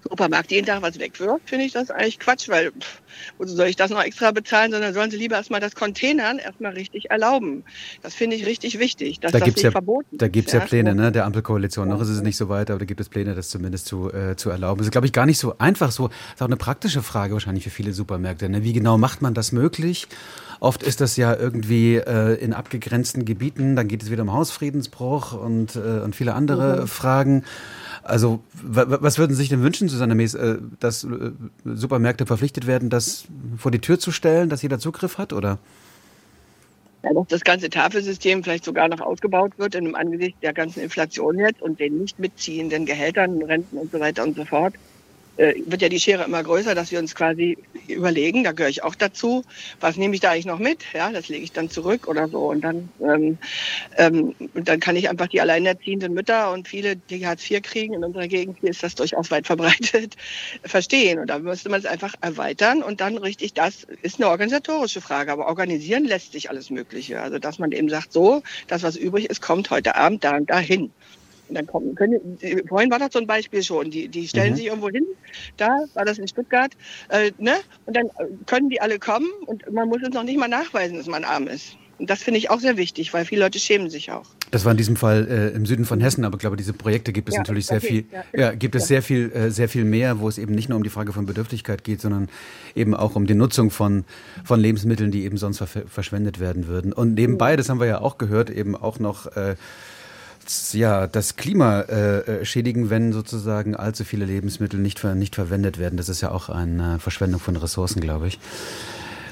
[0.03, 3.03] Supermarkt jeden Tag was wegwirft, finde ich das eigentlich Quatsch, weil pff,
[3.38, 6.72] wozu soll ich das noch extra bezahlen, sondern sollen sie lieber erstmal das Containern erstmal
[6.72, 7.64] richtig erlauben.
[8.03, 10.55] Das finde ich richtig wichtig, dass da das gibt's nicht ja, verboten Da gibt es
[10.55, 11.88] ja, Pläne ne, der Ampelkoalition.
[11.88, 14.36] Noch ist es nicht so weit, aber da gibt es Pläne, das zumindest zu, äh,
[14.36, 14.78] zu erlauben.
[14.78, 15.90] Das ist, glaube ich, gar nicht so einfach.
[15.90, 18.48] So ist auch eine praktische Frage wahrscheinlich für viele Supermärkte.
[18.48, 18.64] Ne?
[18.64, 20.09] Wie genau macht man das möglich?
[20.61, 25.32] Oft ist das ja irgendwie äh, in abgegrenzten Gebieten, dann geht es wieder um Hausfriedensbruch
[25.32, 26.86] und, äh, und viele andere mhm.
[26.86, 27.44] Fragen.
[28.03, 31.32] Also was würden Sie sich denn wünschen, Susanne Mees, äh, dass äh,
[31.64, 33.24] Supermärkte verpflichtet werden, das
[33.59, 35.59] vor die Tür zu stellen, dass jeder Zugriff hat, oder?
[37.03, 40.80] Ja, dass das ganze Tafelsystem vielleicht sogar noch ausgebaut wird in dem Angesicht der ganzen
[40.80, 44.74] Inflation jetzt und den nicht mitziehenden Gehältern, Renten und so weiter und so fort
[45.37, 47.57] wird ja die Schere immer größer, dass wir uns quasi
[47.89, 49.43] überlegen, da gehöre ich auch dazu,
[49.81, 50.85] was nehme ich da eigentlich noch mit?
[50.93, 52.51] Ja, das lege ich dann zurück oder so.
[52.51, 53.39] Und dann, ähm,
[53.97, 58.05] ähm, dann kann ich einfach die alleinerziehenden Mütter und viele, die Hartz IV kriegen, in
[58.05, 60.16] unserer Gegend hier ist das durchaus weit verbreitet,
[60.64, 61.18] verstehen.
[61.18, 65.33] Und da müsste man es einfach erweitern und dann richtig, das ist eine organisatorische Frage,
[65.33, 67.20] aber organisieren lässt sich alles Mögliche.
[67.20, 70.51] Also dass man eben sagt, so, das, was übrig ist, kommt heute Abend da und
[70.51, 70.93] dahin.
[71.51, 72.38] Und dann kommen, können,
[72.68, 74.57] vorhin war das so ein Beispiel schon, die, die stellen mhm.
[74.57, 75.05] sich irgendwo hin,
[75.57, 76.72] da war das in Stuttgart,
[77.09, 77.55] äh, ne?
[77.86, 80.96] und dann äh, können die alle kommen und man muss es noch nicht mal nachweisen,
[80.96, 81.76] dass man arm ist.
[81.98, 84.24] Und das finde ich auch sehr wichtig, weil viele Leute schämen sich auch.
[84.51, 87.12] Das war in diesem Fall äh, im Süden von Hessen, aber ich glaube, diese Projekte
[87.12, 88.40] gibt es ja, natürlich sehr viel, ja.
[88.40, 88.53] ja.
[88.53, 90.88] gibt es sehr viel, äh, sehr viel mehr, wo es eben nicht nur um die
[90.88, 92.30] Frage von Bedürftigkeit geht, sondern
[92.74, 94.05] eben auch um die Nutzung von,
[94.44, 96.94] von Lebensmitteln, die eben sonst verschwendet werden würden.
[96.94, 99.57] Und nebenbei, das haben wir ja auch gehört, eben auch noch äh,
[100.72, 105.78] ja, das Klima äh, äh, schädigen, wenn sozusagen allzu viele Lebensmittel nicht, ver nicht verwendet
[105.78, 105.97] werden.
[105.97, 108.38] Das ist ja auch eine Verschwendung von Ressourcen, glaube ich.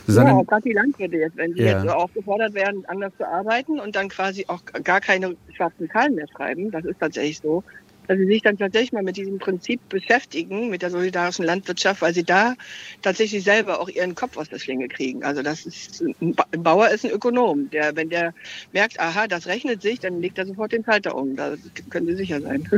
[0.06, 1.72] Susanne, ja, gerade die Landwirte jetzt, wenn sie ja.
[1.72, 6.14] jetzt so aufgefordert werden, anders zu arbeiten und dann quasi auch gar keine schwarzen Zahlen
[6.14, 7.62] mehr schreiben, das ist tatsächlich so,
[8.08, 12.14] dass sie sich dann tatsächlich mal mit diesem Prinzip beschäftigen, mit der solidarischen Landwirtschaft, weil
[12.14, 12.54] sie da
[13.02, 15.22] tatsächlich selber auch ihren Kopf aus der Schlinge kriegen.
[15.22, 18.34] Also das ist, ein Bauer ist ein Ökonom, der, wenn der
[18.72, 21.36] merkt, aha, das rechnet sich, dann legt er sofort den Schalter um.
[21.36, 21.54] Da
[21.90, 22.68] können Sie sicher sein.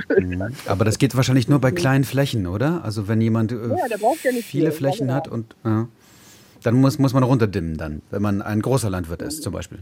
[0.66, 2.84] Aber das geht wahrscheinlich nur bei kleinen Flächen, oder?
[2.84, 4.72] Also wenn jemand äh, ja, ja viele viel.
[4.72, 5.84] Flächen hat und äh,
[6.62, 9.78] dann muss, muss man runterdimmen dann, wenn man ein großer Landwirt ist zum Beispiel.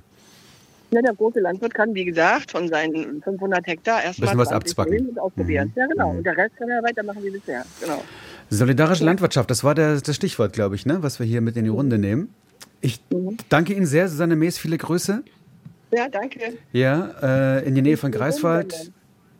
[0.90, 5.08] Ja, der große Landwirt kann, wie gesagt, von seinen 500 Hektar erstmal was abzwacken.
[5.10, 5.72] Und ausprobieren.
[5.74, 5.80] Mhm.
[5.80, 6.10] Ja, genau.
[6.10, 7.64] Und der Rest kann er weitermachen wie bisher.
[7.80, 8.02] Genau.
[8.50, 11.64] Solidarische Landwirtschaft, das war der, das Stichwort, glaube ich, ne, was wir hier mit in
[11.64, 12.32] die Runde nehmen.
[12.80, 13.36] Ich mhm.
[13.50, 15.22] danke Ihnen sehr, Susanne Mees, viele Grüße.
[15.90, 16.40] Ja, danke.
[16.72, 18.92] Ja, äh, in die Nähe von Greifswald.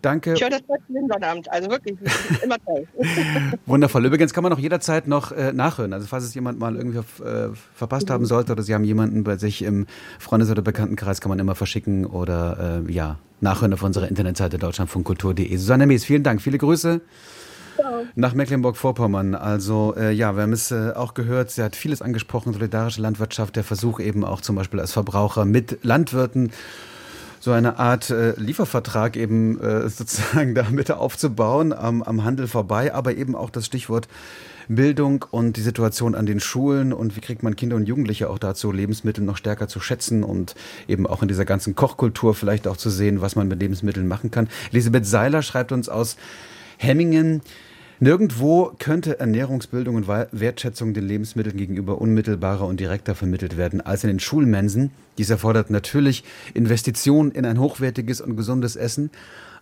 [0.03, 0.35] Danke.
[0.35, 1.97] Ich höre das jeden Sonnabend, also wirklich,
[2.43, 2.87] immer toll.
[3.67, 4.07] Wundervoll.
[4.07, 5.93] Übrigens kann man auch jederzeit noch äh, nachhören.
[5.93, 8.13] Also falls es jemand mal irgendwie äh, verpasst mhm.
[8.13, 9.87] haben sollte oder Sie haben jemanden bei sich im
[10.19, 15.57] Freundes- oder Bekanntenkreis, kann man immer verschicken oder äh, ja, nachhören auf unserer Internetseite deutschlandfunkkultur.de.
[15.57, 16.43] Susanne Mies, vielen Dank.
[16.43, 17.01] Viele Grüße.
[18.17, 19.35] Nach Mecklenburg-Vorpommern.
[19.35, 23.55] Also äh, ja, wir haben es äh, auch gehört, sie hat vieles angesprochen, solidarische Landwirtschaft,
[23.55, 26.51] der Versuch eben auch zum Beispiel als Verbraucher mit Landwirten
[27.41, 33.15] so eine Art äh, Liefervertrag eben äh, sozusagen damit aufzubauen, am, am Handel vorbei, aber
[33.15, 34.09] eben auch das Stichwort
[34.69, 38.39] Bildung und die Situation an den Schulen und wie kriegt man Kinder und Jugendliche auch
[38.39, 40.55] dazu, Lebensmittel noch stärker zu schätzen und
[40.87, 44.31] eben auch in dieser ganzen Kochkultur vielleicht auch zu sehen, was man mit Lebensmitteln machen
[44.31, 44.49] kann.
[44.71, 46.17] Elisabeth Seiler schreibt uns aus
[46.77, 47.41] Hemmingen,
[48.01, 54.09] Nirgendwo könnte Ernährungsbildung und Wertschätzung den Lebensmitteln gegenüber unmittelbarer und direkter vermittelt werden als in
[54.09, 54.93] den Schulmensen.
[55.19, 56.23] Dies erfordert natürlich
[56.55, 59.11] Investitionen in ein hochwertiges und gesundes Essen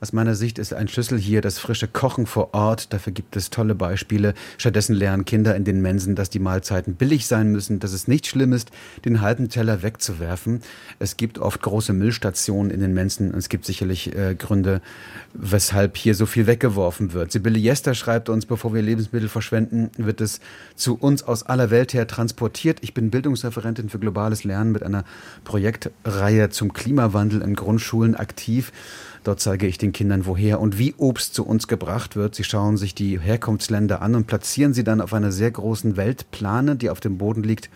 [0.01, 2.93] aus meiner Sicht ist ein Schlüssel hier das frische Kochen vor Ort.
[2.93, 4.35] Dafür gibt es tolle Beispiele.
[4.59, 8.27] Stattdessen lernen Kinder in den Mensen, dass die Mahlzeiten billig sein müssen, dass es nicht
[8.27, 8.71] schlimm ist,
[9.05, 10.61] den halben Teller wegzuwerfen.
[10.99, 13.35] Es gibt oft große Müllstationen in den Mensen.
[13.35, 14.81] Es gibt sicherlich äh, Gründe,
[15.33, 17.33] weshalb hier so viel weggeworfen wird.
[17.33, 20.41] Sibylle Jester schreibt uns, bevor wir Lebensmittel verschwenden, wird es
[20.75, 22.79] zu uns aus aller Welt her transportiert.
[22.83, 25.05] Ich bin Bildungsreferentin für globales Lernen mit einer
[25.45, 28.73] Projektreihe zum Klimawandel in Grundschulen aktiv.
[29.27, 32.37] Dort zeige ich den Kindern, woher und wie Obst zu uns gebracht wird.
[32.37, 36.77] Sie schauen sich die Herkunftsländer an und platzieren sie dann auf einer sehr großen Weltplane,
[36.77, 37.69] die auf dem Boden liegt.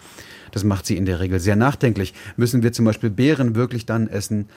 [0.53, 2.15] Das macht sie in der Regel sehr nachdenklich.
[2.37, 4.49] Müssen wir zum Beispiel Beeren wirklich dann essen,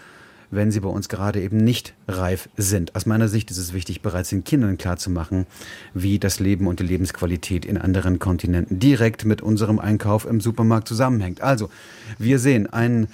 [0.51, 2.95] wenn sie bei uns gerade eben nicht reif sind.
[2.95, 5.47] Aus meiner Sicht ist es wichtig, bereits den Kindern klarzumachen,
[5.95, 10.87] wie das Leben und die Lebensqualität in anderen Kontinenten direkt mit unserem Einkauf im Supermarkt
[10.87, 11.41] zusammenhängt.
[11.41, 11.71] Also,
[12.19, 13.07] wir sehen einen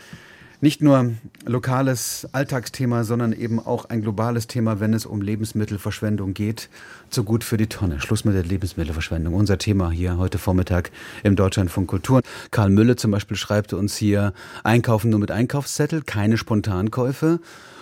[0.62, 1.14] nicht nur
[1.46, 6.70] lokales Alltagsthema, sondern eben auch ein globales Thema, wenn es um Lebensmittelverschwendung geht.
[7.10, 8.02] Zu gut für die Tonne.
[8.02, 9.34] Schluss mit der Lebensmittelverschwendung.
[9.34, 10.92] Unser Thema hier heute Vormittag
[11.24, 12.22] im Deutschlandfunk Kultur.
[12.52, 14.34] Karl Mülle zum Beispiel schreibt uns hier
[14.64, 17.40] Einkaufen nur mit Einkaufszettel, keine Spontankäufe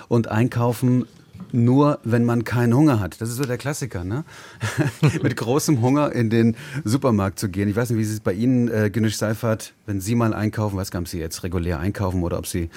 [0.07, 1.05] und Einkaufen
[1.51, 3.21] nur, wenn man keinen Hunger hat.
[3.21, 4.23] Das ist so der Klassiker, ne?
[5.21, 7.69] Mit großem Hunger in den Supermarkt zu gehen.
[7.69, 10.91] Ich weiß nicht, wie es bei Ihnen, äh, Günnisch Seifert, wenn Sie mal einkaufen, weiß
[10.91, 12.69] gar nicht, ob Sie jetzt regulär einkaufen oder ob Sie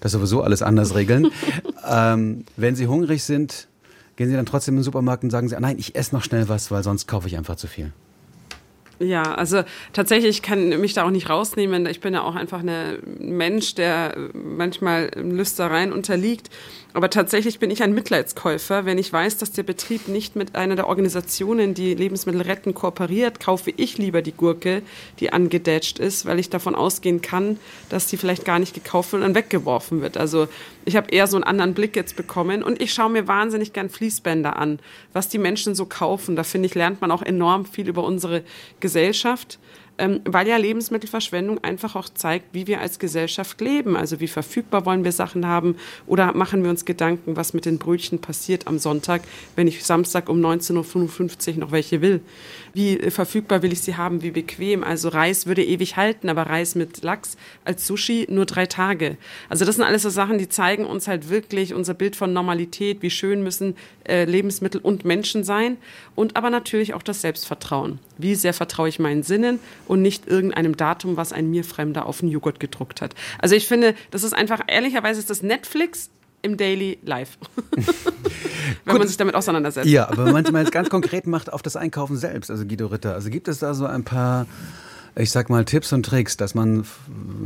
[0.00, 1.28] das sowieso alles anders regeln.
[1.88, 3.68] ähm, wenn Sie hungrig sind,
[4.16, 6.22] gehen Sie dann trotzdem in den Supermarkt und sagen Sie, ah, nein, ich esse noch
[6.22, 7.92] schnell was, weil sonst kaufe ich einfach zu viel.
[9.00, 9.62] Ja, also
[9.92, 11.86] tatsächlich kann mich da auch nicht rausnehmen.
[11.86, 16.50] Ich bin ja auch einfach ein Mensch, der manchmal Lüstereien unterliegt.
[16.94, 18.86] Aber tatsächlich bin ich ein Mitleidskäufer.
[18.86, 23.40] Wenn ich weiß, dass der Betrieb nicht mit einer der Organisationen, die Lebensmittel retten, kooperiert,
[23.40, 24.82] kaufe ich lieber die Gurke,
[25.20, 27.58] die angedetscht ist, weil ich davon ausgehen kann,
[27.90, 30.16] dass die vielleicht gar nicht gekauft wird und weggeworfen wird.
[30.16, 30.48] Also
[30.86, 33.90] ich habe eher so einen anderen Blick jetzt bekommen und ich schaue mir wahnsinnig gern
[33.90, 34.78] Fließbänder an,
[35.12, 36.36] was die Menschen so kaufen.
[36.36, 38.42] Da finde ich, lernt man auch enorm viel über unsere
[38.80, 39.58] Gesellschaft
[39.98, 43.96] ähm, weil ja Lebensmittelverschwendung einfach auch zeigt, wie wir als Gesellschaft leben.
[43.96, 45.76] Also wie verfügbar wollen wir Sachen haben
[46.06, 49.22] oder machen wir uns Gedanken, was mit den Brötchen passiert am Sonntag,
[49.56, 52.20] wenn ich Samstag um 19.55 Uhr noch welche will.
[52.78, 54.84] Wie verfügbar will ich sie haben, wie bequem.
[54.84, 59.16] Also Reis würde ewig halten, aber Reis mit Lachs als Sushi nur drei Tage.
[59.48, 63.02] Also das sind alles so Sachen, die zeigen uns halt wirklich unser Bild von Normalität,
[63.02, 63.74] wie schön müssen
[64.06, 65.76] äh, Lebensmittel und Menschen sein
[66.14, 67.98] und aber natürlich auch das Selbstvertrauen.
[68.16, 72.20] Wie sehr vertraue ich meinen Sinnen und nicht irgendeinem Datum, was ein mir Fremder auf
[72.20, 73.16] den Joghurt gedruckt hat.
[73.40, 76.10] Also ich finde, das ist einfach, ehrlicherweise ist das Netflix
[76.42, 77.38] im Daily Live.
[78.84, 79.88] wenn man sich damit auseinandersetzt.
[79.88, 82.64] Ja, aber wenn man es mal jetzt ganz konkret macht auf das Einkaufen selbst, also
[82.64, 84.46] Guido Ritter, also gibt es da so ein paar,
[85.16, 86.84] ich sag mal, Tipps und Tricks, dass man,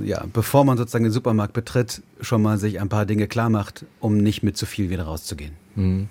[0.05, 3.85] ja, bevor man sozusagen den Supermarkt betritt, schon mal sich ein paar Dinge klar macht,
[4.01, 5.53] um nicht mit zu viel wieder rauszugehen?
[5.74, 6.09] Mhm.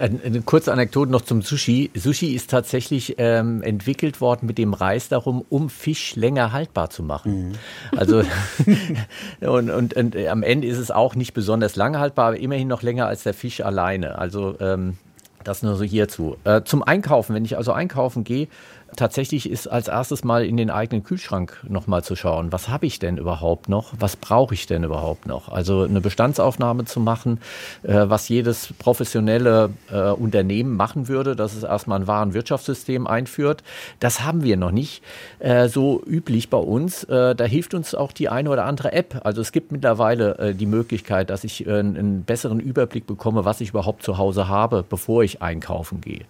[0.00, 1.90] Eine kurze Anekdote noch zum Sushi.
[1.94, 7.02] Sushi ist tatsächlich ähm, entwickelt worden mit dem Reis darum, um Fisch länger haltbar zu
[7.02, 7.50] machen.
[7.50, 7.52] Mhm.
[7.96, 8.22] Also
[9.42, 12.82] und, und, und, am Ende ist es auch nicht besonders lange haltbar, aber immerhin noch
[12.82, 14.16] länger als der Fisch alleine.
[14.16, 14.96] Also ähm,
[15.44, 16.36] das nur so hierzu.
[16.44, 18.48] Äh, zum Einkaufen, wenn ich also einkaufen gehe,
[18.96, 22.98] tatsächlich ist als erstes mal in den eigenen Kühlschrank nochmal zu schauen, was habe ich
[22.98, 25.48] denn überhaupt noch, was brauche ich denn überhaupt noch.
[25.48, 27.40] Also eine Bestandsaufnahme zu machen,
[27.82, 33.62] äh, was jedes professionelle äh, Unternehmen machen würde, dass es erstmal ein Warenwirtschaftssystem einführt.
[34.00, 35.02] Das haben wir noch nicht
[35.38, 37.04] äh, so üblich bei uns.
[37.04, 39.20] Äh, da hilft uns auch die eine oder andere App.
[39.24, 43.60] Also es gibt mittlerweile äh, die Möglichkeit, dass ich äh, einen besseren Überblick bekomme, was
[43.60, 46.24] ich überhaupt zu Hause habe, bevor ich einkaufen gehe.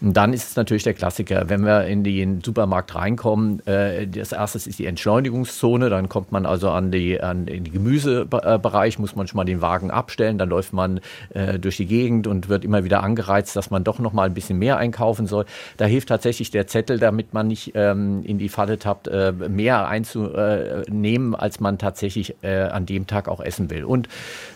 [0.00, 4.06] Und dann ist es natürlich der Klassiker, wenn wir in in den Supermarkt reinkommen, äh,
[4.06, 9.16] das erste ist die Entschleunigungszone, dann kommt man also an, die, an den Gemüsebereich, muss
[9.16, 11.00] man schon mal den Wagen abstellen, dann läuft man
[11.34, 14.34] äh, durch die Gegend und wird immer wieder angereizt, dass man doch noch mal ein
[14.34, 15.44] bisschen mehr einkaufen soll.
[15.76, 19.88] Da hilft tatsächlich der Zettel, damit man nicht ähm, in die Falle tappt, äh, mehr
[19.88, 23.84] einzunehmen, als man tatsächlich äh, an dem Tag auch essen will.
[23.84, 24.08] Und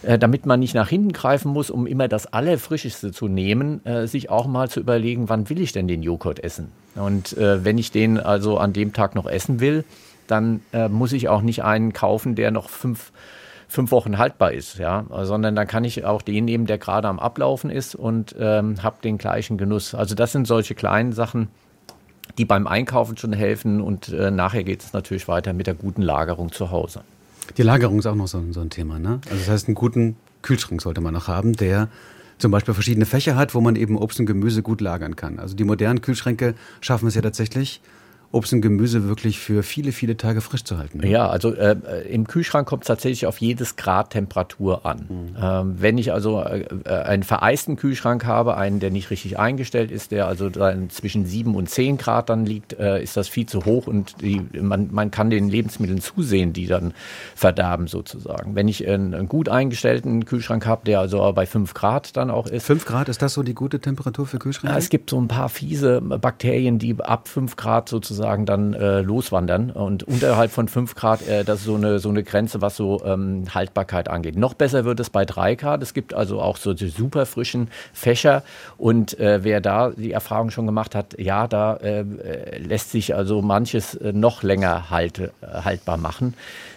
[0.03, 4.07] äh, damit man nicht nach hinten greifen muss, um immer das Allerfrischeste zu nehmen, äh,
[4.07, 6.73] sich auch mal zu überlegen, wann will ich denn den Joghurt essen?
[6.95, 9.85] Und äh, wenn ich den also an dem Tag noch essen will,
[10.27, 13.13] dann äh, muss ich auch nicht einen kaufen, der noch fünf,
[13.69, 17.19] fünf Wochen haltbar ist, ja, sondern dann kann ich auch den nehmen, der gerade am
[17.19, 19.95] Ablaufen ist und ähm, habe den gleichen Genuss.
[19.95, 21.49] Also das sind solche kleinen Sachen,
[22.39, 26.03] die beim Einkaufen schon helfen und äh, nachher geht es natürlich weiter mit der guten
[26.03, 27.03] Lagerung zu Hause.
[27.57, 29.21] Die Lagerung ist auch noch so, so ein Thema, ne?
[29.25, 31.89] Also das heißt, einen guten Kühlschrank sollte man noch haben, der
[32.43, 35.39] zum Beispiel verschiedene Fächer hat, wo man eben Obst und Gemüse gut lagern kann.
[35.39, 37.81] Also die modernen Kühlschränke schaffen es ja tatsächlich,
[38.33, 40.99] Obst und Gemüse wirklich für viele, viele Tage frisch zu halten.
[40.99, 41.09] Ne?
[41.09, 41.77] Ja, also äh,
[42.09, 45.07] im Kühlschrank kommt es tatsächlich auf jedes Grad Temperatur an.
[45.09, 45.37] Mhm.
[45.41, 50.13] Ähm, wenn ich also äh, einen vereisten Kühlschrank habe, einen, der nicht richtig eingestellt ist,
[50.13, 53.67] der also dann zwischen 7 und 10 Grad dann liegt, äh, ist das viel zu
[53.67, 56.95] hoch und die, man, man kann den Lebensmitteln zusehen, die dann
[57.35, 58.55] verderben sozusagen.
[58.55, 62.47] Wenn ich einen, einen gut eingestellten Kühlschrank habe, der also bei 5 Grad dann auch
[62.47, 62.65] ist.
[62.65, 64.73] 5 Grad, ist das so die gute Temperatur für Kühlschränke?
[64.73, 68.73] Ja, es gibt so ein paar fiese Bakterien, die ab 5 Grad sozusagen sozusagen dann
[68.75, 69.71] äh, loswandern.
[69.71, 73.05] Und unterhalb von 5 Grad, äh, das ist so eine, so eine Grenze, was so
[73.05, 74.37] ähm, Haltbarkeit angeht.
[74.37, 75.83] Noch besser wird es bei 3 Grad.
[75.83, 78.45] Es gibt also auch so die super frischen Fächer.
[78.79, 82.05] Und äh, wer da die Erfahrung schon gemacht hat, ja, da äh,
[82.59, 85.31] lässt sich also manches äh, noch länger halt, äh,
[85.65, 86.35] haltbar machen.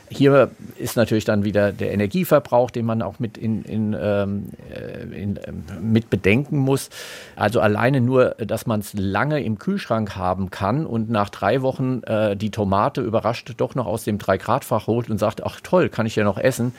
[0.09, 5.03] Hier ist natürlich dann wieder der Energieverbrauch, den man auch mit, in, in, ähm, äh,
[5.03, 6.89] in, ähm, mit bedenken muss.
[7.35, 12.03] Also alleine nur, dass man es lange im Kühlschrank haben kann und nach drei Wochen
[12.03, 16.05] äh, die Tomate überrascht doch noch aus dem 3-Grad-Fach holt und sagt, ach toll, kann
[16.05, 16.73] ich ja noch essen,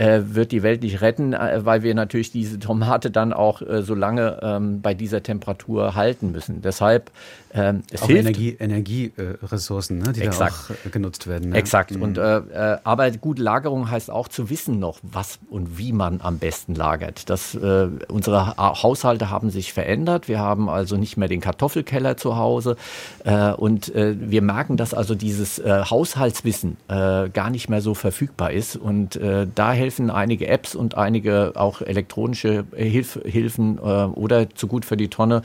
[0.00, 3.82] äh, wird die Welt nicht retten, äh, weil wir natürlich diese Tomate dann auch äh,
[3.82, 6.62] so lange ähm, bei dieser Temperatur halten müssen.
[6.62, 7.10] Deshalb
[7.52, 8.22] ähm, es auch hilft.
[8.22, 10.54] Energie, Energieressourcen, ne, die Exakt.
[10.68, 11.50] da auch genutzt werden.
[11.50, 11.56] Ne?
[11.56, 11.90] Exakt.
[11.90, 12.02] Mhm.
[12.02, 16.20] Und, äh, äh, aber gute Lagerung heißt auch zu wissen noch, was und wie man
[16.22, 17.28] am besten lagert.
[17.28, 20.28] Das, äh, unsere Haushalte haben sich verändert.
[20.28, 22.76] Wir haben also nicht mehr den Kartoffelkeller zu Hause.
[23.24, 28.52] Äh, und äh, wir merken, dass also dieses äh, Haushaltswissen gar nicht mehr so verfügbar
[28.52, 28.76] ist.
[28.76, 29.18] Und
[29.54, 35.08] da helfen einige Apps und einige auch elektronische Hilf Hilfen oder zu gut für die
[35.08, 35.42] Tonne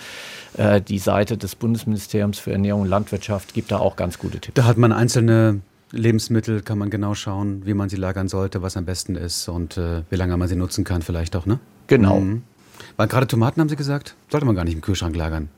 [0.87, 4.55] die Seite des Bundesministeriums Bundesministeriums für Ernährung und Landwirtschaft gibt da auch ganz gute Tipps.
[4.55, 5.61] Da hat man einzelne
[5.91, 9.77] Lebensmittel, kann man genau schauen, wie man sie lagern sollte, was am besten ist und
[9.77, 11.59] äh, wie lange man sie nutzen kann, vielleicht auch, ne?
[11.87, 12.19] Genau.
[12.19, 12.43] Mhm.
[12.97, 15.49] Weil gerade Tomaten haben Sie gesagt, sollte man gar nicht im Kühlschrank lagern.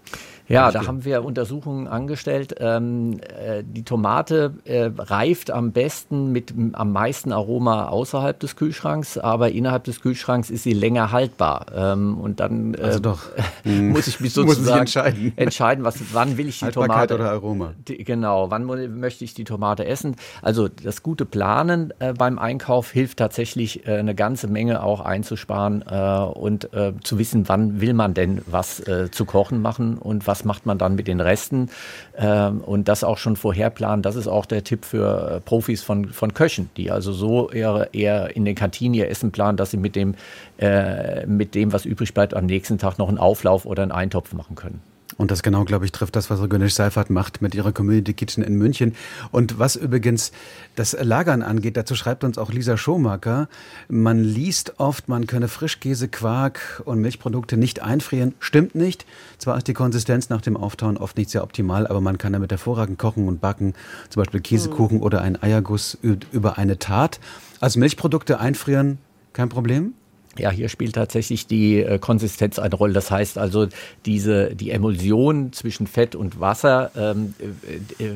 [0.48, 2.56] Ja, da haben wir Untersuchungen angestellt.
[2.60, 9.18] Ähm, äh, die Tomate äh, reift am besten mit am meisten Aroma außerhalb des Kühlschranks,
[9.18, 11.66] aber innerhalb des Kühlschranks ist sie länger haltbar.
[11.76, 13.20] Ähm, und dann äh, also doch.
[13.64, 15.34] muss ich mich sozusagen entscheiden.
[15.36, 17.74] entscheiden, was, wann will ich die Haltbarkeit Tomate oder Aroma.
[17.88, 20.16] Die, genau, wann möchte ich die Tomate essen?
[20.42, 25.84] Also das gute Planen äh, beim Einkauf hilft tatsächlich äh, eine ganze Menge auch einzusparen
[25.90, 26.70] äh, und
[27.04, 30.78] zu wissen, wann will man denn was zu kochen machen und was was macht man
[30.78, 31.70] dann mit den Resten
[32.16, 34.04] ähm, und das auch schon vorher planen.
[34.04, 37.90] Das ist auch der Tipp für äh, Profis von, von Köchen, die also so eher,
[37.94, 40.14] eher in den Kantinen ihr Essen planen, dass sie mit dem,
[40.60, 44.34] äh, mit dem, was übrig bleibt, am nächsten Tag noch einen Auflauf oder einen Eintopf
[44.34, 44.82] machen können.
[45.16, 48.44] Und das genau, glaube ich, trifft das, was Gönisch Seifert macht mit ihrer Community Kitchen
[48.44, 48.96] in München.
[49.32, 50.32] Und was übrigens
[50.76, 53.48] das Lagern angeht, dazu schreibt uns auch Lisa Schomaker,
[53.88, 58.36] man liest oft, man könne Frischkäse, Quark und Milchprodukte nicht einfrieren.
[58.40, 59.06] Stimmt nicht.
[59.38, 62.52] Zwar ist die Konsistenz nach dem Auftauen oft nicht sehr optimal, aber man kann damit
[62.52, 63.74] hervorragend kochen und backen.
[64.10, 65.04] Zum Beispiel Käsekuchen mhm.
[65.04, 65.98] oder einen Eierguss
[66.32, 67.20] über eine Tat.
[67.60, 68.98] Also Milchprodukte einfrieren,
[69.34, 69.94] kein Problem?
[70.40, 72.94] Ja, hier spielt tatsächlich die äh, Konsistenz eine Rolle.
[72.94, 73.68] Das heißt also,
[74.06, 78.12] diese, die Emulsion zwischen Fett und Wasser ähm, äh, äh,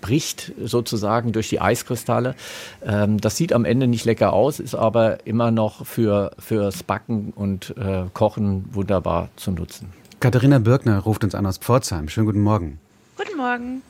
[0.00, 2.34] bricht sozusagen durch die Eiskristalle.
[2.84, 7.32] Ähm, das sieht am Ende nicht lecker aus, ist aber immer noch für, fürs Backen
[7.34, 9.92] und äh, Kochen wunderbar zu nutzen.
[10.20, 12.08] Katharina Birkner ruft uns an aus Pforzheim.
[12.08, 12.78] Schönen guten Morgen.
[13.16, 13.82] Guten Morgen.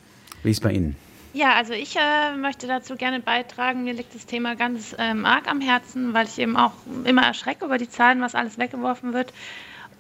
[0.43, 0.97] Wie ist bei Ihnen?
[1.35, 3.85] Ja, also ich äh, möchte dazu gerne beitragen.
[3.85, 6.73] Mir liegt das Thema ganz ähm, arg am Herzen, weil ich eben auch
[7.05, 9.33] immer erschrecke über die Zahlen, was alles weggeworfen wird.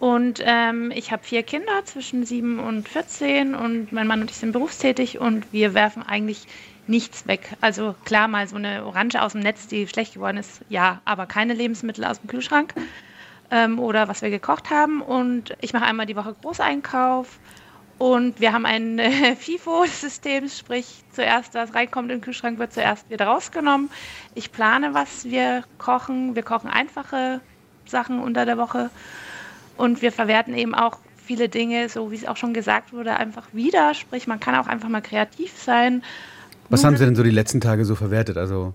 [0.01, 4.37] Und ähm, ich habe vier Kinder zwischen sieben und 14 und mein Mann und ich
[4.37, 6.47] sind berufstätig und wir werfen eigentlich
[6.87, 7.57] nichts weg.
[7.61, 11.27] Also klar, mal so eine Orange aus dem Netz, die schlecht geworden ist, ja, aber
[11.27, 12.75] keine Lebensmittel aus dem Kühlschrank
[13.51, 15.03] ähm, oder was wir gekocht haben.
[15.03, 17.39] Und ich mache einmal die Woche Großeinkauf
[17.99, 23.11] und wir haben ein äh, FIFO-System, sprich zuerst was reinkommt in den Kühlschrank, wird zuerst
[23.11, 23.91] wieder rausgenommen.
[24.35, 26.37] Ich plane, was wir kochen.
[26.37, 27.41] Wir kochen einfache
[27.87, 28.91] Sachen unter der Woche
[29.77, 33.47] und wir verwerten eben auch viele Dinge, so wie es auch schon gesagt wurde, einfach
[33.53, 33.95] wieder.
[33.95, 36.03] Sprich, man kann auch einfach mal kreativ sein.
[36.71, 38.37] Was Nudeln haben Sie denn so die letzten Tage so verwertet?
[38.37, 38.75] Also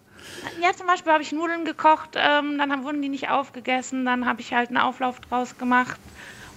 [0.61, 4.25] ja, zum Beispiel habe ich Nudeln gekocht, ähm, dann haben, wurden die nicht aufgegessen, dann
[4.25, 5.99] habe ich halt einen Auflauf draus gemacht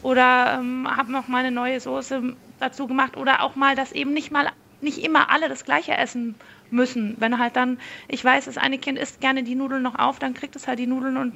[0.03, 4.13] oder ähm, habe noch mal eine neue Soße dazu gemacht oder auch mal, dass eben
[4.13, 4.51] nicht mal
[4.81, 6.35] nicht immer alle das gleiche essen
[6.71, 7.17] müssen.
[7.19, 7.79] Wenn halt dann,
[8.09, 10.79] ich weiß, das eine Kind isst gerne die Nudeln noch auf, dann kriegt es halt
[10.79, 11.35] die Nudeln und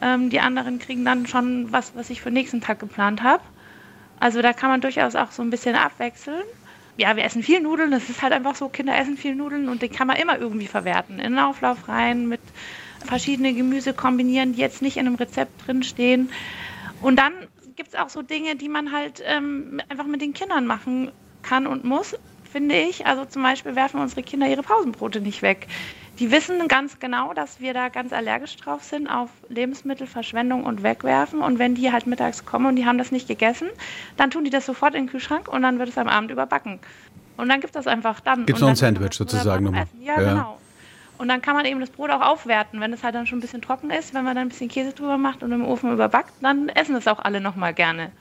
[0.00, 3.42] ähm, die anderen kriegen dann schon was, was ich für den nächsten Tag geplant habe.
[4.20, 6.42] Also da kann man durchaus auch so ein bisschen abwechseln.
[6.96, 9.82] Ja, wir essen viel Nudeln, das ist halt einfach so, Kinder essen viel Nudeln und
[9.82, 11.20] die kann man immer irgendwie verwerten.
[11.20, 12.40] In den Auflauf rein, mit
[13.04, 16.30] verschiedene Gemüse kombinieren, die jetzt nicht in einem Rezept drinstehen.
[17.00, 17.32] Und dann
[17.78, 21.10] gibt es auch so Dinge, die man halt ähm, einfach mit den Kindern machen
[21.42, 22.14] kann und muss,
[22.52, 23.06] finde ich.
[23.06, 25.68] Also zum Beispiel werfen unsere Kinder ihre Pausenbrote nicht weg.
[26.18, 31.40] Die wissen ganz genau, dass wir da ganz allergisch drauf sind auf Lebensmittelverschwendung und Wegwerfen.
[31.40, 33.68] Und wenn die halt mittags kommen und die haben das nicht gegessen,
[34.16, 36.80] dann tun die das sofort in den Kühlschrank und dann wird es am Abend überbacken.
[37.36, 38.44] Und dann gibt es das einfach dann.
[38.46, 39.86] Gibt es noch ein Sandwich sozusagen nochmal?
[40.00, 40.58] Ja, ja, genau.
[41.18, 42.80] Und dann kann man eben das Brot auch aufwerten.
[42.80, 44.92] Wenn es halt dann schon ein bisschen trocken ist, wenn man dann ein bisschen Käse
[44.92, 48.12] drüber macht und im Ofen überbackt, dann essen es auch alle nochmal gerne.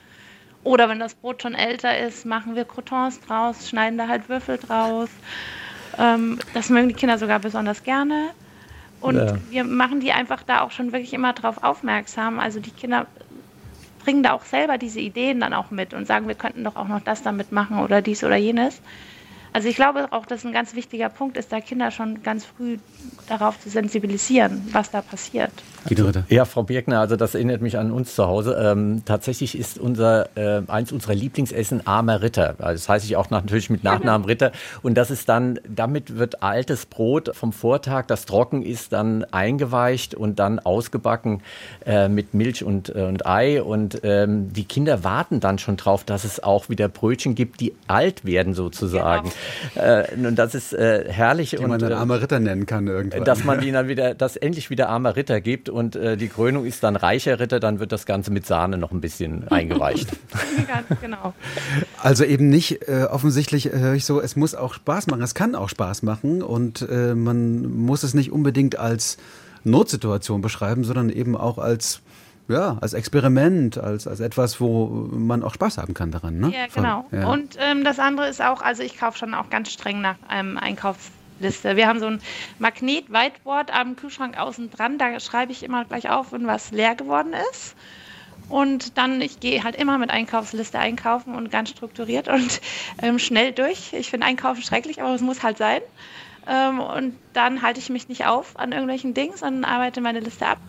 [0.64, 4.58] Oder wenn das Brot schon älter ist, machen wir Croutons draus, schneiden da halt Würfel
[4.58, 5.10] draus.
[5.98, 8.32] Ähm, das mögen die Kinder sogar besonders gerne.
[9.00, 9.38] Und ja.
[9.50, 12.40] wir machen die einfach da auch schon wirklich immer drauf aufmerksam.
[12.40, 13.06] Also die Kinder
[14.04, 16.88] bringen da auch selber diese Ideen dann auch mit und sagen, wir könnten doch auch
[16.88, 18.82] noch das damit machen oder dies oder jenes.
[19.54, 22.78] Also ich glaube auch, dass ein ganz wichtiger Punkt ist, da Kinder schon ganz früh
[23.28, 25.52] darauf zu sensibilisieren, was da passiert.
[25.90, 28.58] Also, ja, Frau Birkner, also das erinnert mich an uns zu Hause.
[28.62, 32.56] Ähm, tatsächlich ist unser äh, eins unserer Lieblingsessen armer Ritter.
[32.60, 34.52] Also das heiße ich auch natürlich mit Nachnamen Ritter.
[34.82, 40.14] Und das ist dann, damit wird altes Brot vom Vortag, das trocken ist, dann eingeweicht
[40.16, 41.42] und dann ausgebacken
[41.86, 43.62] äh, mit Milch und, äh, und Ei.
[43.62, 47.74] Und ähm, die Kinder warten dann schon drauf, dass es auch wieder Brötchen gibt, die
[47.88, 49.30] alt werden sozusagen.
[49.30, 49.36] Genau.
[49.76, 51.52] Äh, und das ist äh, herrlich.
[51.52, 53.24] Die man dann äh, armer Ritter nennen kann irgendwann.
[53.24, 56.66] Dass man die dann wieder, dass endlich wieder armer Ritter gibt und äh, die Krönung
[56.66, 60.10] ist dann reicher Ritter, dann wird das Ganze mit Sahne noch ein bisschen eingeweicht.
[60.68, 61.34] Ganz genau.
[62.02, 65.56] Also eben nicht, äh, offensichtlich höre ich so, es muss auch Spaß machen, es kann
[65.56, 69.18] auch Spaß machen und äh, man muss es nicht unbedingt als
[69.64, 72.02] Notsituation beschreiben, sondern eben auch als
[72.48, 76.40] ja, als Experiment, als, als etwas, wo man auch Spaß haben kann daran.
[76.40, 76.54] Ne?
[76.54, 77.06] Ja, genau.
[77.12, 77.28] Ja.
[77.28, 80.58] Und ähm, das andere ist auch, also ich kaufe schon auch ganz streng nach einem
[80.58, 81.76] Einkaufs Liste.
[81.76, 82.22] Wir haben so ein
[82.60, 84.98] Magnet-Whiteboard am Kühlschrank außen dran.
[84.98, 87.76] Da schreibe ich immer gleich auf, wenn was leer geworden ist.
[88.50, 92.62] Und dann, ich gehe halt immer mit Einkaufsliste einkaufen und ganz strukturiert und
[93.02, 93.94] ähm, schnell durch.
[93.94, 95.82] Ich finde Einkaufen schrecklich, aber es muss halt sein.
[96.48, 100.48] Ähm, und dann halte ich mich nicht auf an irgendwelchen Dingen, sondern arbeite meine Liste
[100.48, 100.60] ab.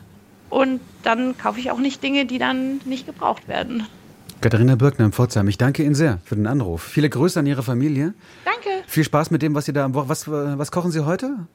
[0.51, 3.87] Und dann kaufe ich auch nicht Dinge, die dann nicht gebraucht werden.
[4.41, 6.83] Katharina Birkner im Pforzheim, ich danke Ihnen sehr für den Anruf.
[6.83, 8.15] Viele Grüße an Ihre Familie.
[8.45, 8.69] Danke.
[8.87, 10.11] Viel Spaß mit dem, was Sie da am Wochenende.
[10.11, 11.47] Was, was kochen Sie heute?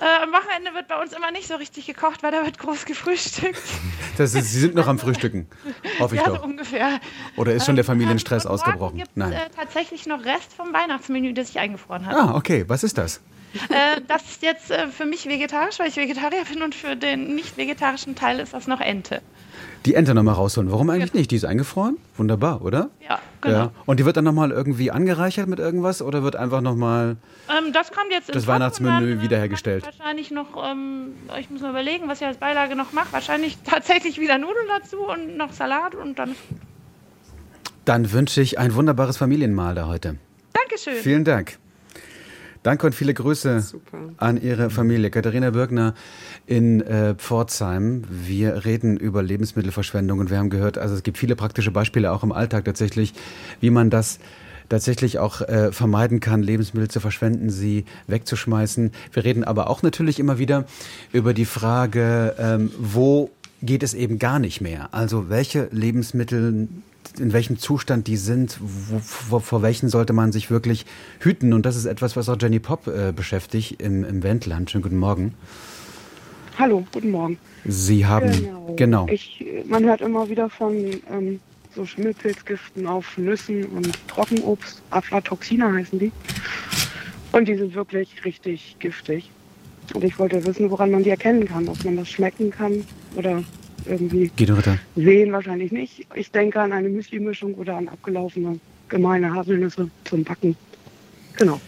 [0.00, 2.84] Äh, am Wochenende wird bei uns immer nicht so richtig gekocht, weil da wird groß
[2.84, 3.62] gefrühstückt.
[4.18, 5.46] Das ist, Sie sind noch am Frühstücken,
[5.98, 6.40] hoffe ich ja, doch.
[6.40, 7.00] So ungefähr.
[7.36, 8.98] Oder ist schon der ähm, Familienstress ähm, ausgebrochen?
[8.98, 9.32] Gibt Nein.
[9.32, 12.18] Äh, tatsächlich noch Rest vom Weihnachtsmenü, das ich eingefroren habe.
[12.18, 12.66] Ah, okay.
[12.68, 13.22] Was ist das?
[13.68, 17.34] Äh, das ist jetzt äh, für mich vegetarisch, weil ich Vegetarier bin und für den
[17.34, 19.22] nicht vegetarischen Teil ist das noch Ente.
[19.84, 20.70] Die Ente nochmal rausholen.
[20.70, 21.30] Warum eigentlich nicht?
[21.32, 21.96] Die ist eingefroren?
[22.16, 22.90] Wunderbar, oder?
[23.06, 23.56] Ja, genau.
[23.56, 23.72] Ja.
[23.84, 27.16] Und die wird dann nochmal irgendwie angereichert mit irgendwas oder wird einfach nochmal
[27.48, 29.84] ähm, das kommt jetzt das Weihnachtsmenü dann, wiederhergestellt?
[29.84, 33.12] Wahrscheinlich noch, ähm, ich muss mal überlegen, was ich als Beilage noch mache.
[33.12, 36.34] Wahrscheinlich tatsächlich wieder Nudeln dazu und noch Salat und dann.
[37.84, 40.16] Dann wünsche ich ein wunderbares Familienmahl da heute.
[40.52, 40.94] Dankeschön.
[41.02, 41.58] Vielen Dank.
[42.62, 43.98] Danke und viele Grüße Super.
[44.18, 45.10] an Ihre Familie.
[45.10, 45.94] Katharina Birkner
[46.46, 48.04] in äh, Pforzheim.
[48.08, 52.22] Wir reden über Lebensmittelverschwendung und wir haben gehört, also es gibt viele praktische Beispiele auch
[52.22, 53.14] im Alltag tatsächlich,
[53.60, 54.20] wie man das
[54.68, 58.92] tatsächlich auch äh, vermeiden kann, Lebensmittel zu verschwenden, sie wegzuschmeißen.
[59.12, 60.64] Wir reden aber auch natürlich immer wieder
[61.12, 63.30] über die Frage, ähm, wo
[63.60, 64.88] geht es eben gar nicht mehr.
[64.92, 66.68] Also welche Lebensmittel
[67.18, 70.86] in welchem Zustand die sind, wo, vor, vor, welchen sollte man sich wirklich
[71.20, 71.52] hüten.
[71.52, 74.70] Und das ist etwas, was auch Jenny Pop äh, beschäftigt im, im Wendland.
[74.70, 75.34] Schönen guten Morgen.
[76.58, 77.38] Hallo, guten Morgen.
[77.64, 78.74] Sie haben, genau.
[78.76, 79.06] genau.
[79.08, 80.74] Ich, man hört immer wieder von
[81.10, 81.40] ähm,
[81.74, 84.82] so Schimmelpilzgiften auf Nüssen und Trockenobst.
[84.90, 86.12] Aflatoxine heißen die.
[87.32, 89.30] Und die sind wirklich richtig giftig.
[89.94, 92.84] Und ich wollte wissen, woran man die erkennen kann, ob man das schmecken kann
[93.16, 93.42] oder
[93.86, 94.30] irgendwie
[94.96, 96.06] sehen wahrscheinlich nicht.
[96.14, 100.56] Ich denke an eine Müsli-Mischung oder an abgelaufene gemeine Haselnüsse zum Backen.
[101.36, 101.60] Genau.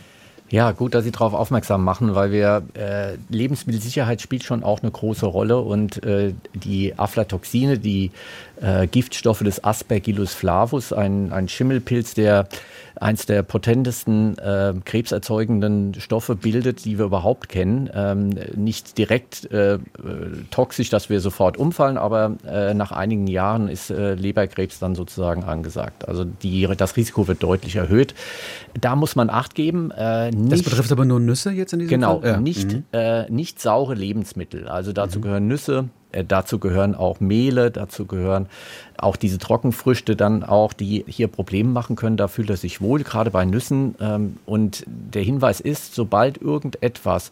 [0.50, 4.90] Ja, gut, dass Sie darauf aufmerksam machen, weil wir äh, Lebensmittelsicherheit spielt schon auch eine
[4.90, 8.10] große Rolle und äh, die Aflatoxine, die
[8.64, 12.48] äh, Giftstoffe des Aspergillus flavus, ein, ein Schimmelpilz, der
[13.00, 17.90] eins der potentesten äh, krebserzeugenden Stoffe bildet, die wir überhaupt kennen.
[17.92, 19.78] Ähm, nicht direkt äh,
[20.50, 25.44] toxisch, dass wir sofort umfallen, aber äh, nach einigen Jahren ist äh, Leberkrebs dann sozusagen
[25.44, 26.08] angesagt.
[26.08, 28.14] Also die, das Risiko wird deutlich erhöht.
[28.80, 29.90] Da muss man Acht geben.
[29.90, 32.20] Äh, nicht, das betrifft aber nur Nüsse jetzt in diesem genau, Fall?
[32.20, 32.40] Genau, ja.
[32.40, 32.84] nicht, mhm.
[32.92, 34.68] Äh, nicht saure Lebensmittel.
[34.68, 35.22] Also dazu mhm.
[35.22, 38.48] gehören Nüsse, äh, dazu gehören auch Mehle, dazu gehören
[38.96, 42.16] auch diese Trockenfrüchte dann auch, die hier Probleme machen können.
[42.16, 43.96] Da fühlt er sich wohl, gerade bei Nüssen.
[44.00, 47.30] Ähm, und der Hinweis ist, sobald irgendetwas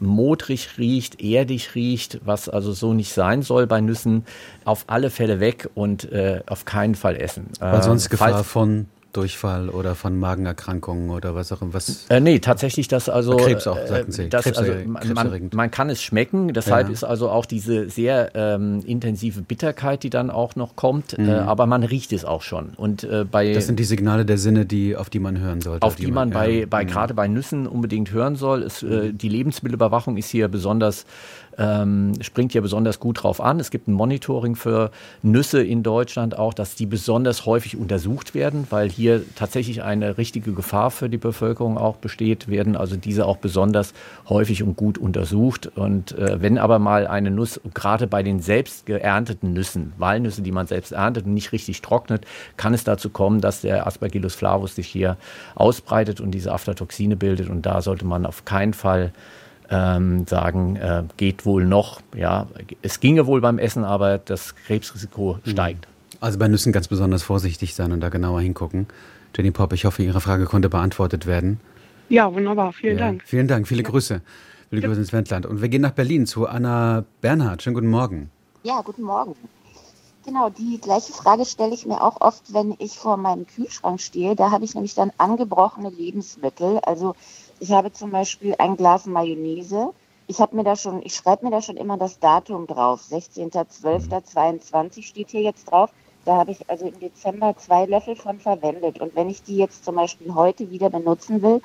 [0.00, 4.24] modrig riecht, erdig riecht, was also so nicht sein soll bei Nüssen,
[4.64, 7.46] auf alle Fälle weg und äh, auf keinen Fall essen.
[7.58, 11.74] Weil sonst Gefahr von Durchfall oder von Magenerkrankungen oder was auch immer?
[11.74, 13.36] Was äh, nee, tatsächlich das also.
[13.36, 14.28] Krebs auch, sagten Sie.
[14.28, 16.92] Das, also, man, man, kann es schmecken, deshalb ja.
[16.92, 21.28] ist also auch diese sehr ähm, intensive Bitterkeit, die dann auch noch kommt, äh, mhm.
[21.28, 22.70] äh, aber man riecht es auch schon.
[22.76, 25.86] Und, äh, bei, das sind die Signale der Sinne, die, auf die man hören sollte.
[25.86, 26.88] Auf die, die man, man, bei, bei mhm.
[26.88, 28.62] gerade bei Nüssen unbedingt hören soll.
[28.62, 29.18] Es, äh, mhm.
[29.18, 31.06] die Lebensmittelüberwachung ist hier besonders
[31.58, 33.60] ähm, springt ja besonders gut drauf an.
[33.60, 34.90] Es gibt ein Monitoring für
[35.22, 40.52] Nüsse in Deutschland auch, dass die besonders häufig untersucht werden, weil hier tatsächlich eine richtige
[40.52, 43.92] Gefahr für die Bevölkerung auch besteht, werden also diese auch besonders
[44.28, 45.66] häufig und gut untersucht.
[45.74, 50.52] Und äh, wenn aber mal eine Nuss, gerade bei den selbst geernteten Nüssen, Walnüsse, die
[50.52, 52.24] man selbst erntet und nicht richtig trocknet,
[52.56, 55.16] kann es dazu kommen, dass der Aspergillus flavus sich hier
[55.56, 57.48] ausbreitet und diese Aflatoxine bildet.
[57.48, 59.12] Und da sollte man auf keinen Fall
[59.70, 62.00] ähm, sagen, äh, geht wohl noch.
[62.16, 62.46] Ja,
[62.82, 65.50] es ginge wohl beim Essen, aber das Krebsrisiko mhm.
[65.50, 65.88] steigt.
[66.20, 68.86] Also bei Nüssen ganz besonders vorsichtig sein und da genauer hingucken.
[69.36, 71.60] Jenny Pop, ich hoffe, Ihre Frage konnte beantwortet werden.
[72.08, 72.72] Ja, wunderbar.
[72.72, 73.06] Vielen ja.
[73.06, 73.22] Dank.
[73.24, 73.68] Vielen Dank.
[73.68, 73.88] Viele ja.
[73.88, 74.20] Grüße.
[74.70, 75.46] Viele Grüße ins Wendland.
[75.46, 77.62] Und wir gehen nach Berlin zu Anna Bernhard.
[77.62, 78.30] Schönen guten Morgen.
[78.62, 79.34] Ja, guten Morgen.
[80.24, 84.36] Genau, die gleiche Frage stelle ich mir auch oft, wenn ich vor meinem Kühlschrank stehe.
[84.36, 86.80] Da habe ich nämlich dann angebrochene Lebensmittel.
[86.82, 87.14] Also
[87.60, 89.92] ich habe zum Beispiel ein Glas Mayonnaise.
[90.26, 93.00] Ich habe mir da schon, ich schreibe mir da schon immer das Datum drauf.
[93.10, 95.90] 16.12.22 steht hier jetzt drauf.
[96.24, 99.00] Da habe ich also im Dezember zwei Löffel von verwendet.
[99.00, 101.62] Und wenn ich die jetzt zum Beispiel heute wieder benutzen will,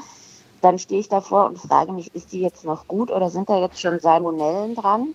[0.61, 3.59] dann stehe ich davor und frage mich, ist die jetzt noch gut oder sind da
[3.59, 5.13] jetzt schon Salmonellen dran?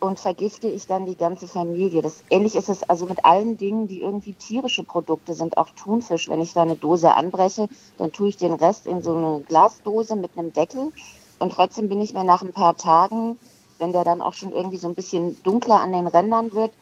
[0.00, 2.02] Und vergifte ich dann die ganze Familie.
[2.02, 6.28] Das ähnlich ist es also mit allen Dingen, die irgendwie tierische Produkte sind, auch Thunfisch.
[6.28, 7.68] Wenn ich da eine Dose anbreche,
[7.98, 10.92] dann tue ich den Rest in so eine Glasdose mit einem Deckel
[11.38, 13.38] und trotzdem bin ich mir nach ein paar Tagen,
[13.78, 16.72] wenn der dann auch schon irgendwie so ein bisschen dunkler an den Rändern wird,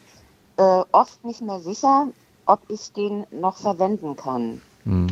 [0.57, 2.09] äh, oft nicht mehr sicher,
[2.45, 4.61] ob ich den noch verwenden kann.
[4.85, 5.09] Hm.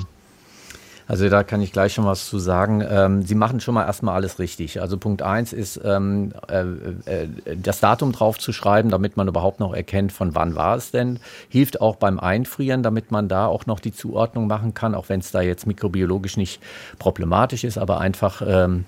[1.08, 2.84] Also da kann ich gleich schon was zu sagen.
[2.88, 4.80] Ähm, Sie machen schon mal erstmal alles richtig.
[4.80, 6.62] Also Punkt eins ist, ähm, äh,
[7.04, 10.90] äh, das Datum drauf zu schreiben, damit man überhaupt noch erkennt, von wann war es
[10.90, 11.20] denn.
[11.48, 15.20] Hilft auch beim Einfrieren, damit man da auch noch die Zuordnung machen kann, auch wenn
[15.20, 16.60] es da jetzt mikrobiologisch nicht
[16.98, 18.84] problematisch ist, aber einfach ähm,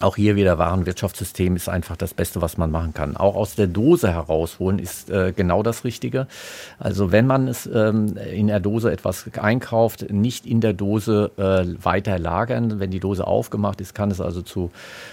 [0.00, 3.16] auch hier wieder Warenwirtschaftssystem ist einfach das Beste, was man machen kann.
[3.16, 6.26] Auch aus der Dose herausholen ist äh, genau das Richtige.
[6.78, 11.84] Also wenn man es ähm, in der Dose etwas einkauft, nicht in der Dose äh,
[11.84, 12.80] weiter lagern.
[12.80, 14.70] Wenn die Dose aufgemacht ist, kann es also zu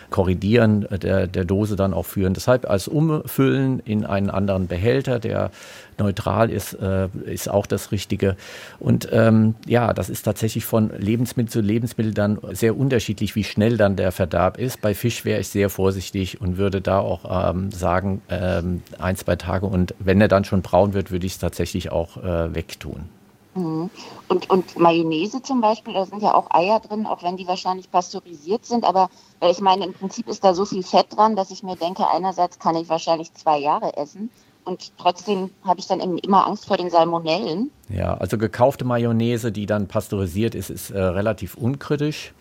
[0.10, 2.34] Korridieren der, der Dose dann auch führen.
[2.34, 5.52] Deshalb als Umfüllen in einen anderen Behälter, der
[6.00, 8.36] neutral ist, äh, ist auch das Richtige.
[8.80, 13.78] Und ähm, ja, das ist tatsächlich von Lebensmittel zu Lebensmittel dann sehr unterschiedlich, wie schnell
[13.78, 14.82] dann der Verderb ist.
[14.82, 19.36] Bei Fisch wäre ich sehr vorsichtig und würde da auch ähm, sagen, ähm, ein, zwei
[19.36, 19.66] Tage.
[19.66, 23.10] Und wenn er dann schon braun wird, würde ich es tatsächlich auch äh, wegtun.
[23.56, 23.90] Mhm.
[24.28, 27.90] Und, und Mayonnaise zum Beispiel, da sind ja auch Eier drin, auch wenn die wahrscheinlich
[27.90, 28.84] pasteurisiert sind.
[28.84, 29.10] Aber
[29.42, 32.60] ich meine, im Prinzip ist da so viel Fett dran, dass ich mir denke, einerseits
[32.60, 34.30] kann ich wahrscheinlich zwei Jahre essen.
[34.66, 37.72] Und trotzdem habe ich dann immer Angst vor den Salmonellen.
[37.90, 42.34] Ja, also gekaufte Mayonnaise, die dann pasteurisiert ist, ist äh, relativ unkritisch.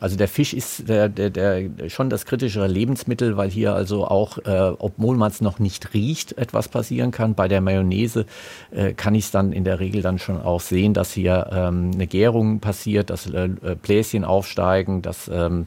[0.00, 4.38] Also der Fisch ist der, der, der schon das kritischere Lebensmittel, weil hier also auch,
[4.38, 7.34] äh, obwohl man es noch nicht riecht, etwas passieren kann.
[7.34, 8.26] Bei der Mayonnaise
[8.70, 11.90] äh, kann ich es dann in der Regel dann schon auch sehen, dass hier ähm,
[11.94, 13.50] eine Gärung passiert, dass äh,
[13.82, 15.66] Bläschen aufsteigen, dass ähm,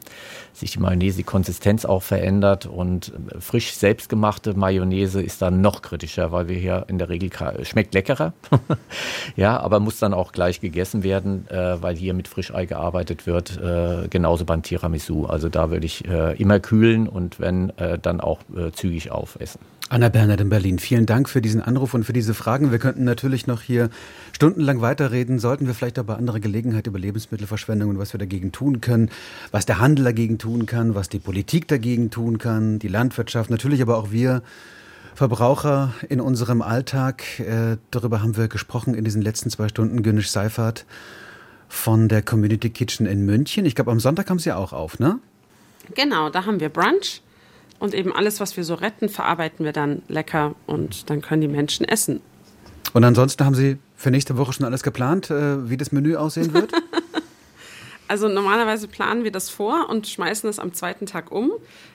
[0.55, 5.81] sich die Mayonnaise, die Konsistenz auch verändert und äh, frisch selbstgemachte Mayonnaise ist dann noch
[5.81, 7.29] kritischer, weil wir hier in der Regel
[7.63, 8.33] schmeckt leckerer,
[9.35, 13.57] ja, aber muss dann auch gleich gegessen werden, äh, weil hier mit Frischei gearbeitet wird,
[13.57, 15.25] äh, genauso beim Tiramisu.
[15.25, 19.59] Also da würde ich äh, immer kühlen und wenn äh, dann auch äh, zügig aufessen.
[19.87, 22.71] Anna Bernhard in Berlin, vielen Dank für diesen Anruf und für diese Fragen.
[22.71, 23.91] Wir könnten natürlich noch hier
[24.31, 25.37] stundenlang weiterreden.
[25.37, 29.11] Sollten wir vielleicht auch bei anderer Gelegenheit über Lebensmittelverschwendung und was wir dagegen tun können,
[29.51, 33.79] was der Handel dagegen tun kann, was die Politik dagegen tun kann, die Landwirtschaft, natürlich
[33.83, 34.41] aber auch wir
[35.13, 37.39] Verbraucher in unserem Alltag.
[37.39, 40.01] Äh, darüber haben wir gesprochen in diesen letzten zwei Stunden.
[40.01, 40.85] Günnisch Seifert
[41.69, 43.65] von der Community Kitchen in München.
[43.65, 45.19] Ich glaube, am Sonntag haben Sie auch auf, ne?
[45.93, 47.21] Genau, da haben wir Brunch.
[47.79, 51.47] Und eben alles, was wir so retten, verarbeiten wir dann lecker und dann können die
[51.47, 52.21] Menschen essen.
[52.93, 56.53] Und ansonsten haben Sie für nächste Woche schon alles geplant, äh, wie das Menü aussehen
[56.53, 56.71] wird?
[58.07, 61.51] Also normalerweise planen wir das vor und schmeißen es am zweiten Tag um,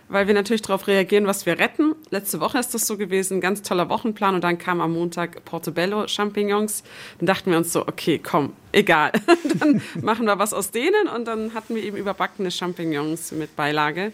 [0.09, 1.95] weil wir natürlich darauf reagieren, was wir retten.
[2.11, 6.09] Letzte Woche ist das so gewesen, ganz toller Wochenplan und dann kam am Montag Portobello
[6.09, 6.83] Champignons.
[7.19, 9.13] Dann dachten wir uns so, okay, komm, egal,
[9.61, 14.13] dann machen wir was aus denen und dann hatten wir eben überbackene Champignons mit Beilage.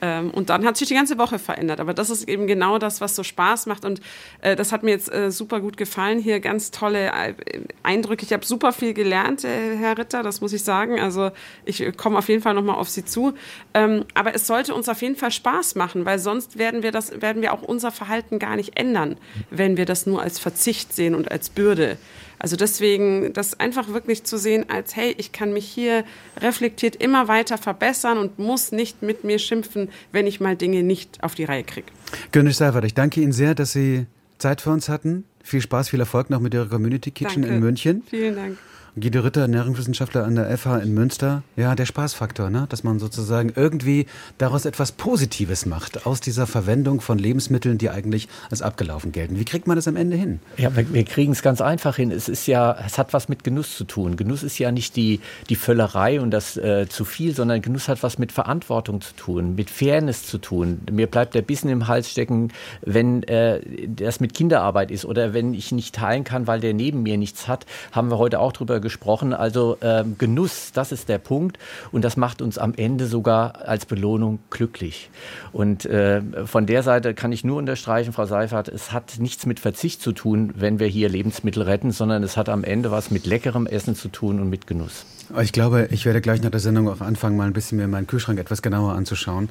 [0.00, 1.80] Ähm, und dann hat sich die ganze Woche verändert.
[1.80, 3.84] Aber das ist eben genau das, was so Spaß macht.
[3.84, 4.00] Und
[4.42, 6.18] äh, das hat mir jetzt äh, super gut gefallen.
[6.18, 7.34] Hier ganz tolle äh,
[7.82, 8.24] Eindrücke.
[8.24, 11.00] Ich habe super viel gelernt, äh, Herr Ritter, das muss ich sagen.
[11.00, 11.30] Also
[11.64, 13.34] ich äh, komme auf jeden Fall nochmal auf Sie zu.
[13.72, 17.20] Ähm, aber es sollte uns auf jeden Fall Spaß machen, weil sonst werden wir, das,
[17.20, 19.16] werden wir auch unser Verhalten gar nicht ändern,
[19.50, 21.98] wenn wir das nur als Verzicht sehen und als Bürde.
[22.38, 26.04] Also deswegen, das einfach wirklich zu sehen als, hey, ich kann mich hier
[26.40, 31.22] reflektiert immer weiter verbessern und muss nicht mit mir schimpfen, wenn ich mal Dinge nicht
[31.22, 31.86] auf die Reihe kriege.
[32.32, 34.06] Gönisch Seifert, ich danke Ihnen sehr, dass Sie
[34.38, 35.24] Zeit für uns hatten.
[35.42, 37.56] Viel Spaß, viel Erfolg noch mit Ihrer Community Kitchen danke.
[37.56, 38.02] in München.
[38.08, 38.58] Vielen Dank.
[38.96, 41.42] Guido Ritter, Ernährungswissenschaftler an der FH in Münster.
[41.56, 42.66] Ja, der Spaßfaktor, ne?
[42.68, 44.06] dass man sozusagen irgendwie
[44.38, 49.36] daraus etwas Positives macht, aus dieser Verwendung von Lebensmitteln, die eigentlich als abgelaufen gelten.
[49.36, 50.38] Wie kriegt man das am Ende hin?
[50.58, 52.12] Ja, wir, wir kriegen es ganz einfach hin.
[52.12, 54.16] Es ist ja, es hat was mit Genuss zu tun.
[54.16, 55.18] Genuss ist ja nicht die,
[55.48, 59.56] die Völlerei und das äh, zu viel, sondern Genuss hat was mit Verantwortung zu tun,
[59.56, 60.82] mit Fairness zu tun.
[60.88, 62.52] Mir bleibt der Bissen im Hals stecken,
[62.82, 67.02] wenn äh, das mit Kinderarbeit ist oder wenn ich nicht teilen kann, weil der neben
[67.02, 69.32] mir nichts hat, haben wir heute auch drüber gesprochen.
[69.32, 71.58] Also ähm, Genuss, das ist der Punkt.
[71.90, 75.10] Und das macht uns am Ende sogar als Belohnung glücklich.
[75.52, 79.58] Und äh, von der Seite kann ich nur unterstreichen, Frau Seifert, es hat nichts mit
[79.58, 83.26] Verzicht zu tun, wenn wir hier Lebensmittel retten, sondern es hat am Ende was mit
[83.26, 85.04] leckerem Essen zu tun und mit Genuss.
[85.40, 88.06] Ich glaube, ich werde gleich nach der Sendung auch anfangen, mal ein bisschen mir meinen
[88.06, 89.48] Kühlschrank etwas genauer anzuschauen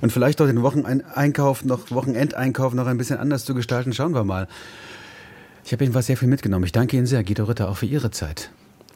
[0.00, 3.92] und vielleicht auch den Wocheneinkauf, noch Wochenendeinkauf noch ein bisschen anders zu gestalten.
[3.92, 4.46] Schauen wir mal.
[5.64, 6.64] Ich habe jedenfalls sehr viel mitgenommen.
[6.64, 8.50] Ich danke Ihnen sehr, Guido Ritter, auch für Ihre Zeit.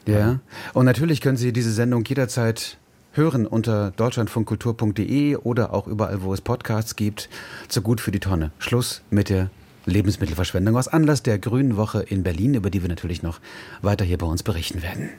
[0.07, 0.39] Ja.
[0.73, 2.77] Und natürlich können Sie diese Sendung jederzeit
[3.13, 7.29] hören unter deutschlandfunkkultur.de oder auch überall, wo es Podcasts gibt.
[7.67, 8.51] Zu gut für die Tonne.
[8.59, 9.49] Schluss mit der
[9.85, 13.39] Lebensmittelverschwendung aus Anlass der Grünen Woche in Berlin, über die wir natürlich noch
[13.81, 15.09] weiter hier bei uns berichten werden.